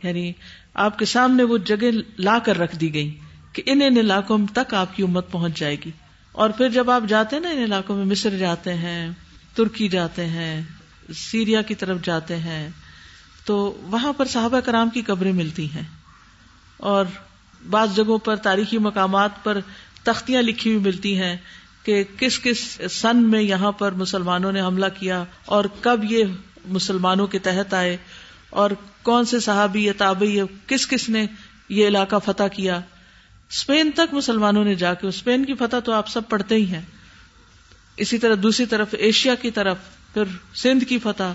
یعنی 0.03 0.33
آپ 0.73 0.99
کے 0.99 1.05
سامنے 1.05 1.43
وہ 1.43 1.57
جگہ 1.57 1.91
لا 2.17 2.39
کر 2.39 2.57
رکھ 2.57 2.75
دی 2.75 2.93
گئی 2.93 3.17
کہ 3.53 3.63
ان 3.65 3.81
ان 3.81 3.97
علاقوں 3.97 4.37
تک 4.53 4.73
آپ 4.73 4.95
کی 4.95 5.03
امت 5.03 5.31
پہنچ 5.31 5.59
جائے 5.59 5.75
گی۔ 5.85 5.91
اور 6.37 6.49
پھر 6.49 6.69
جب 6.69 6.91
آپ 6.91 7.03
جاتے 7.07 7.35
ہیں 7.35 7.43
نا 7.43 7.49
ان 7.49 7.63
علاقوں 7.63 7.95
میں، 7.95 8.05
مصر 8.05 8.29
جاتے 8.29 8.73
ہیں، 8.73 9.09
ترکی 9.55 9.87
جاتے 9.87 10.25
ہیں، 10.25 10.61
سیریا 11.13 11.61
کی 11.61 11.75
طرف 11.75 11.97
جاتے 12.03 12.35
ہیں، 12.35 12.69
تو 13.45 13.77
وہاں 13.81 14.13
پر 14.13 14.25
صحابہ 14.25 14.59
کرام 14.59 14.89
کی 14.89 15.01
قبریں 15.01 15.33
ملتی 15.33 15.71
ہیں۔ 15.71 15.83
اور 16.77 17.05
بعض 17.69 17.95
جگہوں 17.95 18.17
پر 18.17 18.35
تاریخی 18.35 18.77
مقامات 18.77 19.43
پر 19.43 19.57
تختیاں 20.03 20.41
لکھی 20.41 20.71
ہوئی 20.71 20.81
ملتی 20.81 21.21
ہیں 21.21 21.37
کہ 21.83 22.03
کس 22.17 22.39
کس 22.39 22.81
سن 22.89 23.29
میں 23.29 23.41
یہاں 23.41 23.71
پر 23.71 23.91
مسلمانوں 23.91 24.51
نے 24.51 24.61
حملہ 24.61 24.85
کیا 24.99 25.23
اور 25.45 25.65
کب 25.81 25.99
یہ 26.09 26.23
مسلمانوں 26.65 27.27
کے 27.27 27.39
تحت 27.39 27.73
آئے 27.73 27.97
اور 28.49 28.71
کون 29.03 29.25
سے 29.25 29.39
صحابی 29.39 29.85
یا 29.85 29.93
تابعی 29.97 30.39
کس 30.67 30.87
کس 30.87 31.09
نے 31.09 31.25
یہ 31.69 31.87
علاقہ 31.87 32.15
فتح 32.25 32.47
کیا۔ 32.47 32.81
اسپین 33.49 33.91
تک 33.95 34.13
مسلمانوں 34.13 34.63
نے 34.63 34.75
جا 34.75 34.93
کے 34.93 35.07
اسپین 35.07 35.45
کی 35.45 35.53
فتح 35.53 35.77
تو 35.77 35.91
آپ 35.91 36.07
سب 36.07 36.21
پڑھتے 36.29 36.55
ہی 36.55 36.65
ہیں۔ 36.65 36.81
اسی 37.97 38.17
طرح 38.17 38.35
دوسری 38.43 38.65
طرف 38.65 38.87
ایشیا 38.91 39.35
کی 39.35 39.51
طرف، 39.51 39.77
پھر 40.13 40.23
سندھ 40.55 40.85
کی 40.85 40.99
فتح۔ 40.99 41.33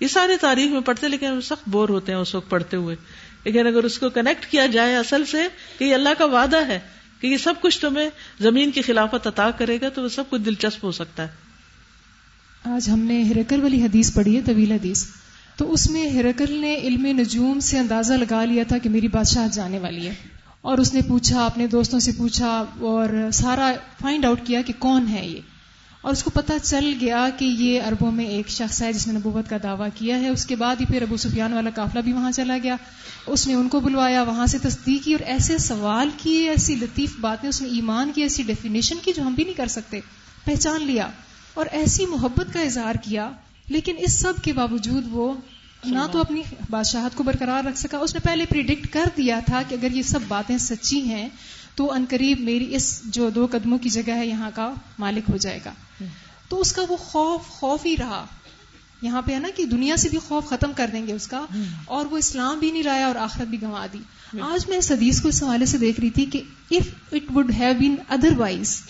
یہ 0.00 0.06
سارے 0.06 0.36
تاریخ 0.36 0.70
میں 0.70 0.80
پڑھتے، 0.80 1.08
لیکن 1.08 1.40
سخت 1.40 1.68
بور 1.68 1.88
ہوتے 1.88 2.12
ہیں 2.12 2.18
اس 2.18 2.34
وقت 2.34 2.50
پڑھتے 2.50 2.76
ہوئے۔ 2.76 2.96
لیکن 3.44 3.66
اگر 3.66 3.84
اس 3.84 3.98
کو 3.98 4.10
کنیکٹ 4.10 4.46
کیا 4.46 4.66
جائے 4.66 4.96
اصل 4.96 5.24
سے 5.24 5.38
کہ 5.78 5.84
یہ 5.84 5.94
اللہ 5.94 6.08
کا 6.18 6.24
وعدہ 6.24 6.66
ہے 6.66 6.80
کہ 7.20 7.26
یہ 7.26 7.36
سب 7.36 7.54
کچھ 7.60 7.80
تمہیں 7.80 8.10
زمین 8.40 8.70
کی 8.70 8.82
خلافت 8.82 9.26
عطا 9.26 9.50
کرے 9.50 9.78
گا، 9.80 9.88
تو 9.88 10.02
وہ 10.02 10.08
سب 10.08 10.24
کچھ 10.30 10.42
دلچسپ 10.42 10.84
ہو 10.84 10.92
سکتا 10.92 11.22
ہے۔ 11.22 11.28
آج 12.64 12.90
ہم 12.90 12.98
نے 12.98 13.22
ہرکر 13.22 13.58
والی 13.58 13.82
حدیث 13.82 14.14
پڑھی 14.14 14.36
ہے، 14.36 14.42
طویل 14.42 14.72
حدیث۔ 14.72 15.04
تو 15.56 15.72
اس 15.72 15.90
میں 15.90 16.08
ہرکل 16.10 16.60
نے 16.60 16.76
علم 16.76 17.06
نجوم 17.06 17.60
سے 17.60 17.78
اندازہ 17.78 18.14
لگا 18.14 18.44
لیا 18.44 18.64
تھا 18.68 18.78
کہ 18.78 18.88
میری 18.88 19.08
بادشاہ 19.08 19.48
جانے 19.52 19.78
والی 19.78 20.08
ہے۔ 20.08 20.14
اور 20.62 20.78
اس 20.78 20.94
نے 20.94 21.00
پوچھا، 21.08 21.46
اپنے 21.46 21.66
دوستوں 21.66 22.00
سے 22.00 22.12
پوچھا 22.16 22.64
اور 22.80 23.28
سارا 23.32 23.72
فائنڈ 24.00 24.24
آؤٹ 24.24 24.46
کیا 24.46 24.62
کہ 24.62 24.72
کون 24.78 25.08
ہے 25.08 25.28
یہ۔ 25.28 25.40
اور 26.00 26.12
اس 26.12 26.22
کو 26.22 26.30
پتا 26.30 26.58
چل 26.58 26.92
گیا 27.00 27.28
کہ 27.38 27.44
یہ 27.44 27.82
اربوں 27.82 28.12
میں 28.12 28.24
ایک 28.24 28.48
شخص 28.48 28.82
ہے 28.82 28.92
جس 28.92 29.06
نے 29.06 29.12
نبوت 29.12 29.50
کا 29.50 29.56
دعویٰ 29.62 29.88
کیا 29.94 30.20
ہے۔ 30.20 30.28
اس 30.28 30.46
کے 30.46 30.56
بعد 30.56 30.76
ہی 30.80 30.86
پھر 30.86 31.02
ابو 31.02 31.16
سفیان 31.16 31.52
والا 31.52 31.70
قافلہ 31.70 32.00
بھی 32.00 32.12
وہاں 32.12 32.32
چلا 32.32 32.58
گیا۔ 32.62 32.76
اس 33.26 33.46
نے 33.46 33.54
ان 33.54 33.68
کو 33.68 33.80
بلوایا، 33.80 34.22
وہاں 34.22 34.46
سے 34.46 34.58
تصدیق 34.58 35.04
کی 35.04 35.12
اور 35.12 35.26
ایسے 35.26 35.58
سوال 35.58 36.10
کیے 36.16 36.48
ایسی 36.48 36.74
لطیف 36.74 37.18
باتیں، 37.20 37.48
اس 37.48 37.62
نے 37.62 37.68
ایمان 37.68 38.12
کی، 38.14 38.22
ایسی 38.22 38.42
ڈیفینیشن 38.42 38.96
کی 39.02 39.12
جو 39.16 39.22
ہم 39.22 39.34
بھی 39.34 39.44
نہیں 39.44 39.54
کر 39.54 39.66
سکتے۔ 39.66 40.00
پہچان 40.44 40.86
لیا 40.86 41.08
اور 41.54 41.66
ایسی 41.72 42.06
محبت 42.06 42.52
کا 42.52 42.60
اظہار 42.60 42.94
کیا۔ 42.94 43.30
لیکن 43.68 43.94
اس 43.98 44.20
سب 44.20 44.32
کے 44.42 44.52
باوجود 44.52 45.04
وہ 45.10 45.34
نہ 45.84 45.98
تو 46.12 46.20
اپنی 46.20 46.42
بادشاہت 46.70 47.16
کو 47.16 47.22
برقرار 47.22 47.64
رکھ 47.64 47.78
سکا۔ 47.78 47.98
اس 47.98 48.14
نے 48.14 48.20
پہلے 48.20 48.44
پریڈکٹ 48.46 48.92
کر 48.92 49.04
دیا 49.16 49.40
تھا 49.46 49.62
کہ 49.68 49.74
اگر 49.74 49.92
یہ 49.92 50.02
سب 50.02 50.20
باتیں 50.28 50.58
سچی 50.58 51.00
ہیں 51.02 51.28
تو 51.74 51.92
ان 51.92 52.04
قریب 52.08 52.40
میری 52.40 52.74
اس 52.74 53.00
جو 53.04 53.30
دو 53.30 53.46
قدموں 53.50 53.78
کی 53.78 53.88
جگہ 53.88 54.10
ہے 54.10 54.26
یہاں 54.26 54.50
کا 54.54 54.74
مالک 54.98 55.30
ہو 55.30 55.36
جائے 55.36 55.60
گا۔ 55.64 55.72
تو 56.48 56.60
اس 56.60 56.72
کا 56.72 56.82
وہ 56.88 56.96
خوف 56.96 57.48
خوف 57.48 57.86
ہی 57.86 57.96
رہا۔ 57.96 58.24
یہاں 59.02 59.22
پہ 59.22 59.32
ہے 59.34 59.38
نا 59.38 59.48
کہ 59.56 59.64
دنیا 59.64 59.96
سے 59.96 60.08
بھی 60.08 60.18
خوف 60.18 60.48
ختم 60.48 60.72
کر 60.76 60.90
دیں 60.92 61.06
گے 61.06 61.12
اس 61.12 61.26
کا۔ 61.26 61.46
اور 61.84 62.06
وہ 62.06 62.18
اسلام 62.18 62.58
بھی 62.58 62.70
نہیں 62.70 62.82
لایا 62.82 63.06
اور 63.06 63.14
آخرت 63.14 63.48
بھی 63.48 63.62
گنوا 63.62 63.86
دی۔ 63.92 63.98
آج 64.40 64.68
میں 64.68 64.78
اس 64.78 64.90
حدیث 64.90 65.20
کو 65.20 65.28
اس 65.28 65.42
حوالے 65.42 65.66
سے 65.66 65.78
دیکھ 65.78 66.00
رہی 66.00 66.10
تھی 66.10 66.24
کہ 66.26 66.42
if 66.70 67.14
it 67.14 67.32
would 67.34 67.50
have 67.58 67.72
been 67.78 67.94
otherwise 68.38 68.82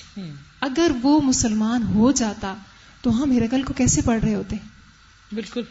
اگر 0.61 0.91
وہ 1.03 1.21
مسلمان 1.21 1.83
ہو 1.83 2.13
جاتا 2.13 2.55
تو 3.03 3.23
ہم 3.23 3.33
ہرکل 3.33 3.63
کو 3.63 3.73
کیسے 3.73 4.01
پڑھ 4.05 4.25
رہے 4.25 4.35
ہوتے؟ 4.35 4.57
بالکل۔ 5.33 5.63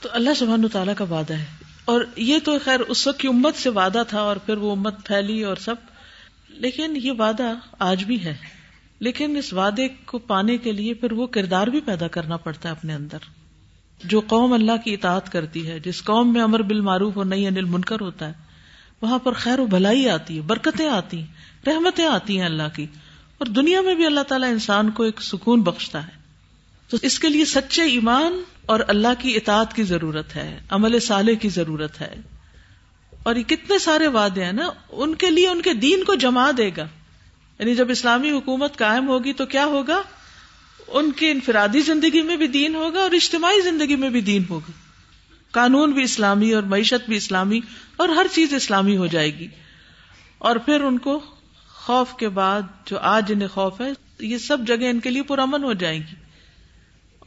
تو 0.00 0.08
اللہ 0.12 0.30
سبحان 0.36 0.68
تعالیٰ 0.68 0.94
کا 0.94 1.04
وعدہ 1.04 1.34
ہے۔ 1.34 1.44
اور 1.84 2.00
یہ 2.16 2.38
تو 2.44 2.58
خیر 2.64 2.80
اس 2.80 3.06
وقت 3.06 3.20
کی 3.20 3.28
امت 3.28 3.54
سے 3.54 3.68
وعدہ 3.68 4.02
تھا 4.08 4.20
اور 4.20 4.36
پھر 4.36 4.56
وہ 4.56 4.72
امت 4.72 5.06
پھیلی 5.06 5.44
اور 5.44 5.56
سب۔ 5.56 5.74
لیکن 6.48 6.98
یہ 7.02 7.12
وعدہ 7.12 7.54
آج 7.78 8.04
بھی 8.04 8.24
ہے۔ 8.24 8.36
لیکن 9.00 9.36
اس 9.36 9.52
وعدے 9.52 9.88
کو 9.88 10.18
پانے 10.18 10.58
کے 10.58 10.72
لیے 10.72 10.94
پھر 10.94 11.12
وہ 11.12 11.26
کردار 11.26 11.66
بھی 11.66 11.80
پیدا 11.80 12.08
کرنا 12.08 12.36
پڑتا 12.36 12.68
ہے 12.68 12.72
اپنے 12.72 12.94
اندر۔ 12.94 13.18
جو 14.04 14.20
قوم 14.20 14.52
اللہ 14.52 14.72
کی 14.84 14.94
اطاعت 14.94 15.32
کرتی 15.32 15.70
ہے، 15.70 15.78
جس 15.78 16.04
قوم 16.04 16.32
میں 16.32 16.42
امر 16.42 16.62
بالمعروف 16.62 17.18
اور 17.18 17.24
نئی 17.24 17.46
انل 17.46 17.64
منکر 17.64 18.00
ہوتا 18.00 18.28
ہے، 18.28 18.32
وہاں 19.02 19.18
پر 19.18 19.32
خیر 19.32 19.58
و 19.58 19.66
بھلائی 19.66 20.10
آتی 20.10 20.36
ہے، 20.36 20.40
برکتیں 20.40 20.88
آتی 20.88 21.18
ہیں، 21.18 21.26
رحمتیں 21.66 22.06
آتی 22.06 22.38
ہیں 22.38 22.46
اللہ 22.46 22.76
کی۔ 22.76 22.86
اور 23.38 23.46
دنیا 23.46 23.80
میں 23.80 23.94
بھی 23.94 24.06
اللہ 24.06 24.20
تعالیٰ 24.20 24.50
انسان 24.50 24.90
کو 24.90 25.02
ایک 25.02 25.22
سکون 25.22 25.62
بخشتا 25.62 26.06
ہے۔ 26.06 26.17
تو 26.88 26.96
اس 27.02 27.18
کے 27.18 27.28
لیے 27.28 27.44
سچے 27.44 27.82
ایمان 27.82 28.42
اور 28.66 28.80
اللہ 28.88 29.08
کی 29.18 29.36
اطاعت 29.36 29.76
کی 29.76 29.82
ضرورت 29.82 30.36
ہے، 30.36 30.60
عمل 30.68 31.00
صالح 31.00 31.32
کی 31.32 31.48
ضرورت 31.48 32.00
ہے۔ 32.00 32.14
اور 33.22 33.36
یہ 33.36 33.42
کتنے 33.42 33.78
سارے 33.78 34.06
وعدے 34.06 34.44
ہیں 34.44 34.52
نا، 34.52 34.70
ان 34.90 35.14
کے 35.14 35.30
لیے 35.30 35.48
ان 35.48 35.62
کے 35.62 35.74
دین 35.74 36.04
کو 36.04 36.14
جما 36.14 36.50
دے 36.56 36.70
گا۔ 36.76 36.88
یعنی 37.58 37.74
جب 37.74 37.90
اسلامی 37.90 38.30
حکومت 38.30 38.76
قائم 38.76 39.08
ہوگی 39.08 39.32
تو 39.32 39.46
کیا 39.46 39.64
ہوگا؟ 39.64 40.02
ان 40.88 41.12
کی 41.12 41.30
انفرادی 41.30 41.80
زندگی 41.80 42.22
میں 42.22 42.36
بھی 42.36 42.46
دین 42.46 42.74
ہوگا 42.74 43.00
اور 43.00 43.10
اجتماعی 43.10 43.60
زندگی 43.60 43.96
میں 43.96 44.10
بھی 44.10 44.20
دین 44.20 44.42
ہوگا۔ 44.50 44.70
قانون 45.50 45.92
بھی 45.92 46.02
اسلامی 46.02 46.52
اور 46.52 46.62
معیشت 46.62 47.08
بھی 47.08 47.16
اسلامی 47.16 47.60
اور 47.96 48.08
ہر 48.08 48.26
چیز 48.32 48.54
اسلامی 48.54 48.96
ہو 48.96 49.06
جائے 49.06 49.38
گی۔ 49.38 49.48
اور 50.38 50.56
پھر 50.56 50.80
ان 50.80 50.98
کو 50.98 51.20
خوف 51.68 52.14
کے 52.14 52.28
بعد 52.28 52.62
جو 52.86 52.98
آج 52.98 53.32
انہیں 53.34 53.48
خوف 53.48 53.80
ہے، 53.80 53.90
یہ 54.20 54.38
سب 54.38 54.58
جگہ 54.66 54.90
ان 54.90 55.00
کے 55.00 55.10
لیے 55.10 55.22
پرامن 55.22 55.64
ہو 55.64 55.72
جائے 55.72 55.98
گی۔ 55.98 56.27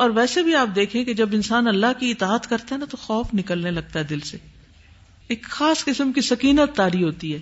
اور 0.01 0.09
ویسے 0.09 0.43
بھی 0.43 0.55
آپ 0.55 0.67
دیکھیں 0.75 1.03
کہ 1.03 1.13
جب 1.13 1.29
انسان 1.31 1.67
اللہ 1.67 1.99
کی 1.99 2.11
اطاعت 2.11 2.49
کرتا 2.49 2.75
ہے 2.75 2.79
نا 2.79 2.85
تو 2.89 2.97
خوف 2.97 3.27
نکلنے 3.33 3.71
لگتا 3.71 3.99
ہے 3.99 4.03
دل 4.03 4.19
سے۔ 4.19 4.37
ایک 5.27 5.43
خاص 5.43 5.85
قسم 5.85 6.11
کی 6.11 6.21
سکینت 6.21 6.75
تاری 6.75 7.03
ہوتی 7.03 7.33
ہے۔ 7.33 7.39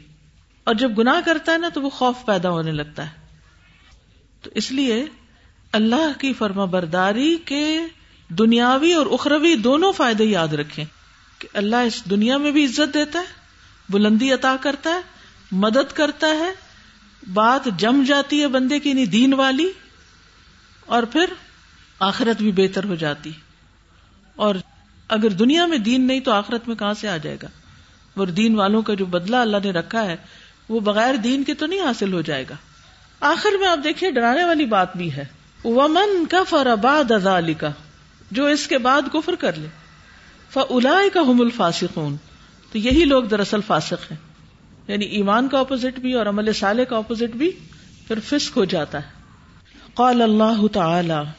اور 0.64 0.76
جب 0.76 0.98
گناہ 0.98 1.22
کرتا 1.26 1.52
ہے 1.52 1.58
نا 1.58 1.70
تو 1.70 1.82
وہ 1.82 1.90
خوف 1.90 2.16
پیدا 2.26 2.50
ہونے 2.50 2.72
لگتا 2.72 3.06
ہے۔ 3.06 3.28
تو 4.42 4.50
اس 4.54 4.72
لیے 4.72 5.06
اللہ 5.72 6.20
کی 6.20 6.34
فرما 6.34 6.66
برداری 6.66 7.38
کے 7.46 7.80
دنیاوی 8.30 8.94
اور 8.94 9.06
اخروی 9.06 9.56
دونوں 9.56 9.92
فائدے 9.92 10.24
یاد 10.24 10.48
رکھیں 10.48 10.86
کہ 11.40 11.48
اللہ 11.54 11.76
اس 11.76 12.10
دنیا 12.10 12.38
میں 12.38 12.52
بھی 12.52 12.66
عزت 12.66 12.94
دیتا 12.94 13.20
ہے، 13.20 13.34
بلندی 13.90 14.34
عطا 14.34 14.56
کرتا 14.62 14.90
ہے، 14.90 15.02
مدد 15.52 15.94
کرتا 15.94 16.28
ہے، 16.28 16.54
بات 17.34 17.70
جم 17.78 18.04
جاتی 18.08 18.42
ہے 18.42 18.48
بندے 18.48 18.80
کی 18.80 18.94
نہیں 18.94 19.06
دین 19.06 19.34
والی۔ 19.34 19.72
اور 20.86 21.04
پھر 21.04 21.26
آخرت 22.00 22.42
بھی 22.42 22.52
بہتر 22.52 22.84
ہو 22.84 22.96
جاتی۔ 22.96 23.32
اور 24.36 24.56
اگر 25.08 25.30
دنیا 25.30 25.66
میں 25.66 25.78
دین 25.78 26.08
نہیں 26.08 26.20
تو 26.20 26.32
آخرت 26.32 26.68
میں 26.68 26.76
کہاں 26.76 26.94
سے 26.94 27.10
آ 27.10 27.18
جائے 27.18 27.38
گا؟ 27.44 27.48
اور 28.14 28.28
دین 28.28 28.56
والوں 28.56 28.82
کا 28.82 28.94
جو 28.94 29.06
بدلا 29.06 29.42
اللہ 29.42 29.58
نے 29.64 29.72
رکھا 29.72 30.06
ہے، 30.06 30.16
وہ 30.70 30.80
بغیر 30.80 31.16
دین 31.16 31.44
کے 31.44 31.54
تو 31.54 31.66
نہیں 31.66 31.82
حاصل 31.82 32.14
ہو 32.14 32.22
جائے 32.22 32.46
گا۔ 32.50 32.56
آخر 33.20 33.50
میں 33.60 33.68
آپ 33.68 33.80
دیکھیے، 33.84 34.12
ڈرانے 34.12 34.44
والی 34.44 34.66
بات 34.66 34.98
بھی 34.98 35.14
ہے۔ 35.14 35.26
ومن 35.66 36.26
کا 36.26 36.44
فرآباد 36.44 37.12
ازالی 37.12 37.54
کا 37.54 37.70
جو 38.32 38.46
اس 38.46 38.68
کے 38.68 38.78
بعد 38.78 39.02
کفر 39.14 39.36
کر 39.36 39.54
لے۔ 39.54 39.68
فلا 40.50 40.98
کا 41.14 41.20
حم 41.20 41.42
الفاسقون۔ 41.42 42.18
تو 42.72 42.78
یہی 42.78 43.06
لوگ 43.06 43.24
دراصل 43.24 43.60
فاسق 43.68 44.12
ہیں۔ 44.12 44.18
یعنی 44.88 45.06
ایمان 45.06 45.48
کا 45.48 45.60
اپوزٹ 45.60 46.00
بھی 46.00 46.14
اور 46.14 46.26
عمل 46.26 46.54
صالح 46.54 46.84
کا 46.84 46.98
اپوزٹ 46.98 47.36
بھی 47.36 47.52
پھر 48.08 48.20
فسق 48.20 48.58
ہو 48.58 48.66
جاتا 48.66 48.98
ہے۔ 48.98 49.10
قال 49.94 50.22
اللہ 50.22 50.68
تعالی 50.68 51.39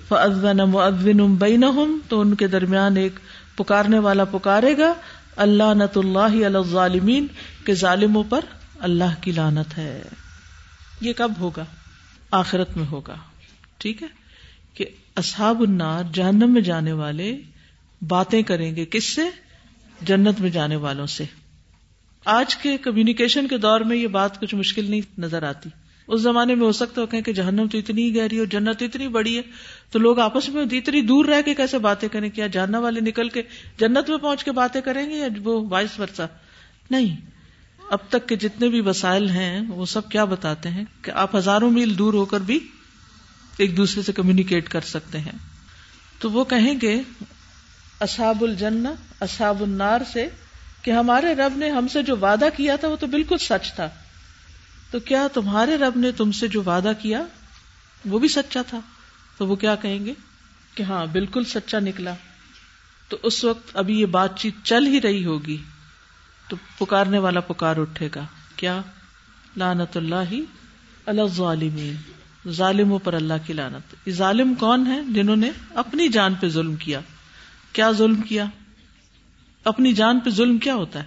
فن 0.09 0.57
مؤذن 0.57 1.35
بینہم 1.35 1.99
تو 2.09 2.21
ان 2.21 2.35
کے 2.35 2.47
درمیان 2.47 2.97
ایک 2.97 3.13
پکارنے 3.57 3.99
والا 3.99 4.25
پکارے 4.25 4.79
گا۔ 4.79 4.95
اللہ 5.37 5.75
نت 5.75 5.99
اللہ 5.99 6.47
علیہ 6.47 6.71
ظالمین 6.71 7.27
کے 7.65 7.75
ظالموں 7.75 8.25
پر 8.29 8.41
اللہ 8.79 9.23
کی 9.23 9.33
لانت 9.33 9.79
ہے۔ 9.79 10.03
یہ 11.01 11.13
کب 11.13 11.33
ہوگا؟ 11.41 11.65
آخرت 12.31 12.77
میں 12.77 12.87
ہوگا۔ 12.87 13.17
ٹھیک 13.79 14.03
ہے؟ 14.03 14.09
کہ 14.75 14.85
اصحاب 15.17 15.61
النار، 15.61 16.03
جہنم 16.13 16.53
میں 16.53 16.61
جانے 16.61 16.93
والے 16.93 17.41
باتیں 18.09 18.43
کریں 18.43 18.77
گے 18.77 18.85
کس 18.85 19.05
سے؟ 19.05 19.23
جنت 20.03 20.41
میں 20.41 20.51
جانے 20.51 20.77
والوں 20.77 21.07
سے۔ 21.07 21.25
آج 22.31 22.57
کے 22.57 22.79
کمیونیکیشن 22.79 23.49
کے 23.49 23.59
دور 23.59 23.81
میں 23.81 23.97
یہ 23.97 24.07
بات 24.07 24.41
کچھ 24.41 24.55
مشکل 24.55 24.91
نہیں 24.91 25.01
نظر 25.19 25.43
آتی۔ 25.43 25.69
اس 26.09 26.21
زمانے 26.21 26.55
میں 26.55 26.67
ہو 26.67 26.73
سکتا 26.73 27.03
ہے 27.13 27.23
کہ 27.23 27.33
جہنم 27.33 27.67
تو 27.73 27.79
اتنی 27.79 28.17
گہری 28.17 28.39
اور 28.39 28.47
جنت 28.47 28.83
اتنی 28.83 29.09
بڑی 29.09 29.37
ہے، 29.37 29.43
تو 29.91 29.99
لوگ 29.99 30.19
آپس 30.19 30.49
میں 30.49 30.65
اتنی 30.73 31.01
دور 31.01 31.25
رہ 31.25 31.43
کے 31.43 31.55
کیسے 31.55 31.79
باتیں 31.79 32.09
کریں 32.09 32.31
کیا 32.31 32.47
جاننا 32.47 32.79
والے 32.79 33.01
نکل 33.01 33.29
کے 33.29 33.43
جنت 33.79 34.11
میں 34.11 34.19
پہنچ 34.19 34.45
کے 34.45 34.53
باتیں 34.53 34.81
کریں 34.81 35.11
گے 35.11 35.15
یا 35.15 35.29
وہ 35.45 35.67
وائس 35.69 36.01
ورسا 36.01 36.27
نہیں۔ 36.91 37.17
اب 37.91 37.99
تک 38.09 38.29
کے 38.29 38.37
جتنے 38.37 38.69
بھی 38.69 38.81
وسائل 38.81 39.31
ہیں، 39.31 39.61
وہ 39.69 39.87
سب 39.87 40.09
کیا 40.09 40.25
بتاتے 40.25 40.69
ہیں 40.69 40.85
کہ 41.03 41.11
آپ 41.11 41.37
ہزاروں 41.37 41.71
میل 41.71 41.99
دور 41.99 42.15
ہو 42.15 42.25
کر 42.25 42.41
بھی 42.41 42.59
ایک 43.57 43.77
دوسرے 43.77 44.03
سے 44.03 44.13
کمیونیکیٹ 44.13 44.69
کر 44.69 44.81
سکتے 44.81 45.19
ہیں۔ 45.19 45.39
تو 46.19 46.31
وہ 46.31 46.45
کہیں 46.45 46.75
گے، 46.83 47.03
اصحاب 48.01 48.43
الجن 48.43 48.85
اصحاب 49.21 49.63
النار 49.63 50.01
سے 50.13 50.29
کہ 50.83 50.91
ہمارے 50.91 51.35
رب 51.35 51.57
نے 51.57 51.71
ہم 51.71 51.89
سے 51.89 52.03
جو 52.03 52.17
وعدہ 52.17 52.49
کیا 52.57 52.77
تھا 52.77 52.89
وہ 52.89 52.97
تو 52.97 53.07
بالکل 53.07 53.39
سچ 53.39 53.75
تھا۔ 53.75 53.89
تو 54.91 55.01
کیا 55.01 55.29
تمہارے 55.35 55.77
رب 55.77 55.97
نے 55.97 56.13
تم 56.13 56.33
سے 56.33 56.49
جو 56.49 56.63
وعدہ 56.63 56.93
کیا 57.03 57.23
وہ 58.07 58.19
بھی 58.19 58.29
سچا 58.29 58.63
تھا؟ 58.63 58.81
تو 59.39 59.47
وہ 59.47 59.57
کیا 59.57 59.75
کہیں 59.75 60.07
گے؟ 60.07 60.15
کہ 60.75 60.83
ہاں 60.83 61.07
بالکل 61.07 61.45
سچا 61.45 61.79
نکلا۔ 61.79 62.15
تو 63.09 63.17
اس 63.23 63.45
وقت 63.45 63.77
ابھی 63.77 64.01
یہ 64.01 64.07
بات 64.07 64.39
چیت 64.39 64.55
چل 64.65 64.87
ہی 64.87 65.01
رہی 65.01 65.25
ہوگی۔ 65.25 65.57
تو 66.49 66.57
پکارنے 66.79 67.19
والا 67.19 67.41
پکار 67.41 67.77
اٹھے 67.77 68.09
گا۔ 68.15 68.27
کیا؟ 68.57 68.81
لانت 69.57 69.97
اللہ 69.97 70.31
ہی 70.31 70.45
ظالمین 71.27 71.97
ظالموں 72.49 72.99
پر 72.99 73.13
اللہ 73.13 73.35
کی 73.47 73.53
لانت 73.53 74.09
یہ 74.09 74.13
ظالم 74.13 74.55
کون 74.55 74.87
ہے 74.87 75.03
جنہوں 75.13 75.37
نے 75.37 75.51
اپنی 75.75 76.09
جان 76.09 76.35
پہ 76.35 76.49
ظلم 76.49 76.77
کیا؟ 76.77 77.01
کیا 77.73 77.91
ظلم 77.91 78.23
کیا؟ 78.23 78.45
اپنی 79.65 79.93
جان 79.93 80.21
پہ 80.21 80.31
ظلم 80.31 80.59
کیا 80.59 80.75
ہوتا 80.75 81.01
ہے؟ 81.01 81.05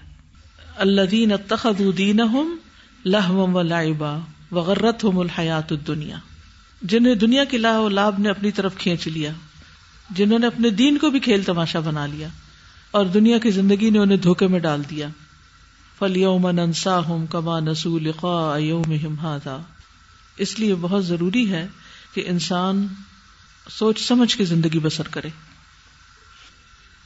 اللہ 0.76 1.02
دین 1.12 1.32
دین 1.98 2.20
لہم 3.06 3.56
و 3.56 3.62
لائبا 3.62 4.18
وغیرت 4.52 5.04
ہو 5.04 5.20
الحیات 5.22 5.74
دنیا 5.88 6.18
جنہیں 6.82 7.16
دنیا 7.16 7.44
کی 7.44 7.58
لاہ 7.58 7.80
و 7.80 7.90
لاب 7.90 8.20
نے 8.20 8.30
اپنی 8.30 8.52
طرف 8.52 8.78
کھینچ 8.78 9.08
لیا، 9.08 9.32
جنہوں 10.10 10.40
نے 10.40 10.48
اپنے 10.48 10.70
دین 10.70 10.98
کو 10.98 11.10
بھی 11.10 11.20
کھیل 11.20 11.44
تماشا 11.44 11.80
بنا 11.80 12.06
لیا، 12.06 12.28
اور 12.92 13.06
دنیا 13.06 13.38
کی 13.38 13.52
زندگی 13.52 13.90
نے 13.90 14.00
انہیں 14.00 14.18
دھوکے 14.18 14.48
میں 14.48 14.60
ڈال 14.60 14.82
دیا۔ 14.90 15.08
فل 16.00 16.18
یوم 16.18 16.50
نسا 16.50 16.98
ہوں 17.00 17.26
کما 17.26 17.60
نسول 17.60 18.12
اس 20.38 20.60
لیے 20.60 20.76
بہت 20.76 21.06
ضروری 21.06 21.52
ہے 21.52 21.68
کہ 22.14 22.24
انسان 22.28 22.88
سوچ 23.70 24.02
سمجھ 24.02 24.38
کے 24.38 24.46
زندگی 24.46 24.80
بسر 24.80 25.08
کرے۔ 25.08 25.30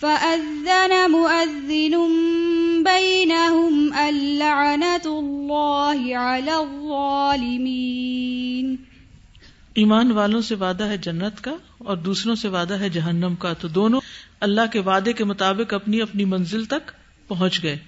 فأذن 0.00 1.10
مؤذن 1.10 1.94
بينهم 2.84 3.94
اللعنة 3.94 5.00
الله 5.04 6.16
على 6.16 6.50
الظالمين 6.50 8.76
ایمان 9.74 10.12
والوں 10.12 10.40
سے 10.40 10.54
وعدہ 10.54 10.84
ہے 10.84 10.96
جنت 10.96 11.40
کا 11.40 11.54
اور 11.78 11.96
دوسروں 11.96 12.34
سے 12.34 12.48
وعدہ 12.48 12.74
ہے 12.74 12.88
جہنم 12.88 13.34
کا۔ 13.34 13.52
تو 13.52 13.68
دونوں 13.68 14.00
اللہ 14.40 14.60
کے 14.72 14.80
وعدے 14.80 15.12
کے 15.12 15.24
مطابق 15.24 15.74
اپنی 15.74 16.02
اپنی 16.02 16.24
منزل 16.24 16.64
تک 16.64 16.90
پہنچ 17.28 17.62
گئے۔ 17.62 17.78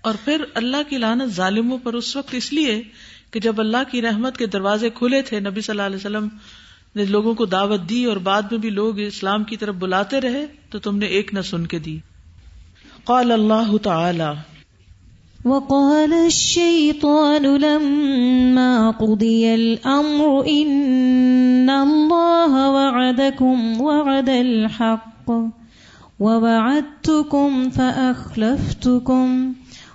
اور 0.00 0.14
پھر 0.24 0.44
اللہ 0.54 0.76
کی 0.88 0.98
لانت 0.98 1.24
ظالموں 1.24 1.78
پر 1.78 1.94
اس 1.94 2.16
وقت 2.16 2.34
اس 2.34 2.52
لیے 2.52 2.82
کہ 3.30 3.40
جب 3.40 3.60
اللہ 3.60 3.90
کی 3.90 4.02
رحمت 4.02 4.36
کے 4.36 4.46
دروازے 4.46 4.90
کھلے 4.90 5.22
تھے، 5.22 5.40
نبی 5.40 5.60
صلی 5.60 5.72
اللہ 5.72 5.82
علیہ 5.82 5.96
وسلم 5.96 6.28
نے 6.94 7.04
لوگوں 7.04 7.34
کو 7.34 7.44
دعوت 7.44 7.80
دی 7.88 8.04
اور 8.04 8.16
بعد 8.16 8.42
میں 8.50 8.58
بھی 8.58 8.70
لوگ 8.70 8.98
اسلام 8.98 9.44
کی 9.44 9.56
طرف 9.56 9.74
بلاتے 9.74 10.20
رہے 10.20 10.46
تو 10.70 10.78
تم 10.78 10.98
نے 10.98 11.06
ایک 11.06 11.34
نہ 11.34 11.40
سن 11.40 11.66
کے 11.66 11.78
دی۔ 11.78 11.98
قال 13.04 13.32
اللہ 13.32 13.76
تعالی۔ 13.82 14.54
وقال 15.44 16.12
الشيطان 16.12 17.42
لما 17.42 18.90
قضي 18.90 19.46
الأمر 19.46 20.44
إن 20.44 21.70
الله 21.70 22.54
وعدكم 22.54 23.80
وعد 23.80 24.28
الحق، 24.28 25.30
ووعدتكم 26.20 27.70
فأخلفتكم۔ 27.74 29.52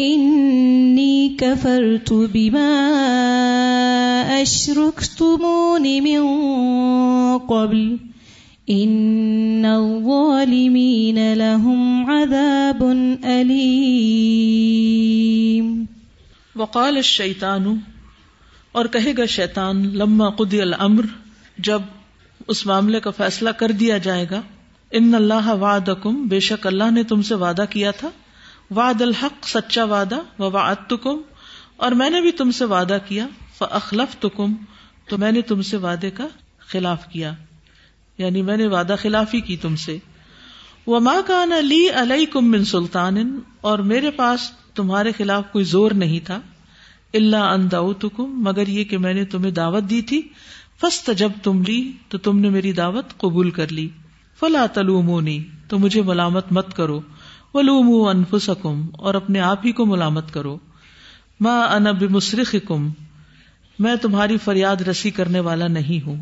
انی 0.00 1.36
کفرت 1.40 2.12
بما 2.32 2.90
اشرکتمون 4.40 5.82
من 5.82 6.20
قبل. 7.48 7.96
ان 8.66 9.64
الظالمین 9.64 11.14
لهم 11.14 12.08
عذاب 12.08 12.84
علیم 13.24 15.84
وقال 16.56 16.96
الشیطان 16.96 17.76
اور 18.72 18.86
کہے 18.86 19.12
گا 19.18 19.26
شیطان، 19.26 19.96
لما 19.96 20.28
قضی 20.28 20.60
الامر، 20.60 21.04
جب 21.58 21.82
اس 22.48 22.66
معاملے 22.66 23.00
کا 23.00 23.10
فیصلہ 23.10 23.50
کر 23.50 23.70
دیا 23.70 23.98
جائے 23.98 24.26
گا، 24.30 24.40
ان 24.90 25.14
اللہ 25.14 25.54
وعدکم، 25.54 26.26
بے 26.26 26.40
شک 26.40 26.66
اللہ 26.66 26.90
نے 26.90 27.02
تم 27.02 27.22
سے 27.22 27.34
وعدہ 27.34 27.64
کیا 27.70 27.90
تھا۔ 27.90 28.08
واد 28.70 29.02
الحق، 29.02 29.48
سچا 29.48 29.84
وعدہ 29.84 30.42
و 30.42 30.50
وعد 30.50 30.92
اور 31.76 31.92
میں 31.92 32.10
نے 32.10 32.20
بھی 32.20 32.32
تم 32.32 32.50
سے 32.50 32.64
وعدہ 32.64 32.98
کیا 33.08 33.26
فخلف 33.58 34.16
تکم 34.16 34.54
تو 35.08 35.18
میں 35.18 35.32
نے 35.32 35.42
تم 35.42 35.62
سے 35.62 35.76
وعدے 35.76 36.10
کا 36.10 36.26
خلاف 36.58 37.08
کیا۔ 37.08 37.32
یعنی 38.18 38.42
میں 38.42 38.56
نے 38.56 38.66
وعدہ 38.66 38.94
خلافی 39.02 39.40
کی 39.40 39.56
تم 39.56 39.76
سے۔ 39.76 39.98
وہ 40.86 41.00
ماں 41.00 41.22
کا 41.26 41.44
نا 41.44 42.14
کم 42.32 42.64
سلطان 42.64 43.40
اور 43.60 43.78
میرے 43.78 44.10
پاس 44.10 44.50
تمہارے 44.74 45.12
خلاف 45.12 45.44
کوئی 45.52 45.64
زور 45.64 45.90
نہیں 45.90 46.26
تھا 46.26 46.40
اللہ 47.14 47.36
انداؤ 47.36 47.92
مگر 48.18 48.66
یہ 48.66 48.84
کہ 48.84 48.98
میں 48.98 49.14
نے 49.14 49.24
تمہیں 49.24 49.50
دعوت 49.50 49.82
دی 49.90 50.02
تھی۔ 50.02 50.22
فسٹ 50.80 51.10
جب 51.16 51.32
تم 51.42 51.62
لی، 51.62 51.92
تو 52.08 52.18
تم 52.18 52.38
نے 52.38 52.50
میری 52.50 52.72
دعوت 52.72 53.04
قبول 53.16 53.50
کر 53.50 53.72
لی۔ 53.72 53.88
فلا 54.40 54.66
تلومونی، 54.66 55.44
تو 55.68 55.78
مجھے 55.78 56.02
ملامت 56.02 56.52
مت 56.52 56.76
کرو۔ 56.76 57.00
ولوم 57.54 58.08
انفسکم 58.08 58.86
اور 58.92 59.14
اپنے 59.14 59.40
آپ 59.40 59.66
ہی 59.66 59.72
کو 59.72 59.86
ملامت 59.86 60.34
کرو۔ 60.34 60.58
ماں 61.40 61.68
ان 61.68 61.84
بمسرخکم، 61.84 62.90
میں 63.78 63.96
تمہاری 63.96 64.36
فریاد 64.44 64.76
رسی 64.76 65.10
کرنے 65.10 65.40
والا 65.40 65.68
نہیں 65.68 66.06
ہوں۔ 66.06 66.16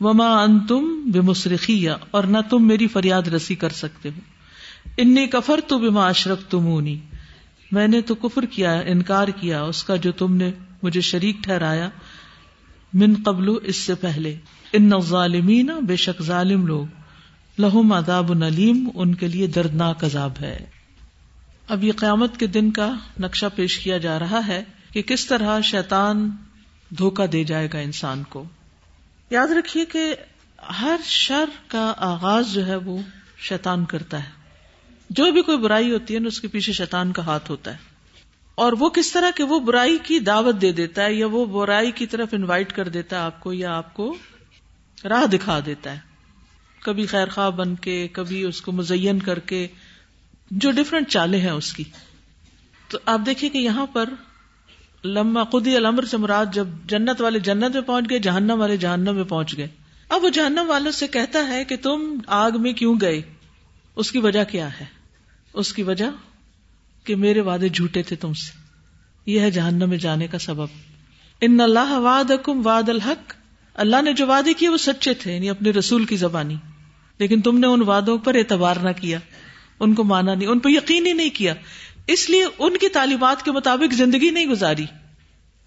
وما 0.00 0.42
ان 0.42 0.60
تم 0.60 1.02
بے 1.06 1.20
مسرخی 1.20 1.88
اور 1.88 2.24
نہ 2.24 2.38
تم 2.50 2.66
میری 2.66 2.86
فریاد 2.86 3.22
رسی 3.22 3.54
کر 3.54 3.68
سکتے 3.68 4.08
ہو۔ 4.08 4.20
انی 4.96 5.26
کفر 5.26 5.60
تو 5.66 5.78
بما 5.78 6.06
اشرک 6.06 6.50
تمونی 6.50 6.98
میں 7.72 7.88
نے 7.88 8.00
تو 8.00 8.14
کفر 8.14 8.44
کیا، 8.44 8.72
انکار 8.72 9.28
کیا، 9.28 9.62
اس 9.62 9.84
کا 9.84 9.96
جو 9.96 10.12
تم 10.12 10.36
نے 10.36 10.50
مجھے 10.82 11.00
شریک 11.00 11.36
ٹھہرایا 11.42 11.88
من 12.94 13.14
قبل، 13.24 13.48
اس 13.62 13.76
سے 13.76 13.94
پہلے۔ 13.94 14.36
ان 14.72 14.90
ظالمین 15.00 15.70
بے 15.82 15.96
شک 15.96 16.22
ظالم 16.22 16.66
لوگ۔ 16.66 16.86
لہم 17.58 17.92
عذاب 17.92 18.34
نلیم، 18.34 18.88
ان 18.94 19.14
کے 19.14 19.28
لیے 19.28 19.46
دردناک 19.46 20.04
عذاب 20.04 20.32
ہے۔ 20.40 20.66
اب 21.68 21.84
یہ 21.84 21.92
قیامت 21.96 22.36
کے 22.36 22.46
دن 22.46 22.70
کا 22.70 22.94
نقشہ 23.20 23.46
پیش 23.54 23.78
کیا 23.78 23.98
جا 23.98 24.18
رہا 24.18 24.46
ہے 24.46 24.64
کہ 24.92 25.02
کس 25.02 25.26
طرح 25.26 25.60
شیطان 25.60 26.30
دھوکا 26.98 27.24
دے 27.32 27.44
جائے 27.44 27.68
گا 27.72 27.78
انسان 27.78 28.22
کو۔ 28.22 28.44
یاد 29.30 29.48
رکھیے 29.48 29.84
کہ 29.84 30.14
ہر 30.80 31.00
شر 31.04 31.44
کا 31.66 31.92
آغاز 31.96 32.54
جو 32.54 32.66
ہے 32.66 32.76
وہ 32.76 32.98
شیطان 33.38 33.84
کرتا 33.84 34.24
ہے۔ 34.24 34.30
جو 35.10 35.32
بھی 35.32 35.42
کوئی 35.42 35.58
برائی 35.58 35.92
ہوتی 35.92 36.14
ہے 36.14 36.18
نا، 36.18 36.28
اس 36.28 36.40
کے 36.40 36.48
پیچھے 36.48 36.72
شیطان 36.72 37.12
کا 37.12 37.26
ہاتھ 37.26 37.50
ہوتا 37.50 37.72
ہے۔ 37.72 37.76
اور 38.54 38.72
وہ 38.72 38.88
کس 38.88 39.12
طرح 39.12 39.30
کہ 39.36 39.44
وہ 39.44 39.60
برائی 39.60 39.98
کی 40.02 40.18
دعوت 40.18 40.60
دے 40.60 40.72
دیتا 40.72 41.04
ہے 41.04 41.14
یا 41.14 41.26
وہ 41.26 41.46
برائی 41.46 41.90
کی 41.90 42.06
طرف 42.06 42.28
انوائٹ 42.32 42.72
کر 42.72 42.88
دیتا 42.88 43.16
ہے 43.16 43.20
آپ 43.20 43.40
کو 43.40 43.52
یا 43.52 43.76
آپ 43.76 43.94
کو 43.94 44.16
راہ 45.04 45.26
دکھا 45.26 45.60
دیتا 45.66 45.92
ہے۔ 45.92 46.13
کبھی 46.84 47.06
خیر 47.06 47.28
خواہ 47.28 47.50
بن 47.50 47.74
کے، 47.74 48.08
کبھی 48.12 48.42
اس 48.42 48.60
کو 48.60 48.72
مزین 48.72 49.18
کر 49.18 49.38
کے، 49.38 49.66
جو 50.50 50.70
ڈفرینٹ 50.70 51.08
چالے 51.08 51.40
ہیں 51.40 51.50
اس 51.50 51.72
کی۔ 51.72 51.84
تو 52.88 52.98
آپ 53.06 53.20
دیکھیے 53.26 53.50
کہ 53.50 53.58
یہاں 53.58 53.86
پر 53.86 54.08
لما 55.04 55.44
خودی 55.44 55.76
المر 55.76 56.04
سے 56.04 56.16
مراد 56.16 56.46
جب 56.52 56.66
جنت 56.86 57.20
والے 57.20 57.38
جنت 57.38 57.74
میں 57.74 57.82
پہنچ 57.82 58.10
گئے، 58.10 58.18
جہنم 58.18 58.60
والے 58.60 58.76
جہنم 58.76 59.14
میں 59.14 59.24
پہنچ 59.24 59.56
گئے۔ 59.56 59.68
اب 60.08 60.24
وہ 60.24 60.28
جہنم 60.28 60.64
والوں 60.66 60.92
سے 60.92 61.06
کہتا 61.06 61.48
ہے 61.48 61.64
کہ 61.64 61.76
تم 61.76 62.18
آگ 62.26 62.50
میں 62.58 62.72
کیوں 62.72 62.94
گئے؟ 63.00 63.22
اس 63.96 64.12
کی 64.12 64.18
وجہ 64.18 64.44
کیا 64.44 64.80
ہے؟ 64.80 64.84
اس 65.52 65.72
کی 65.72 65.82
وجہ 65.82 66.04
کہ 67.04 67.16
میرے 67.16 67.40
وعدے 67.40 67.68
جھوٹے 67.68 68.02
تھے 68.02 68.16
تم 68.16 68.32
سے۔ 68.32 68.52
یہ 69.26 69.40
ہے 69.40 69.50
جہنم 69.50 69.88
میں 69.88 69.98
جانے 69.98 70.26
کا 70.26 70.38
سبب۔ 70.38 70.66
ان 71.40 71.60
اللہ 71.60 71.92
واد 71.92 72.30
اکم 72.30 72.60
واد 72.64 72.88
الحق۔ 72.88 73.34
اللہ 73.74 74.02
نے 74.02 74.12
جو 74.12 74.26
وعدے 74.26 74.54
کیے 74.54 74.68
وہ 74.68 74.76
سچے 74.76 75.14
تھے 75.14 75.34
یعنی 75.34 75.50
اپنے 75.50 75.70
رسول 75.70 76.04
کی 76.04 76.16
زبانی۔ 76.16 76.56
لیکن 77.18 77.40
تم 77.40 77.58
نے 77.58 77.66
ان 77.66 77.82
وعدوں 77.82 78.18
پر 78.18 78.34
اعتبار 78.34 78.76
نہ 78.76 78.90
کیا، 79.00 79.18
ان 79.80 79.94
کو 79.94 80.04
مانا 80.04 80.34
نہیں، 80.34 80.48
ان 80.48 80.58
پہ 80.58 80.68
یقین 80.68 81.06
ہی 81.06 81.12
نہیں 81.12 81.30
کیا۔ 81.30 81.54
اس 82.06 82.30
لیے 82.30 82.44
ان 82.58 82.76
کی 82.76 82.88
تعلیمات 82.88 83.42
کے 83.42 83.52
مطابق 83.52 83.94
زندگی 83.94 84.30
نہیں 84.30 84.46
گزاری۔ 84.46 84.84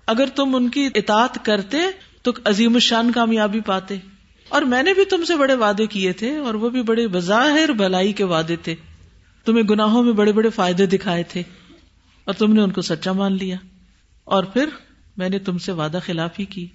اگر 0.07 0.25
تم 0.25 0.55
ان 0.55 0.69
کی 0.69 0.89
اطاعت 0.95 1.45
کرتے 1.45 1.77
تو 2.21 2.31
عظیم 2.45 2.73
الشان 2.73 3.11
کامیابی 3.11 3.59
پاتے۔ 3.59 3.95
اور 4.49 4.61
میں 4.61 4.83
نے 4.83 4.93
بھی 4.93 5.05
تم 5.05 5.25
سے 5.25 5.35
بڑے 5.35 5.53
وعدے 5.53 5.85
کیے 5.87 6.13
تھے 6.13 6.37
اور 6.37 6.53
وہ 6.53 6.69
بھی 6.69 6.81
بڑے 6.81 7.07
بظاہر 7.07 7.71
بھلائی 7.71 8.13
کے 8.13 8.23
وعدے 8.23 8.55
تھے۔ 8.55 8.75
تمہیں 9.45 9.63
گناہوں 9.63 10.03
میں 10.03 10.13
بڑے 10.13 10.31
بڑے 10.31 10.49
فائدے 10.49 10.85
دکھائے 10.85 11.23
تھے۔ 11.23 11.43
اور 12.23 12.33
تم 12.33 12.53
نے 12.53 12.61
ان 12.61 12.71
کو 12.71 12.81
سچا 12.81 13.11
مان 13.11 13.37
لیا۔ 13.37 13.57
اور 14.23 14.43
پھر 14.43 14.69
میں 15.17 15.29
نے 15.29 15.39
تم 15.39 15.57
سے 15.57 15.71
وعدہ 15.71 15.99
خلاف 16.05 16.39
ہی 16.39 16.45
کی۔ 16.45 16.67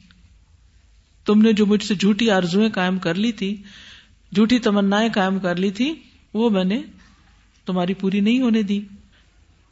تم 1.27 1.43
نے 1.43 1.53
جو 1.53 1.67
مجھ 1.67 1.85
سے 1.85 1.95
جھوٹی 1.95 2.31
آرزویں 2.31 2.69
قائم 2.69 2.99
کر 2.99 3.15
لی 3.15 3.33
تھی 3.33 3.63
جھوٹی 4.35 4.59
تمنا 4.59 5.01
قائم 5.15 5.39
کر 5.39 5.57
لی 5.57 5.71
تھی، 5.71 5.95
وہ 6.35 6.51
میں 6.51 6.65
نے 6.65 6.83
تمہاری 7.67 7.95
پوری 7.95 8.21
نہیں 8.21 8.41
ہونے 8.41 8.63
دی۔ 8.63 8.81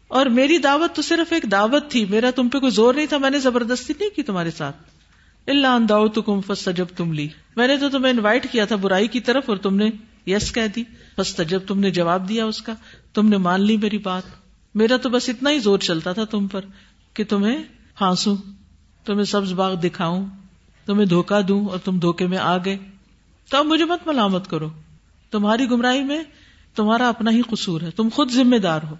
اور 0.08 0.26
میری 0.26 0.58
دعوت 0.58 0.96
تو 0.96 1.02
صرف 1.02 1.32
ایک 1.32 1.42
دعوت 1.52 1.90
تھی، 1.90 2.04
میرا 2.04 2.30
تم 2.30 2.48
پہ 2.48 2.58
کوئی 2.58 2.72
زور 2.72 2.94
نہیں 2.94 3.06
تھا، 3.06 3.18
میں 3.18 3.30
نے 3.30 3.38
زبردستی 3.38 3.94
نہیں 4.00 4.10
کی 4.16 4.22
تمہارے 4.22 4.50
ساتھ۔ 4.50 4.76
اللہ 5.46 5.66
انداؤ 5.66 6.08
تو 6.08 6.22
کم 6.22 6.40
فس 6.40 6.68
تم 6.96 7.12
لی۔ 7.12 7.28
میں 7.56 7.66
نے 7.66 7.76
تو 7.76 7.88
تمہیں 7.88 8.12
انوائٹ 8.12 8.52
کیا 8.52 8.64
تھا 8.64 8.76
برائی 8.76 9.08
کی 9.08 9.20
طرف 9.20 9.44
اور 9.48 9.56
تم 9.56 9.76
نے 9.76 9.90
یس 10.26 10.52
کہہ 10.52 10.66
دی۔ 10.76 10.84
بس 11.18 11.40
جب 11.48 11.60
تم 11.66 11.78
نے 11.78 11.90
جواب 11.90 12.28
دیا 12.28 12.44
اس 12.44 12.62
کا۔ 12.62 12.74
تم 13.14 13.28
نے 13.28 13.36
مان 13.36 13.60
لی 13.60 13.76
میری 13.76 13.98
بات۔ 13.98 14.22
میرا 14.74 14.96
تو 14.96 15.08
بس 15.08 15.28
اتنا 15.28 15.50
ہی 15.50 15.58
زور 15.58 15.78
چلتا 15.78 16.12
تھا 16.12 16.24
تم 16.24 16.46
پر 16.46 16.60
کہ 17.14 17.24
تمہیں 17.24 17.62
پھانسوں 17.98 18.36
تمہیں 19.04 19.24
سبز 19.24 19.52
باغ 19.52 19.74
دکھاؤں، 19.74 20.26
تمہیں 20.86 21.06
دھوکا 21.06 21.40
دوں 21.48 21.66
اور 21.66 21.78
تم 21.78 21.98
دھوکے 21.98 22.26
میں 22.26 22.38
آ 22.38 22.56
گئے۔ 22.56 22.78
تو 23.50 23.56
اب 23.56 23.66
مجھے 23.66 23.84
مت 23.84 24.06
ملامت 24.06 24.50
کرو۔ 24.50 24.70
تمہاری 25.30 25.70
گمراہی 25.70 26.02
میں 26.02 26.22
تمہارا 26.74 27.08
اپنا 27.08 27.30
ہی 27.30 27.42
قصور 27.42 27.80
ہے۔ 27.80 27.90
تم 27.90 28.08
خود 28.12 28.30
ذمہ 28.30 28.56
دار 28.56 28.80
ہو۔ 28.90 28.94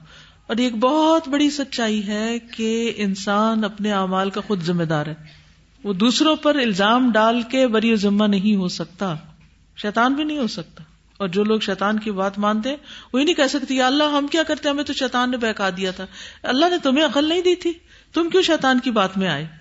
اور 0.46 0.56
ایک 0.56 0.76
بہت 0.76 1.28
بڑی 1.28 1.50
سچائی 1.50 2.06
ہے 2.06 2.38
کہ 2.38 2.92
انسان 2.96 3.64
اپنے 3.64 3.92
اعمال 3.92 4.30
کا 4.30 4.40
خود 4.40 4.62
ذمہ 4.62 4.82
دار 4.82 5.06
ہے۔ 5.06 5.14
وہ 5.84 5.92
دوسروں 5.92 6.36
پر 6.36 6.54
الزام 6.54 7.12
ڈال 7.12 7.42
کے 7.42 7.66
بری 7.66 7.96
ذمہ 7.96 8.24
نہیں 8.24 8.56
ہو 8.56 8.68
سکتا۔ 8.68 9.14
شیطان 9.76 10.14
بھی 10.14 10.24
نہیں 10.24 10.38
ہو 10.38 10.46
سکتا۔ 10.46 10.84
اور 11.16 11.28
جو 11.28 11.44
لوگ 11.44 11.60
شیطان 11.60 11.98
کی 11.98 12.10
بات 12.10 12.38
مانتے 12.38 12.76
وہی 13.12 13.24
نہیں 13.24 13.34
کہہ 13.34 13.46
سکتی 13.50 13.82
اللہ 13.82 14.04
ہم 14.04 14.26
کیا 14.26 14.42
کرتے 14.42 14.68
ہمیں 14.68 14.84
تو 14.84 14.92
شیطان 14.92 15.30
نے 15.30 15.36
بہکا 15.36 15.70
دیا 15.70 15.90
تھا۔ 15.90 16.06
اللہ 16.42 16.66
نے 16.70 16.76
تمہیں 16.82 17.04
عقل 17.04 17.28
نہیں 17.28 17.42
دی 17.42 17.54
تھی۔ 17.54 17.72
تم 18.12 18.28
کیوں 18.28 18.42
شیطان 18.42 18.80
کی 18.80 18.90
بات 18.90 19.18
میں 19.18 19.28
آئے؟ 19.28 19.59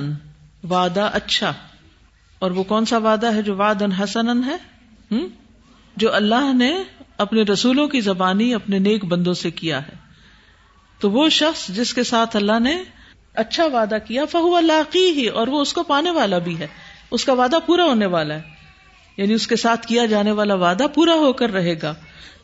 وعدہ 0.71 1.11
اچھا۔ 1.13 1.53
اور 2.39 2.51
وہ 2.51 2.65
کون 2.65 2.85
سا 2.85 2.99
وعدہ 2.99 3.35
ہے 3.35 3.43
جو 3.43 3.57
واد 3.57 3.83
حسن 4.03 4.45
ہے؟ 4.45 4.57
جو 5.97 6.15
اللہ 6.15 6.53
نے 6.53 6.83
اپنے 7.19 7.43
رسولوں 7.43 7.89
کی 7.89 8.01
زبانی 8.01 8.55
اپنے 8.55 8.79
نیک 8.79 9.05
بندوں 9.05 9.35
سے 9.35 9.51
کیا 9.51 9.83
ہے۔ 9.83 9.93
تو 11.01 11.11
وہ 11.11 11.29
شخص 11.29 11.69
جس 11.69 11.95
کے 11.95 12.03
ساتھ 12.03 12.37
اللہ 12.37 12.61
نے 12.61 12.83
اچھا 13.35 13.67
وعدہ 13.67 13.97
کیا، 14.07 14.25
فہو 14.25 14.57
اللہ 14.57 14.83
ہی 14.95 15.27
اور 15.27 15.49
وہ 15.49 15.61
اس 15.61 15.73
کو 15.73 15.83
پانے 15.83 16.11
والا 16.11 16.39
بھی 16.39 16.59
ہے۔ 16.59 16.67
اس 17.11 17.25
کا 17.25 17.33
وعدہ 17.33 17.57
پورا 17.67 17.85
ہونے 17.85 18.07
والا 18.07 18.35
ہے۔ 18.35 18.43
یعنی 19.17 19.35
اس 19.35 19.47
کے 19.47 19.57
ساتھ 19.57 19.87
کیا 19.87 20.07
جانے 20.07 20.33
والا 20.33 20.55
وعدہ 20.55 20.87
پورا 20.95 21.15
ہو 21.15 21.33
کر 21.33 21.51
رہے 21.51 21.75
گا۔ 21.83 21.95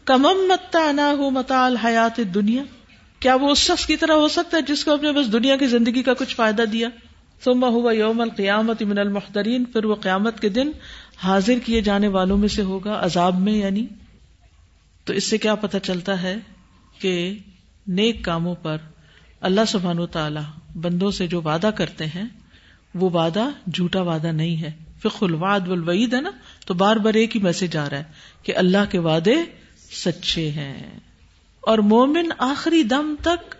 کمم 0.04 0.46
متا 0.48 0.92
نہ 0.92 1.00
ہو 1.00 1.30
متا 1.30 1.66
الحیات 1.66 2.20
دنیا 2.34 2.62
کیا 3.24 3.34
وہ 3.34 3.50
اس 3.50 3.58
شخص 3.58 3.86
کی 3.86 3.96
طرح 3.96 4.12
ہو 4.12 4.28
سکتا 4.28 4.56
ہے 4.56 4.62
جس 4.62 4.84
کو 4.84 4.92
اپنے 4.92 5.12
بس 5.12 5.32
دنیا 5.32 5.56
کی 5.56 5.66
زندگی 5.66 6.02
کا 6.02 6.14
کچھ 6.14 6.36
فائدہ 6.36 6.62
دیا؟ 6.62 6.88
ثم 7.44 7.64
ہوا 7.64 7.92
یوم 7.92 8.20
القیامت 8.20 8.82
من 8.82 8.98
المحترین 8.98 9.64
پھر 9.64 9.84
وہ 9.84 9.94
قیامت 9.94 10.40
کے 10.40 10.48
دن 10.48 10.70
حاضر 11.16 11.54
کیے 11.64 11.80
جانے 11.80 12.08
والوں 12.08 12.36
میں 12.36 12.48
سے 12.48 12.62
ہوگا، 12.62 12.98
عذاب 13.04 13.40
میں 13.40 13.52
یعنی؟ 13.52 13.86
تو 15.04 15.12
اس 15.12 15.24
سے 15.24 15.38
کیا 15.38 15.54
پتہ 15.54 15.76
چلتا 15.82 16.22
ہے 16.22 16.36
کہ 16.98 17.38
نیک 17.86 18.24
کاموں 18.24 18.54
پر 18.54 18.76
اللہ 19.40 19.60
سبحان 19.68 19.98
و 19.98 20.06
تعالی 20.06 20.40
بندوں 20.80 21.10
سے 21.10 21.26
جو 21.26 21.42
وعدہ 21.42 21.70
کرتے 21.76 22.06
ہیں، 22.06 22.24
وہ 22.94 23.10
وعدہ 23.10 23.48
جھوٹا 23.74 24.02
وعدہ 24.02 24.26
نہیں 24.26 24.62
ہے۔ 24.62 24.70
فخ 25.02 25.22
الواد 25.22 25.60
والوعید 25.68 26.14
ہے 26.14 26.20
نا؟ 26.20 26.30
تو 26.66 26.74
بار 26.74 26.96
بار 26.96 27.14
ایک 27.14 27.36
ہی 27.36 27.40
میسج 27.40 27.76
آ 27.76 27.90
رہا 27.90 27.98
ہے 27.98 28.04
کہ 28.42 28.56
اللہ 28.56 28.90
کے 28.90 28.98
وعدے 28.98 29.34
سچے 29.90 30.50
ہیں۔ 30.50 31.00
اور 31.66 31.78
مومن 31.78 32.28
آخری 32.38 32.82
دم 32.82 33.14
تک 33.22 33.54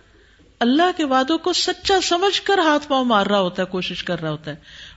اللہ 0.59 0.97
کے 0.97 1.05
وعدوں 1.05 1.37
کو 1.37 1.53
سچا 1.53 2.01
سمجھ 2.01 2.41
کر 2.41 2.59
ہاتھ 2.59 2.87
پاؤں 2.87 3.05
مار 3.05 3.25
رہا 3.25 3.39
ہوتا 3.39 3.61
ہے، 3.61 3.67
کوشش 3.67 4.03
کر 4.03 4.21
رہا 4.21 4.31
ہوتا 4.31 4.51
ہے۔ 4.51 4.55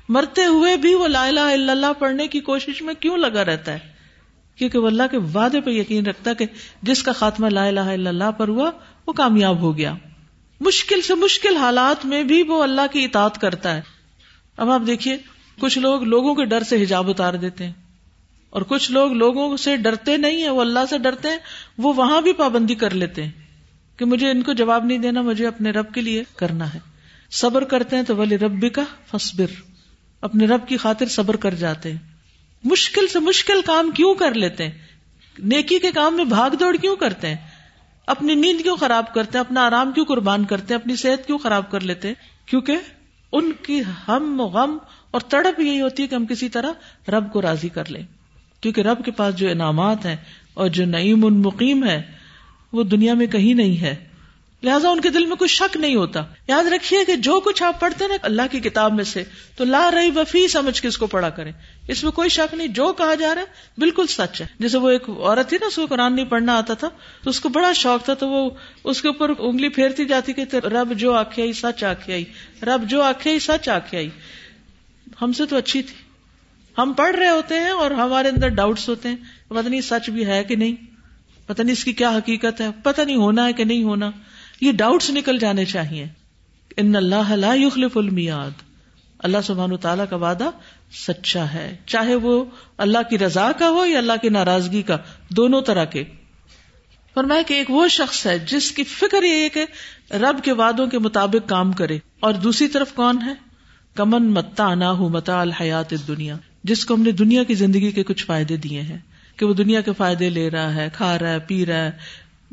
مرتے 0.08 0.44
ہوئے 0.44 0.76
بھی 0.76 0.94
وہ 0.94 1.08
لا 1.08 1.26
الہ 1.26 1.40
الا 1.40 1.72
اللہ 1.72 1.92
پڑھنے 1.98 2.26
کی 2.26 2.40
کوشش 2.40 2.82
میں 2.82 2.94
کیوں 2.94 3.16
لگا 3.16 3.44
رہتا 3.44 3.72
ہے؟ 3.72 3.78
کیونکہ 4.56 4.78
وہ 4.78 4.86
اللہ 4.86 5.02
کے 5.10 5.18
وعدے 5.18 5.60
پہ 5.60 5.70
یقین 5.70 6.06
رکھتا 6.06 6.30
ہے 6.30 6.34
کہ 6.34 6.46
جس 6.82 7.02
کا 7.02 7.12
خاتمہ 7.12 7.46
لا 7.46 7.66
الہ 7.66 7.80
الا 7.80 8.08
اللہ 8.10 8.30
پر 8.30 8.48
ہوا، 8.48 8.70
وہ 9.06 9.12
کامیاب 9.12 9.60
ہو 9.60 9.76
گیا۔ 9.76 9.94
مشکل 10.60 11.00
سے 11.00 11.14
مشکل 11.14 11.56
حالات 11.56 12.06
میں 12.06 12.22
بھی 12.22 12.42
وہ 12.42 12.62
اللہ 12.62 12.92
کی 12.92 13.04
اطاعت 13.04 13.38
کرتا 13.38 13.76
ہے۔ 13.76 13.80
اب 14.56 14.70
آپ 14.70 14.80
دیکھیے، 14.86 15.16
کچھ 15.60 15.78
لوگ 15.78 16.02
لوگوں 16.02 16.34
کے 16.34 16.44
ڈر 16.44 16.62
سے 16.62 16.82
حجاب 16.82 17.10
اتار 17.10 17.34
دیتے 17.34 17.66
ہیں۔ 17.66 17.72
اور 18.50 18.62
کچھ 18.62 18.92
لوگ 18.92 19.12
لوگوں 19.12 19.56
سے 19.56 19.76
ڈرتے 19.76 20.16
نہیں 20.16 20.42
ہیں، 20.42 20.50
وہ 20.50 20.60
اللہ 20.60 20.78
سے 20.90 20.98
ڈرتے 20.98 21.28
ہیں، 21.28 21.38
وہ 21.78 21.94
وہاں 21.94 22.20
بھی 22.20 22.32
پابندی 22.32 22.74
کر 22.74 22.90
لیتے 22.90 23.24
ہیں 23.24 23.30
کہ 23.96 24.04
مجھے 24.04 24.30
ان 24.30 24.42
کو 24.42 24.52
جواب 24.52 24.84
نہیں 24.84 24.98
دینا، 24.98 25.22
مجھے 25.22 25.46
اپنے 25.46 25.70
رب 25.70 25.94
کے 25.94 26.00
لیے 26.00 26.24
کرنا 26.36 26.74
ہے۔ 26.74 26.78
صبر 27.30 27.64
کرتے 27.64 27.96
ہیں 27.96 28.02
تو 28.02 28.16
ولی 28.16 28.38
ربی 28.38 28.68
کا 28.68 28.82
فصبر 29.10 29.46
اپنے 30.20 30.46
رب 30.46 30.68
کی 30.68 30.76
خاطر 30.76 31.06
صبر 31.06 31.36
کر 31.36 31.54
جاتے 31.54 31.90
ہیں۔ 31.90 31.98
مشکل 32.64 33.06
سے 33.06 33.18
مشکل 33.18 33.60
کام 33.66 33.90
کیوں 33.90 34.14
کر 34.14 34.34
لیتے 34.34 34.64
ہیں؟ 34.64 34.70
نیکی 35.38 35.78
کے 35.78 35.90
کام 35.92 36.16
میں 36.16 36.24
بھاگ 36.24 36.50
دوڑ 36.50 36.76
کیوں 36.76 36.96
کرتے 36.96 37.28
ہیں؟ 37.28 37.36
اپنی 38.06 38.34
نیند 38.34 38.60
کیوں 38.60 38.76
خراب 38.76 39.14
کرتے 39.14 39.38
ہیں؟ 39.38 39.44
اپنا 39.44 39.66
آرام 39.66 39.92
کیوں 39.92 40.04
قربان 40.04 40.44
کرتے 40.44 40.74
ہیں؟ 40.74 40.80
اپنی 40.80 40.96
صحت 40.96 41.26
کیوں 41.26 41.38
خراب 41.38 41.70
کر 41.70 41.80
لیتے 41.80 42.08
ہیں؟ 42.08 42.14
کیونکہ 42.46 42.76
ان 43.32 43.52
کی 43.52 43.82
ہم 44.08 44.42
غم 44.42 44.78
اور 45.10 45.20
تڑپ 45.20 45.60
یہی 45.60 45.80
ہوتی 45.80 46.02
ہے 46.02 46.08
کہ 46.08 46.14
ہم 46.14 46.26
کسی 46.26 46.48
طرح 46.48 46.72
رب 47.08 47.32
کو 47.32 47.42
راضی 47.42 47.68
کر 47.68 47.90
لیں۔ 47.90 48.02
کیونکہ 48.60 48.80
رب 48.80 49.04
کے 49.04 49.10
پاس 49.10 49.36
جو 49.36 49.50
انعامات 49.50 50.06
ہیں 50.06 50.16
اور 50.54 50.68
جو 50.68 50.86
نعیم 50.86 51.26
ان 51.26 51.34
مقیم 51.34 51.84
ہے، 51.84 52.02
وہ 52.72 52.82
دنیا 52.82 53.14
میں 53.14 53.26
کہیں 53.26 53.54
نہیں 53.54 53.80
ہے۔ 53.80 54.08
لہٰذا 54.62 54.88
ان 54.88 55.00
کے 55.00 55.08
دل 55.08 55.26
میں 55.26 55.36
کوئی 55.36 55.48
شک 55.48 55.76
نہیں 55.76 55.94
ہوتا۔ 55.94 56.22
یاد 56.48 56.64
رکھیے 56.64 57.04
کہ 57.04 57.14
جو 57.14 57.40
کچھ 57.40 57.62
آپ 57.62 57.80
پڑھتے 57.80 58.08
نا، 58.08 58.14
اللہ 58.22 58.42
کی 58.50 58.60
کتاب 58.60 58.94
میں 58.94 59.04
سے، 59.04 59.24
تو 59.56 59.64
لا 59.64 59.90
رہی 59.94 60.10
وفی 60.10 60.48
سمجھ 60.48 60.82
کے 60.82 60.88
اس 60.88 60.98
کو 60.98 61.06
پڑھا 61.06 61.30
کریں۔ 61.30 61.52
اس 61.88 62.04
میں 62.04 62.12
کوئی 62.12 62.28
شک 62.28 62.54
نہیں، 62.54 62.68
جو 62.68 62.92
کہا 62.92 63.14
جا 63.14 63.34
رہا 63.34 63.42
ہے، 63.42 63.46
بالکل 63.78 64.06
سچ 64.06 64.40
ہے۔ 64.40 64.46
جیسے 64.58 64.78
وہ 64.78 64.90
ایک 64.90 65.08
عورت 65.08 65.48
تھی 65.48 65.56
نا، 65.60 65.66
اس 65.66 65.76
کو 65.76 65.86
قرآن 65.86 66.16
نہیں 66.16 66.24
پڑھنا 66.24 66.56
آتا 66.56 66.74
تھا، 66.74 66.88
تو 67.22 67.30
اس 67.30 67.40
کو 67.40 67.48
بڑا 67.48 67.72
شوق 67.72 68.04
تھا، 68.04 68.14
تو 68.14 68.28
وہ 68.28 68.50
اس 68.84 69.02
کے 69.02 69.08
اوپر 69.08 69.32
انگلی 69.38 69.68
پھیرتی 69.68 70.04
جاتی 70.04 70.32
کہ 70.32 70.56
رب 70.56 70.92
جو 70.96 71.12
آخ 71.12 71.38
آئی، 71.38 71.52
سچ 71.52 71.84
آخ 71.84 72.10
آئی۔ 72.10 72.24
رب 72.62 72.82
جو 72.86 73.02
آخ 73.02 73.26
آئی، 73.26 73.38
سچ 73.38 73.68
آخ 73.68 73.94
ہم 75.22 75.32
سے 75.32 75.46
تو 75.46 75.56
اچھی 75.56 75.82
تھی۔ 75.82 76.07
ہم 76.78 76.92
پڑھ 76.96 77.16
رہے 77.16 77.28
ہوتے 77.28 77.54
ہیں 77.54 77.70
اور 77.70 77.90
ہمارے 77.90 78.28
اندر 78.28 78.48
ڈاؤٹس 78.48 78.88
ہوتے 78.88 79.08
ہیں۔ 79.08 79.16
پتہ 79.48 79.68
نہیں 79.68 79.80
سچ 79.80 80.10
بھی 80.10 80.26
ہے 80.26 80.44
کہ 80.44 80.56
نہیں۔ 80.56 80.74
پتہ 81.46 81.62
نہیں 81.62 81.72
اس 81.72 81.84
کی 81.84 81.92
کیا 81.92 82.10
حقیقت 82.10 82.60
ہے۔ 82.60 82.66
پتہ 82.82 83.00
نہیں 83.00 83.16
ہونا 83.16 83.46
ہے 83.46 83.52
کہ 83.52 83.64
نہیں 83.64 83.82
ہونا۔ 83.82 84.10
یہ 84.60 84.72
ڈاؤٹس 84.72 85.10
نکل 85.10 85.38
جانے 85.38 85.64
چاہیے۔ 85.64 86.06
ان 86.76 86.96
اللہ 86.96 87.32
لا 87.32 87.54
یخلف 87.54 87.96
المیاد 87.96 88.62
اللہ 89.18 89.38
سبحان 89.44 89.76
تعالیٰ 89.76 90.04
کا 90.10 90.16
وعدہ 90.16 90.50
سچا 90.92 91.52
ہے۔ 91.52 91.76
چاہے 91.86 92.14
وہ 92.14 92.44
اللہ 92.78 92.98
کی 93.10 93.18
رضا 93.18 93.52
کا 93.52 93.70
ہو 93.70 93.86
یا 93.86 93.98
اللہ 93.98 94.12
کی 94.22 94.28
ناراضگی 94.28 94.82
کا، 94.82 94.96
دونوں 95.28 95.62
طرح 95.62 95.84
کے۔ 95.84 96.04
فرمایا 97.14 97.42
کہ 97.42 97.54
ایک 97.54 97.70
وہ 97.70 97.88
شخص 97.88 98.26
ہے 98.26 98.38
جس 98.38 98.72
کی 98.72 98.84
فکر 98.84 99.22
یہ 99.22 99.48
کہ 99.48 99.64
رب 100.12 100.44
کے 100.44 100.52
وعدوں 100.52 100.86
کے 100.86 100.98
مطابق 100.98 101.48
کام 101.48 101.72
کرے۔ 101.72 101.98
اور 102.20 102.32
دوسری 102.32 102.68
طرف 102.68 102.92
کون 102.92 103.22
ہے؟ 103.22 103.32
کمن 103.94 104.30
متا 104.30 104.74
نہ 104.74 104.84
ہو 104.84 105.08
متا 105.08 105.40
الحیات 105.40 105.94
دنیا 106.08 106.36
جس 106.68 106.84
کو 106.84 106.94
ہم 106.94 107.02
نے 107.02 107.10
دنیا 107.10 107.44
کی 107.44 107.54
زندگی 107.54 107.90
کے 107.90 108.04
کچھ 108.04 108.24
فائدے 108.24 108.56
دیے 108.56 108.80
ہیں، 108.80 108.98
کہ 109.36 109.46
وہ 109.46 109.54
دنیا 109.54 109.80
کے 109.80 109.90
فائدے 109.96 110.30
لے 110.30 110.50
رہا 110.50 110.74
ہے، 110.74 110.88
کھا 110.92 111.18
رہا 111.18 111.32
ہے، 111.32 111.38
پی 111.38 111.66
رہا 111.66 111.84
ہے، 111.84 111.90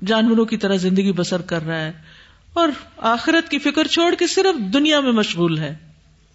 جانوروں 0.05 0.45
کی 0.45 0.57
طرح 0.57 0.75
زندگی 0.75 1.11
بسر 1.11 1.41
کر 1.41 1.65
رہا 1.65 1.85
ہے۔ 1.85 1.91
اور 2.53 2.67
آخرت 2.97 3.49
کی 3.49 3.59
فکر 3.59 3.87
چھوڑ 3.87 4.15
کے 4.15 4.27
صرف 4.27 4.73
دنیا 4.73 4.99
میں 4.99 5.11
مشغول 5.11 5.57
ہے۔ 5.57 5.75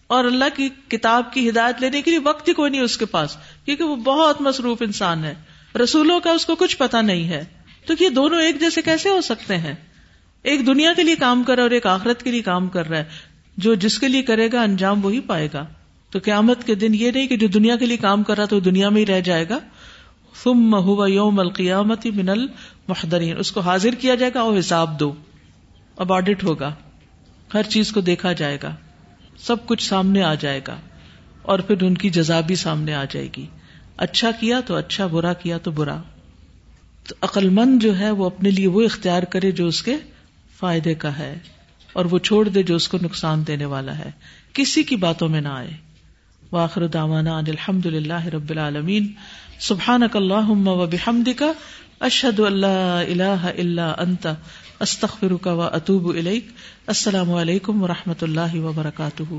اور 0.07 0.24
اللہ 0.24 0.45
کی 0.57 0.68
کتاب 0.89 1.33
کی 1.33 1.51
ہدایت 1.51 1.74
لینے 1.81 2.03
کے 2.03 2.11
لیے 2.11 2.20
وقت 2.24 2.49
ہی 2.49 2.55
کوئی 2.55 2.70
نہیں 2.70 2.81
اس 2.81 2.99
کے 2.99 3.07
پاس، 3.07 3.37
کیونکہ 3.64 3.85
وہ 3.85 3.97
بہت 3.97 4.41
مصروف 4.41 4.83
انسان 4.83 5.24
ہے۔ 5.24 5.35
رسولوں 5.85 6.20
کا 6.20 6.31
اس 6.31 6.47
کو 6.47 6.55
کچھ 6.55 6.76
پتا 6.76 7.01
نہیں 7.01 7.28
ہے۔ 7.28 7.45
تو 7.87 7.95
یہ 8.01 8.09
دونوں 8.09 8.41
ایک 8.41 8.61
جیسے 8.61 8.83
کیسے 8.83 9.09
ہو 9.09 9.20
سکتے 9.20 9.57
ہیں؟ 9.57 9.74
ایک 10.43 10.66
دنیا 10.66 10.93
کے 10.93 11.03
لیے 11.03 11.16
کام 11.16 11.43
کر 11.43 11.55
رہا 11.55 11.61
ہے 11.61 11.62
اور 11.62 11.70
ایک 11.70 11.87
آخرت 11.87 12.22
کے 12.22 12.31
لیے 12.31 12.43
کام 12.43 12.68
کر 12.68 12.89
رہا 12.89 12.99
ہے۔ 12.99 13.05
جو 13.57 13.74
جس 13.74 13.99
کے 13.99 14.09
لیے 14.09 14.22
کرے 14.22 14.49
گا، 14.53 14.62
انجام 14.62 15.05
وہی 15.05 15.20
پائے 15.20 15.49
گا۔ 15.55 15.66
تو 16.11 16.19
قیامت 16.25 16.65
کے 16.65 16.75
دن 16.75 16.95
یہ 16.95 17.11
نہیں 17.11 17.27
کہ 17.27 17.37
جو 17.37 17.49
دنیا 17.49 17.77
کے 17.77 17.87
لیے 17.87 17.97
کام 17.97 18.23
کر 18.23 18.37
رہا 18.37 18.45
تو 18.45 18.61
دنیا 18.61 18.89
میں 18.89 19.01
ہی 19.01 19.07
رہ 19.07 19.21
جائے 19.21 19.49
گا۔ 19.49 19.59
ثم 20.43 20.75
هو 20.85 21.07
یوم 21.07 21.41
القیامت 21.41 22.07
من 22.07 22.29
المحضرین۔ 22.29 23.39
اس 23.39 23.53
کو 23.53 23.61
حاضر 23.61 23.91
کیا 23.91 24.15
جائے 24.15 24.33
گا 24.35 24.41
اور 24.41 24.59
حساب 24.59 25.01
دو۔ 25.01 25.13
اب 25.97 26.13
آڈٹ 26.13 26.45
ہوگا۔ 26.45 26.75
ہر 27.55 27.63
چیز 27.63 27.93
کو 27.93 28.01
دیکھا 28.01 28.33
جائے 28.33 28.59
گا۔ 28.63 28.75
سب 29.39 29.67
کچھ 29.67 29.83
سامنے 29.83 30.23
آ 30.23 30.35
جائے 30.35 30.61
گا۔ 30.69 30.77
اور 31.43 31.59
پھر 31.59 31.83
ان 31.83 31.95
کی 31.95 32.11
جزا 32.11 32.41
بھی 32.41 32.55
سامنے 32.55 32.95
آ 32.95 33.05
جائے 33.05 33.29
گی۔ 33.37 33.47
اچھا 33.97 34.31
کیا 34.31 34.61
تو 34.61 34.75
اچھا 34.75 35.07
برا 35.07 35.33
کیا 35.33 35.59
تو 35.59 35.71
برا۔ 35.71 36.03
تو 37.09 37.15
عقل 37.21 37.49
مند 37.49 37.83
جو 37.83 37.99
ہے 37.99 38.11
وہ 38.11 38.27
اپنے 38.27 38.51
لیے 38.51 38.67
وہ 38.67 38.83
اختیار 38.83 39.23
کرے 39.23 39.51
جو 39.51 39.67
اس 39.67 39.83
کے 39.83 39.97
فائدے 40.59 40.95
کا 40.95 41.19
ہے۔ 41.19 41.39
اور 41.93 42.05
وہ 42.05 42.19
چھوڑ 42.19 42.49
دے 42.49 42.63
جو 42.63 42.77
اس 42.77 42.89
کو 42.89 42.99
نقصان 43.03 43.47
دینے 43.47 43.65
والا 43.65 43.99
ہے۔ 43.99 44.11
کسی 44.53 44.83
کی 44.83 44.97
باتوں 44.97 45.29
میں 45.29 45.41
نہ 45.41 45.49
آئے۔ 45.49 45.89
واخر 46.53 46.86
دعوانا 46.86 47.38
ان 47.38 47.44
الحمد 47.48 47.86
للہ 47.86 48.24
رب 48.26 48.51
العالمین. 48.51 49.12
سبحانک 49.61 50.16
اللہم 50.16 50.68
و 50.68 50.86
بحمدک، 50.86 51.42
اشہد 52.01 52.40
ان 52.40 52.53
لا 52.53 53.01
الہ 53.01 53.53
الا 53.59 53.94
انت، 53.98 54.26
استغفرک 54.80 55.46
و 55.46 55.62
اتوب 55.62 56.07
السلام 56.86 57.32
علیکم 57.32 57.82
و 57.82 57.88
رحمۃ 57.88 58.22
اللہ 58.22 58.55
وبرکاتہ. 58.55 59.34